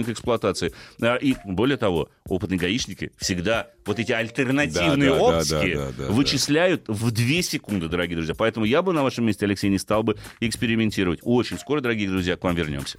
к 0.00 0.08
эксплуатации. 0.08 0.72
А, 1.00 1.16
И 1.16 1.34
более 1.44 1.76
того, 1.76 2.08
опытные 2.26 2.58
гаишники 2.58 3.12
всегда 3.18 3.68
вот 3.84 3.98
эти 3.98 4.12
альтернативные 4.12 5.10
Да, 5.10 5.16
да, 5.18 5.30
да, 5.30 5.38
оптики 5.38 5.74
да, 5.74 5.86
да, 5.98 6.06
да. 6.06 6.12
вычисляют 6.12 6.84
в 6.88 7.10
2 7.10 7.42
секунды, 7.42 7.88
дорогие 7.88 8.16
друзья. 8.16 8.34
Поэтому 8.36 8.64
я 8.66 8.82
бы 8.82 8.92
на 8.92 9.02
вашем 9.02 9.26
месте, 9.26 9.44
Алексей, 9.44 9.68
не 9.70 9.78
стал 9.78 10.02
бы 10.02 10.16
экспериментировать. 10.40 11.20
Очень 11.22 11.58
скоро, 11.58 11.80
дорогие 11.80 12.08
друзья, 12.08 12.36
к 12.36 12.44
вам 12.44 12.54
вернемся. 12.54 12.96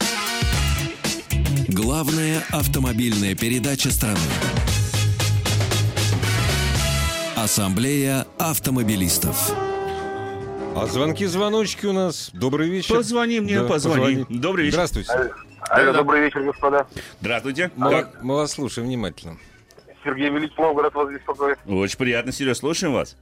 Главная 1.67 2.43
автомобильная 2.51 3.35
передача 3.35 3.89
страны. 3.91 4.19
Ассамблея 7.35 8.25
автомобилистов. 8.37 9.72
А 10.75 10.85
звонки-звоночки 10.87 11.85
у 11.85 11.93
нас. 11.93 12.29
Добрый 12.33 12.69
вечер. 12.69 12.95
Позвони 12.95 13.39
мне, 13.39 13.61
Да, 13.61 13.67
позвони. 13.67 14.25
Добрый 14.29 14.65
вечер. 14.65 14.75
Здравствуйте. 14.75 15.11
Алло, 15.13 15.29
Да-да-да. 15.69 15.93
добрый 15.99 16.21
вечер, 16.21 16.43
господа. 16.43 16.87
Здравствуйте. 17.21 17.71
Мы, 17.75 17.89
Как? 17.89 18.23
мы 18.23 18.35
вас 18.35 18.51
слушаем 18.51 18.87
внимательно. 18.87 19.37
Сергей 20.03 20.29
Велич, 20.29 20.51
Новгород 20.57 20.93
вас 20.93 21.09
беспокоит. 21.09 21.57
Очень 21.67 21.97
приятно, 21.97 22.31
Сереж, 22.31 22.57
слушаем 22.57 22.93
вас. 22.93 23.15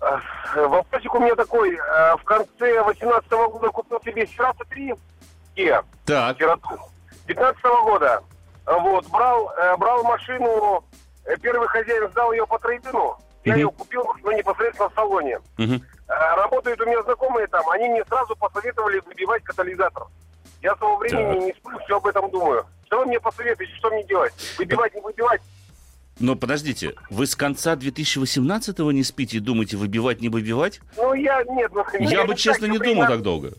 Э, 0.00 0.66
Вопросик 0.66 1.14
у 1.14 1.20
меня 1.20 1.34
такой. 1.34 1.74
Э, 1.76 2.16
В 2.16 2.24
конце 2.24 2.82
18 2.82 3.30
года 3.30 3.68
купил 3.68 4.00
себе 4.04 4.26
Сирата 4.26 4.64
3 4.68 4.92
Kia. 5.56 5.82
Так, 6.04 6.36
Сирату. 6.38 6.68
15 7.26 7.62
года. 7.84 8.22
э, 8.66 8.72
Вот, 8.80 9.06
брал, 9.08 9.50
э, 9.56 9.76
брал 9.78 10.04
машину, 10.04 10.84
э, 11.24 11.36
первый 11.40 11.68
хозяин 11.68 12.10
сдал 12.10 12.32
ее 12.32 12.46
по 12.46 12.58
трейдину. 12.58 13.16
Я 13.44 13.52
Мгм. 13.54 13.60
ее 13.60 13.70
купил 13.70 14.04
ну, 14.22 14.32
непосредственно 14.36 14.90
в 14.90 14.94
салоне. 14.94 15.38
Мгм. 15.56 15.82
Э, 16.08 16.12
Работают 16.36 16.80
у 16.80 16.86
меня 16.86 17.02
знакомые 17.02 17.46
там, 17.48 17.68
они 17.70 17.88
мне 17.88 18.04
сразу 18.06 18.34
посоветовали 18.36 19.00
выбивать 19.00 19.42
катализатор. 19.44 20.04
Я 20.62 20.74
того 20.74 20.96
времени 20.96 21.34
Так. 21.34 21.42
не 21.44 21.52
сплю, 21.52 21.78
все 21.84 21.96
об 21.96 22.06
этом 22.06 22.30
думаю. 22.30 22.66
Что 22.86 23.00
вы 23.00 23.06
мне 23.06 23.20
посоветуете, 23.20 23.72
что 23.76 23.90
мне 23.90 24.02
делать? 24.04 24.32
Выбивать, 24.58 24.94
не 24.94 25.00
выбивать? 25.00 25.40
но 26.20 26.34
подождите, 26.34 26.94
вы 27.10 27.28
с 27.28 27.36
конца 27.36 27.74
2018-го 27.76 28.90
не 28.90 29.04
спите 29.04 29.36
и 29.36 29.40
думаете, 29.40 29.76
выбивать, 29.76 30.20
не 30.20 30.28
выбивать? 30.28 30.80
Ну, 30.96 31.14
я, 31.14 31.44
нет, 31.44 31.70
ну, 31.72 31.84
Я 32.00 32.24
бы, 32.24 32.30
не 32.32 32.36
честно, 32.36 32.66
так, 32.66 32.70
не 32.70 32.76
я 32.78 32.82
думал 32.82 32.94
время- 33.04 33.08
так 33.08 33.22
долго. 33.22 33.52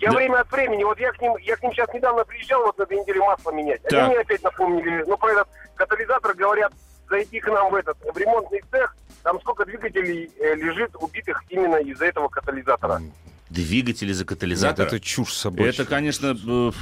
Я 0.00 0.10
Да. 0.10 0.16
время 0.18 0.40
от 0.40 0.52
времени, 0.52 0.84
вот 0.84 0.98
я 1.00 1.10
к 1.12 1.22
ним, 1.22 1.34
я 1.38 1.56
к 1.56 1.62
ним 1.62 1.72
сейчас 1.72 1.88
недавно 1.94 2.22
приезжал, 2.26 2.64
вот 2.66 2.76
на 2.76 2.82
этой 2.82 2.98
неделе 3.00 3.20
масло 3.20 3.50
менять. 3.50 3.80
Так. 3.84 3.92
Они 3.94 4.08
мне 4.10 4.18
опять 4.18 4.42
напомнили, 4.42 5.04
ну, 5.06 5.16
про 5.16 5.30
этот 5.32 5.48
катализатор 5.74 6.34
говорят, 6.34 6.70
зайти 7.08 7.40
к 7.40 7.46
нам 7.50 7.70
в 7.70 7.74
этот, 7.74 7.96
в 8.12 8.18
ремонтный 8.18 8.62
цех, 8.70 8.94
там 9.26 9.40
сколько 9.40 9.64
двигателей 9.64 10.30
э, 10.38 10.54
лежит 10.54 10.94
убитых 11.00 11.42
именно 11.48 11.78
из-за 11.78 12.06
этого 12.06 12.28
катализатора. 12.28 13.02
Двигатели 13.56 14.12
за 14.12 14.20
Нет, 14.22 14.28
катализатор. 14.28 14.86
это 14.86 15.00
чушь 15.00 15.32
собачья. 15.32 15.70
Это, 15.70 15.84
конечно... 15.86 16.26
э, 16.46 16.72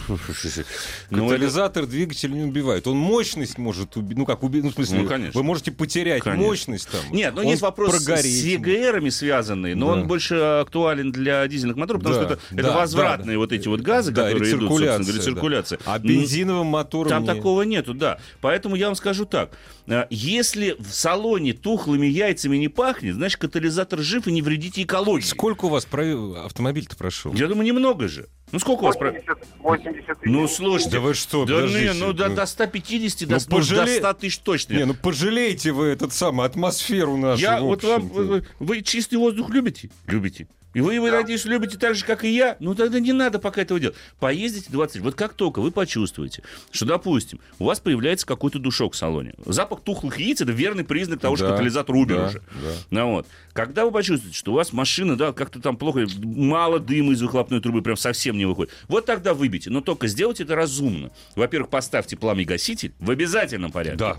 ну, 1.10 1.26
это- 1.26 1.28
Катализатор 1.34 1.86
двигатель 1.86 2.32
не 2.32 2.42
убивает. 2.42 2.86
Он 2.86 2.96
мощность 2.96 3.58
может 3.58 3.96
убить. 3.96 4.18
Ну 4.18 4.26
как 4.26 4.42
убить? 4.42 4.64
Ну, 4.64 4.70
в 4.70 4.74
смысле, 4.74 4.98
Ну, 5.02 5.08
конечно. 5.08 5.38
вы 5.38 5.44
можете 5.44 5.70
потерять 5.72 6.22
Конечно. 6.22 6.44
мощность 6.46 6.88
там. 6.90 7.00
Нет, 7.12 7.32
ну 7.34 7.42
Он 7.42 7.46
есть 7.48 7.62
вопрос 7.62 7.90
прогореть 8.04 8.24
с 8.40 8.42
ЕГРами 8.44 9.08
связанный, 9.10 9.74
но 9.74 9.86
Да. 9.86 9.92
он 9.92 10.06
больше 10.08 10.34
актуален 10.34 11.12
для 11.12 11.46
дизельных 11.46 11.76
моторов, 11.76 12.02
потому 12.02 12.20
Да, 12.20 12.24
что 12.24 12.34
это, 12.34 12.42
да, 12.50 12.60
это 12.68 12.72
возвратные 12.72 13.34
да. 13.36 13.38
вот 13.38 13.52
эти 13.52 13.68
вот 13.68 13.80
газы, 13.80 14.10
Да, 14.10 14.24
которые 14.24 14.50
идут, 14.50 14.68
собственно 14.68 14.98
рециркуляция, 14.98 15.04
говоря, 15.04 15.18
да. 15.18 15.24
циркуляция. 15.24 15.78
А 15.86 15.98
бензиновым 15.98 16.66
мотором 16.66 17.08
Там 17.10 17.22
не- 17.22 17.28
такого 17.28 17.62
нету, 17.62 17.94
да. 17.94 18.18
Поэтому 18.40 18.74
я 18.76 18.86
вам 18.86 18.96
скажу 18.96 19.24
так. 19.24 19.50
А, 19.86 20.06
Если 20.10 20.76
в 20.78 20.90
салоне 20.92 21.52
тухлыми 21.52 22.06
яйцами 22.06 22.56
не 22.56 22.68
пахнет, 22.68 23.14
значит, 23.14 23.40
катализатор 23.40 24.00
жив 24.00 24.26
и 24.26 24.32
не 24.32 24.42
вредите 24.42 24.82
экологии. 24.82 25.24
Сколько 25.24 25.66
у 25.66 25.68
вас 25.68 25.84
проё- 25.84 26.48
автомобиль-то 26.64 26.96
прошел? 26.96 27.32
Я 27.34 27.46
думаю, 27.48 27.66
немного 27.66 28.08
же. 28.08 28.28
Ну, 28.52 28.58
сколько 28.58 28.82
у 28.82 28.86
вас... 28.86 28.96
про- 28.96 29.10
80, 29.10 29.26
80 29.60 30.06
тысяч. 30.06 30.16
Ну, 30.24 30.48
слушайте. 30.48 30.90
Да 30.92 31.00
вы 31.00 31.14
что, 31.14 31.44
Да 31.44 31.54
подождите, 31.54 31.92
не, 31.92 31.92
ну 32.00 32.12
до, 32.12 32.28
ну. 32.28 32.36
до 32.36 32.46
150, 32.46 33.20
Ну, 33.22 33.26
до, 33.26 33.34
ну, 33.34 33.40
до 33.40 33.56
пожале- 33.56 33.98
100 33.98 34.12
тысяч 34.14 34.38
точно. 34.38 34.74
Не, 34.74 34.84
ну 34.86 34.94
пожалейте 34.94 35.72
вы 35.72 35.86
этот 35.86 36.12
самый 36.12 36.46
атмосферу 36.46 37.16
нашу. 37.16 37.42
Я 37.42 37.60
вот 37.60 37.82
вам, 37.84 38.08
вы, 38.08 38.46
вы 38.58 38.82
чистый 38.82 39.16
воздух 39.16 39.50
любите? 39.50 39.90
Любите. 40.06 40.48
И 40.74 40.80
вы, 40.80 41.00
вы, 41.00 41.10
надеюсь, 41.10 41.44
любите 41.44 41.78
так 41.78 41.94
же, 41.94 42.04
как 42.04 42.24
и 42.24 42.28
я? 42.28 42.56
Ну, 42.60 42.74
тогда 42.74 43.00
не 43.00 43.12
надо 43.12 43.38
пока 43.38 43.62
этого 43.62 43.78
делать. 43.80 43.96
Поездите 44.18 44.70
20 44.70 45.00
Вот 45.00 45.14
как 45.14 45.34
только 45.34 45.60
вы 45.60 45.70
почувствуете, 45.70 46.42
что, 46.70 46.84
допустим, 46.84 47.40
у 47.58 47.64
вас 47.64 47.80
появляется 47.80 48.26
какой-то 48.26 48.58
душок 48.58 48.94
в 48.94 48.96
салоне. 48.96 49.34
Запах 49.46 49.80
тухлых 49.82 50.18
яиц– 50.18 50.40
это 50.42 50.52
верный 50.52 50.84
признак 50.84 51.20
того, 51.20 51.36
что 51.36 51.46
Да, 51.46 51.52
катализатор 51.52 51.94
умер 51.94 52.16
да, 52.16 52.26
уже. 52.26 52.38
да. 52.40 52.70
Ну, 52.90 53.12
вот. 53.12 53.26
Когда 53.52 53.84
вы 53.84 53.92
почувствуете, 53.92 54.36
что 54.36 54.52
у 54.52 54.54
вас 54.56 54.72
машина, 54.72 55.16
да, 55.16 55.32
как-то 55.32 55.60
там 55.60 55.76
плохо, 55.76 56.06
мало 56.22 56.80
дыма 56.80 57.12
из 57.12 57.22
выхлопной 57.22 57.60
трубы, 57.60 57.82
прям 57.82 57.96
совсем 57.96 58.36
не 58.36 58.44
выходит, 58.44 58.72
вот 58.88 59.06
тогда 59.06 59.32
выбейте. 59.32 59.70
Но 59.70 59.80
только 59.80 60.08
сделайте 60.08 60.42
это 60.42 60.56
разумно. 60.56 61.10
Во-первых, 61.36 61.70
поставьте 61.70 62.16
пламя-гаситель 62.16 62.92
в 62.98 63.10
обязательном 63.10 63.70
порядке. 63.70 63.98
Да. 63.98 64.18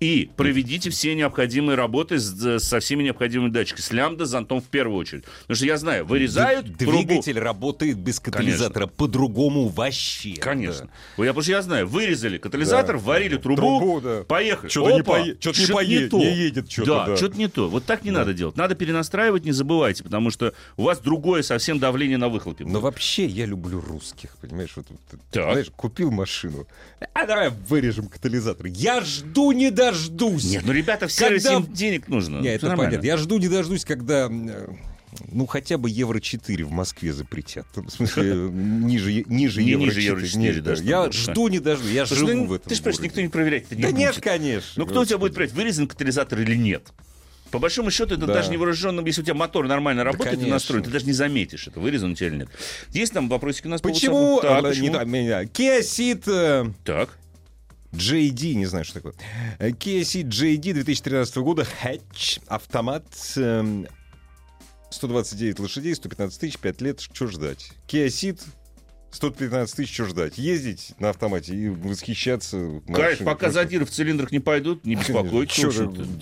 И 0.00 0.30
проведите 0.34 0.88
все 0.88 1.14
необходимые 1.14 1.76
работы 1.76 2.18
с- 2.18 2.58
со 2.60 2.80
всеми 2.80 3.02
необходимыми 3.02 3.50
датчиками. 3.50 3.82
С 3.82 3.92
лямбда, 3.92 4.24
зонтом 4.24 4.62
в 4.62 4.64
первую 4.64 4.96
очередь. 4.98 5.24
Потому 5.42 5.56
что 5.56 5.66
я 5.66 5.76
знаю, 5.76 6.06
вырезают 6.06 6.66
Д- 6.66 6.86
трубу. 6.86 7.02
Двигатель 7.06 7.38
работает 7.38 7.98
без 7.98 8.18
катализатора 8.18 8.86
по-другому 8.86 9.68
вообще. 9.68 10.36
Конечно. 10.36 10.88
Да. 11.18 11.24
Я, 11.24 11.30
потому 11.32 11.42
что 11.42 11.52
я 11.52 11.60
знаю, 11.60 11.86
вырезали 11.86 12.38
катализатор, 12.38 12.96
Да. 12.96 13.02
варили 13.02 13.36
трубу, 13.36 13.56
Трубу, 13.60 14.00
да. 14.00 14.22
поехали. 14.26 14.70
Чё-то 14.70 14.90
не 14.96 15.02
пое- 15.02 15.36
чё-то 15.38 15.60
не 15.60 15.66
пое- 15.66 16.08
то. 16.08 16.16
не 16.18 16.34
едет 16.34 16.68
чё-то, 16.70 16.90
Да, 16.90 17.06
да. 17.08 17.16
что-то 17.18 17.36
не 17.36 17.48
то. 17.48 17.68
Вот 17.68 17.84
так 17.84 18.02
не 18.02 18.10
надо 18.10 18.32
делать. 18.32 18.56
Надо 18.56 18.74
перенастраивать, 18.74 19.44
не 19.44 19.52
забывайте, 19.52 20.02
потому 20.02 20.30
что 20.30 20.54
у 20.78 20.84
вас 20.84 20.98
другое 21.00 21.42
совсем 21.42 21.78
давление 21.78 22.16
на 22.16 22.30
выхлопе. 22.30 22.64
Но 22.64 22.80
вообще 22.80 23.26
я 23.26 23.44
люблю 23.44 23.80
русских, 23.82 24.30
понимаешь? 24.40 24.70
Вот, 24.76 24.86
Так. 25.30 25.52
знаешь, 25.52 25.70
купил 25.76 26.10
машину, 26.10 26.66
а 27.12 27.26
давай 27.26 27.50
вырежем 27.50 28.06
катализатор. 28.08 28.64
Я 28.66 29.02
жду 29.02 29.52
не 29.52 29.70
дождусь. 29.90 30.44
Нет, 30.44 30.62
ну 30.64 30.72
ребята, 30.72 31.06
в 31.08 31.12
сервисе 31.12 31.48
Когда- 31.48 31.66
им 31.66 31.72
денег 31.74 32.08
нужно. 32.08 32.36
Не, 32.38 32.48
Всё 32.48 32.50
это 32.56 32.66
нормально. 32.68 32.90
понятно. 32.92 33.06
Я 33.06 33.16
жду 33.16 33.38
не 33.38 33.48
дождусь, 33.48 33.84
когда 33.84 34.30
ну, 35.32 35.46
хотя 35.46 35.76
бы 35.76 35.90
евро 35.90 36.20
4 36.20 36.64
в 36.64 36.70
Москве 36.70 37.12
запретят. 37.12 37.66
В 37.74 37.88
смысле, 37.90 38.34
ниже, 38.52 39.24
ниже 39.26 39.62
Не 39.62 39.70
евро 39.72 39.84
ниже 39.84 40.00
4. 40.00 40.06
евро 40.06 40.26
4, 40.26 40.42
Нет, 40.54 40.62
да, 40.62 40.70
да. 40.70 40.76
что 40.76 40.84
Я 40.84 41.02
там, 41.02 41.12
жду 41.12 41.48
не 41.48 41.58
дождусь. 41.58 41.90
Я 41.90 42.06
Слушай, 42.06 42.20
живу 42.20 42.32
ну, 42.32 42.44
в 42.46 42.52
этом 42.54 42.68
Ты 42.68 42.74
ж, 42.76 42.80
просто 42.80 43.02
никто 43.02 43.20
не 43.20 43.28
проверяет 43.28 43.64
это 43.66 43.76
не 43.76 43.82
Да 43.82 43.88
будет. 43.88 43.98
нет, 43.98 44.20
конечно. 44.20 44.72
Ну, 44.76 44.86
кто 44.86 45.00
у 45.00 45.04
тебя 45.04 45.18
будет 45.18 45.34
проверять, 45.34 45.54
вырезан 45.54 45.88
катализатор 45.88 46.40
или 46.40 46.54
нет? 46.54 46.84
По 47.50 47.58
большому 47.58 47.90
счету, 47.90 48.14
это 48.14 48.26
Да. 48.26 48.34
даже 48.34 48.52
невооруженным, 48.52 49.04
если 49.04 49.22
у 49.22 49.24
тебя 49.24 49.34
мотор 49.34 49.66
нормально 49.66 50.04
работает 50.04 50.34
и 50.34 50.36
конечно. 50.36 50.54
настроен, 50.54 50.84
ты 50.84 50.90
даже 50.90 51.06
не 51.06 51.12
заметишь, 51.12 51.66
это 51.66 51.80
вырезан 51.80 52.12
у 52.12 52.14
тебя 52.14 52.28
или 52.28 52.36
нет. 52.36 52.48
Есть 52.92 53.12
там 53.12 53.28
вопросики 53.28 53.66
у 53.66 53.70
нас 53.70 53.80
по 53.80 53.88
Почему? 53.88 54.38
WhatsApp? 54.38 54.42
Так, 54.42 54.62
почему? 54.62 54.86
не 54.86 54.92
да, 54.92 55.04
меня. 55.04 55.42
Kia 55.42 55.80
Ceed 55.80 56.22
э, 56.28 56.72
Так. 56.84 57.18
JD, 57.92 58.54
не 58.54 58.66
знаю, 58.66 58.84
что 58.84 58.94
такое. 58.94 59.14
Ceed 59.58 60.28
JD 60.28 60.74
2013 60.74 61.36
года, 61.38 61.64
хэтч, 61.64 62.38
автомат, 62.46 63.04
эм, 63.36 63.86
129 64.90 65.58
лошадей, 65.58 65.94
115 65.94 66.40
тысяч, 66.40 66.58
5 66.58 66.80
лет, 66.80 67.00
что 67.00 67.26
ждать? 67.26 67.72
Kia 67.88 68.06
Ceed, 68.06 68.40
115 69.12 69.74
тысяч, 69.76 69.92
что 69.92 70.04
ждать? 70.06 70.38
Ездить 70.38 70.92
на 70.98 71.10
автомате 71.10 71.54
и 71.54 71.68
восхищаться 71.68 72.80
Кайф, 72.86 72.88
машиной. 72.88 73.16
пока 73.18 73.38
Просто- 73.38 73.50
задиры 73.50 73.84
в 73.84 73.90
цилиндрах 73.90 74.30
не 74.30 74.38
пойдут, 74.40 74.84
не 74.84 74.94
беспокойтесь. 74.94 75.64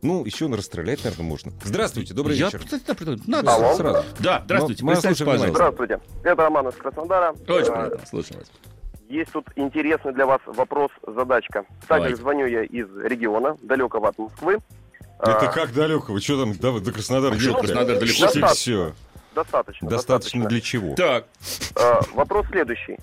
Ну, 0.02 0.24
еще 0.24 0.46
на 0.48 0.56
расстрелять, 0.56 1.02
наверное, 1.04 1.26
можно. 1.26 1.52
Здравствуйте, 1.64 2.14
добрый 2.14 2.36
Я, 2.36 2.46
вечер. 2.46 2.60
кстати, 2.60 2.82
да. 3.04 3.16
Надо. 3.26 3.54
Алло. 3.54 3.74
Сразу. 3.74 4.04
Да, 4.20 4.42
здравствуйте, 4.44 4.84
мы 4.84 4.92
представьте, 4.92 5.24
слушаем 5.24 5.52
пожалуйста. 5.54 5.74
Здравствуйте. 5.74 6.00
Это 6.24 6.42
Роман 6.42 6.68
из 6.68 6.74
Краснодара. 6.74 7.30
Очень 7.32 7.72
Э, 7.72 7.86
приятно, 7.88 8.06
слушаю 8.06 8.38
вас. 8.40 8.50
Есть 9.08 9.32
тут 9.32 9.46
интересный 9.56 10.12
для 10.12 10.26
вас 10.26 10.40
вопрос-задачка. 10.46 11.62
Так 11.62 11.88
Давайте. 11.88 12.10
как 12.14 12.20
звоню 12.22 12.46
я 12.46 12.62
из 12.64 12.86
региона, 13.04 13.56
далекого 13.62 14.08
от 14.08 14.18
Москвы. 14.18 14.58
Это 15.18 15.38
А, 15.38 15.52
как 15.52 15.72
далеко? 15.72 16.12
Вы 16.12 16.20
что 16.20 16.40
там 16.40 16.54
до, 16.54 16.78
до 16.80 16.92
Краснодара 16.92 17.34
А 17.34 17.38
что? 17.38 17.54
Краснодар 17.54 17.98
далеко? 17.98 18.22
Достаточно. 18.22 18.48
все. 18.48 18.92
Достаточно. 19.34 19.88
Достаточно 19.88 20.44
для 20.46 20.60
чего? 20.60 20.94
Так, 20.94 21.26
Э, 21.76 22.00
Вопрос 22.14 22.46
следующий. 22.50 22.96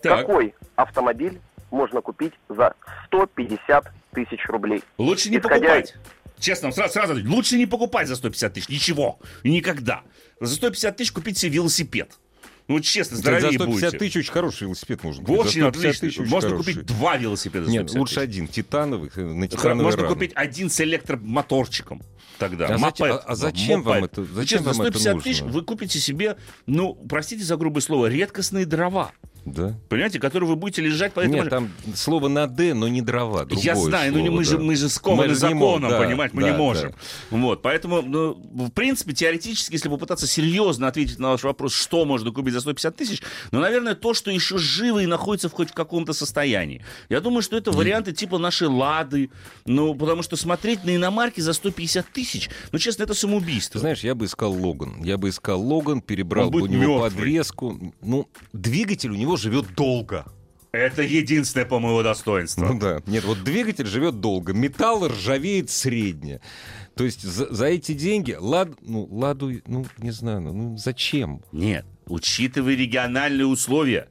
так. 0.00 0.20
Какой 0.26 0.54
автомобиль 0.76 1.40
можно 1.70 2.00
купить 2.00 2.32
за 2.48 2.74
150 3.06 3.90
тысяч 4.12 4.46
рублей? 4.48 4.82
Лучше 4.98 5.28
не 5.30 5.38
Исходя 5.38 5.58
покупать. 5.68 5.94
Честно, 6.42 6.72
сразу, 6.72 6.92
сразу, 6.92 7.14
лучше 7.24 7.56
не 7.56 7.66
покупать 7.66 8.08
за 8.08 8.16
150 8.16 8.52
тысяч. 8.54 8.68
Ничего. 8.68 9.20
Никогда. 9.44 10.02
За 10.40 10.54
150 10.56 10.96
тысяч 10.96 11.12
купить 11.12 11.38
себе 11.38 11.52
велосипед. 11.54 12.18
Ну, 12.68 12.80
честно, 12.80 13.16
За 13.16 13.22
здоровее 13.22 13.52
150 13.52 13.66
будете. 13.66 13.98
тысяч 13.98 14.16
очень 14.16 14.32
хороший 14.32 14.62
велосипед 14.64 15.02
можно 15.04 15.20
купить. 15.24 15.36
За 15.36 15.40
Очень 15.48 15.60
150 15.62 15.76
отлично. 15.94 16.08
тысяч 16.08 16.30
Можно 16.30 16.50
хороший. 16.50 16.72
купить 16.74 16.86
два 16.86 17.16
велосипеда 17.16 17.64
за 17.66 17.70
Нет, 17.70 17.82
150 17.90 17.98
лучше 18.00 18.14
тысяч. 18.14 18.24
один. 18.24 18.48
Титановых, 18.48 19.18
э, 19.18 19.22
на 19.24 19.48
титановой 19.48 19.82
Можно 19.84 20.02
раме. 20.02 20.14
купить 20.14 20.32
один 20.34 20.68
с 20.70 20.80
электромоторчиком 20.80 22.02
тогда. 22.38 22.66
А 22.68 22.78
Мопед. 22.78 22.98
зачем- 22.98 23.12
а- 23.16 23.18
а 23.26 23.34
зачем 23.36 23.82
вам 23.82 24.00
Мопед. 24.00 24.12
это- 24.12 24.20
Ну, 24.22 24.26
зачем 24.34 24.46
честно, 24.58 24.72
за 24.72 24.78
вам 24.78 24.86
это 24.88 24.98
150 24.98 25.22
тысяч 25.24 25.40
нужно? 25.42 25.58
вы 25.58 25.64
купите 25.64 25.98
себе, 26.00 26.36
ну, 26.66 26.94
простите 27.08 27.44
за 27.44 27.56
грубое 27.56 27.82
слово, 27.82 28.06
редкостные 28.06 28.66
дрова. 28.66 29.12
Да. 29.44 29.74
Понимаете, 29.88 30.20
которые 30.20 30.48
вы 30.48 30.56
будете 30.56 30.82
лежать 30.82 31.12
по 31.12 31.20
этому... 31.20 31.36
Нет, 31.36 31.50
там 31.50 31.70
слово 31.94 32.28
на 32.28 32.46
«д», 32.46 32.74
но 32.74 32.88
не 32.88 33.02
дрова. 33.02 33.46
Я 33.50 33.74
знаю, 33.74 34.12
но 34.12 34.18
слово, 34.20 34.30
мы, 34.30 34.44
же, 34.44 34.56
да. 34.56 34.62
мы 34.62 34.76
же 34.76 34.88
скованы 34.88 35.22
Мы 35.22 35.28
же 35.30 35.34
законом, 35.34 35.90
да, 35.90 35.98
понимаете, 35.98 36.36
мы 36.36 36.42
да, 36.42 36.50
не 36.50 36.56
можем. 36.56 36.90
да. 37.30 37.36
Вот, 37.36 37.62
поэтому, 37.62 38.02
ну, 38.02 38.34
в 38.34 38.70
принципе, 38.70 39.12
теоретически, 39.12 39.72
если 39.72 39.88
попытаться 39.88 40.26
серьезно 40.26 40.86
ответить 40.86 41.18
на 41.18 41.30
ваш 41.30 41.42
вопрос, 41.42 41.74
что 41.74 42.04
можно 42.04 42.30
купить 42.30 42.54
за 42.54 42.60
150 42.60 42.96
тысяч, 42.96 43.22
ну, 43.50 43.60
наверное, 43.60 43.94
то, 43.94 44.14
что 44.14 44.30
еще 44.30 44.58
живо 44.58 45.00
и 45.00 45.06
находится 45.06 45.48
в 45.48 45.52
хоть 45.52 45.70
в 45.70 45.74
каком-то 45.74 46.12
состоянии. 46.12 46.84
Я 47.08 47.20
думаю, 47.20 47.42
что 47.42 47.56
это 47.56 47.72
варианты 47.72 48.12
типа 48.12 48.38
нашей 48.38 48.68
«Лады», 48.68 49.30
ну, 49.66 49.94
потому 49.94 50.22
что 50.22 50.36
смотреть 50.36 50.84
на 50.84 50.94
иномарки 50.94 51.40
за 51.40 51.52
150 51.52 52.06
тысяч, 52.12 52.48
ну, 52.70 52.78
честно, 52.78 53.02
это 53.02 53.14
самоубийство. 53.14 53.74
Ты 53.74 53.80
знаешь, 53.80 54.00
я 54.00 54.14
бы 54.14 54.26
искал 54.26 54.52
Логан. 54.52 55.02
Я 55.02 55.18
бы 55.18 55.30
искал 55.30 55.60
Логан, 55.60 56.00
перебрал 56.00 56.50
бы 56.50 56.62
у 56.62 56.66
него 56.66 56.82
мёртвый. 56.82 57.10
подвеску. 57.10 57.94
Ну, 58.00 58.28
двигатель 58.52 59.10
у 59.10 59.14
него 59.14 59.31
живет 59.36 59.74
долго. 59.74 60.26
Это 60.72 61.02
единственное, 61.02 61.66
по 61.66 61.78
моему 61.78 62.02
достоинству. 62.02 62.64
Ну 62.64 62.78
да. 62.78 63.02
Нет, 63.06 63.24
вот 63.24 63.44
двигатель 63.44 63.86
живет 63.86 64.20
долго. 64.20 64.54
Металл 64.54 65.06
ржавеет 65.06 65.68
средне. 65.68 66.40
То 66.94 67.04
есть 67.04 67.22
за, 67.22 67.52
за 67.52 67.66
эти 67.66 67.92
деньги 67.92 68.36
лад, 68.38 68.70
ну, 68.80 69.06
ладу, 69.10 69.52
ну, 69.66 69.84
не 69.98 70.10
знаю, 70.10 70.40
ну, 70.40 70.76
зачем? 70.78 71.42
Нет, 71.52 71.84
учитывая 72.06 72.74
региональные 72.74 73.46
условия, 73.46 74.08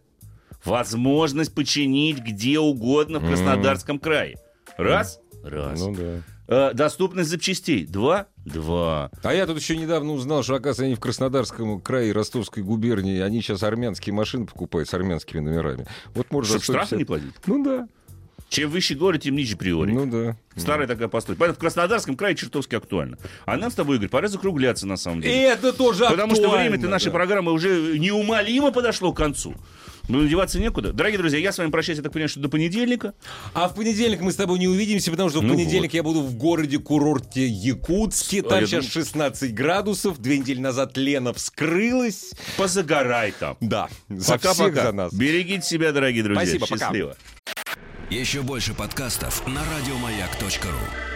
возможность 0.63 1.53
починить 1.53 2.19
где 2.19 2.59
угодно 2.59 3.19
в 3.19 3.27
Краснодарском 3.27 3.97
крае. 3.97 4.37
Раз. 4.77 5.19
Раз. 5.43 5.79
Ну 5.79 5.95
да. 5.95 6.21
Э, 6.51 6.73
доступность 6.73 7.29
запчастей. 7.29 7.85
Два. 7.85 8.27
Два. 8.43 9.09
А 9.23 9.33
я 9.33 9.47
тут 9.47 9.57
еще 9.57 9.77
недавно 9.77 10.11
узнал, 10.11 10.43
что, 10.43 10.55
оказывается, 10.55 10.83
они 10.83 10.95
в 10.95 10.99
Краснодарском 10.99 11.79
крае 11.79 12.09
и 12.09 12.11
Ростовской 12.11 12.61
губернии, 12.61 13.21
они 13.21 13.41
сейчас 13.41 13.63
армянские 13.63 14.13
машины 14.13 14.45
покупают 14.45 14.89
с 14.89 14.93
армянскими 14.93 15.39
номерами. 15.39 15.87
Вот 16.13 16.29
можно 16.29 16.49
Чтобы 16.59 16.63
штрафы 16.65 16.97
не 16.97 17.05
платить. 17.05 17.33
Ну 17.45 17.63
да. 17.63 17.87
Чем 18.49 18.69
выше 18.69 18.95
город, 18.95 19.21
тем 19.21 19.35
ниже 19.35 19.55
приори. 19.55 19.93
Ну 19.93 20.05
да. 20.05 20.35
Старая 20.57 20.87
такая 20.89 21.07
постройка. 21.07 21.39
Поэтому 21.39 21.55
в 21.55 21.59
Краснодарском 21.59 22.17
крае 22.17 22.35
чертовски 22.35 22.75
актуально. 22.75 23.17
А 23.45 23.55
нам 23.55 23.71
с 23.71 23.75
тобой, 23.75 23.95
Игорь, 23.95 24.09
пора 24.09 24.27
закругляться 24.27 24.85
на 24.85 24.97
самом 24.97 25.19
И 25.19 25.23
деле. 25.23 25.43
это 25.43 25.71
тоже 25.71 26.05
Потому 26.05 26.35
что 26.35 26.43
актуально, 26.43 26.71
время-то 26.71 26.89
нашей 26.89 27.05
да. 27.05 27.11
программы 27.11 27.53
уже 27.53 27.97
неумолимо 27.97 28.73
подошло 28.73 29.13
к 29.13 29.17
концу. 29.17 29.55
Ну, 30.07 30.27
деваться 30.27 30.59
некуда. 30.59 30.93
Дорогие 30.93 31.17
друзья, 31.17 31.39
я 31.39 31.51
с 31.51 31.57
вами 31.57 31.69
прощаюсь, 31.71 31.97
я 31.97 32.03
так 32.03 32.11
понимаю, 32.11 32.29
что 32.29 32.39
до 32.39 32.49
понедельника. 32.49 33.13
А 33.53 33.67
в 33.67 33.75
понедельник 33.75 34.21
мы 34.21 34.31
с 34.31 34.35
тобой 34.35 34.59
не 34.59 34.67
увидимся, 34.67 35.11
потому 35.11 35.29
что 35.29 35.39
в 35.39 35.43
Ну 35.43 35.53
понедельник 35.53 35.93
я 35.93 36.03
буду 36.03 36.21
в 36.21 36.35
городе-курорте 36.35 37.47
Якутске. 37.47 38.41
А, 38.41 38.49
Там 38.49 38.59
я 38.61 38.67
сейчас 38.67 38.85
16 38.85 39.53
градусов. 39.53 40.19
Две 40.19 40.39
недели 40.39 40.59
назад 40.59 40.97
Лена 40.97 41.33
вскрылась. 41.33 42.31
Позагорай 42.57 43.31
там. 43.31 43.57
Да. 43.59 43.89
Пока-пока. 44.27 44.83
за 44.83 44.91
нас. 44.91 45.13
Берегите 45.13 45.65
себя, 45.65 45.91
дорогие 45.91 46.23
друзья. 46.23 46.43
Спасибо, 46.45 46.67
пока. 46.67 46.85
Счастливо. 46.85 47.15
Еще 48.09 48.41
больше 48.41 48.73
подкастов 48.73 49.47
на 49.47 49.61
радиомаяк.ру. 49.63 51.10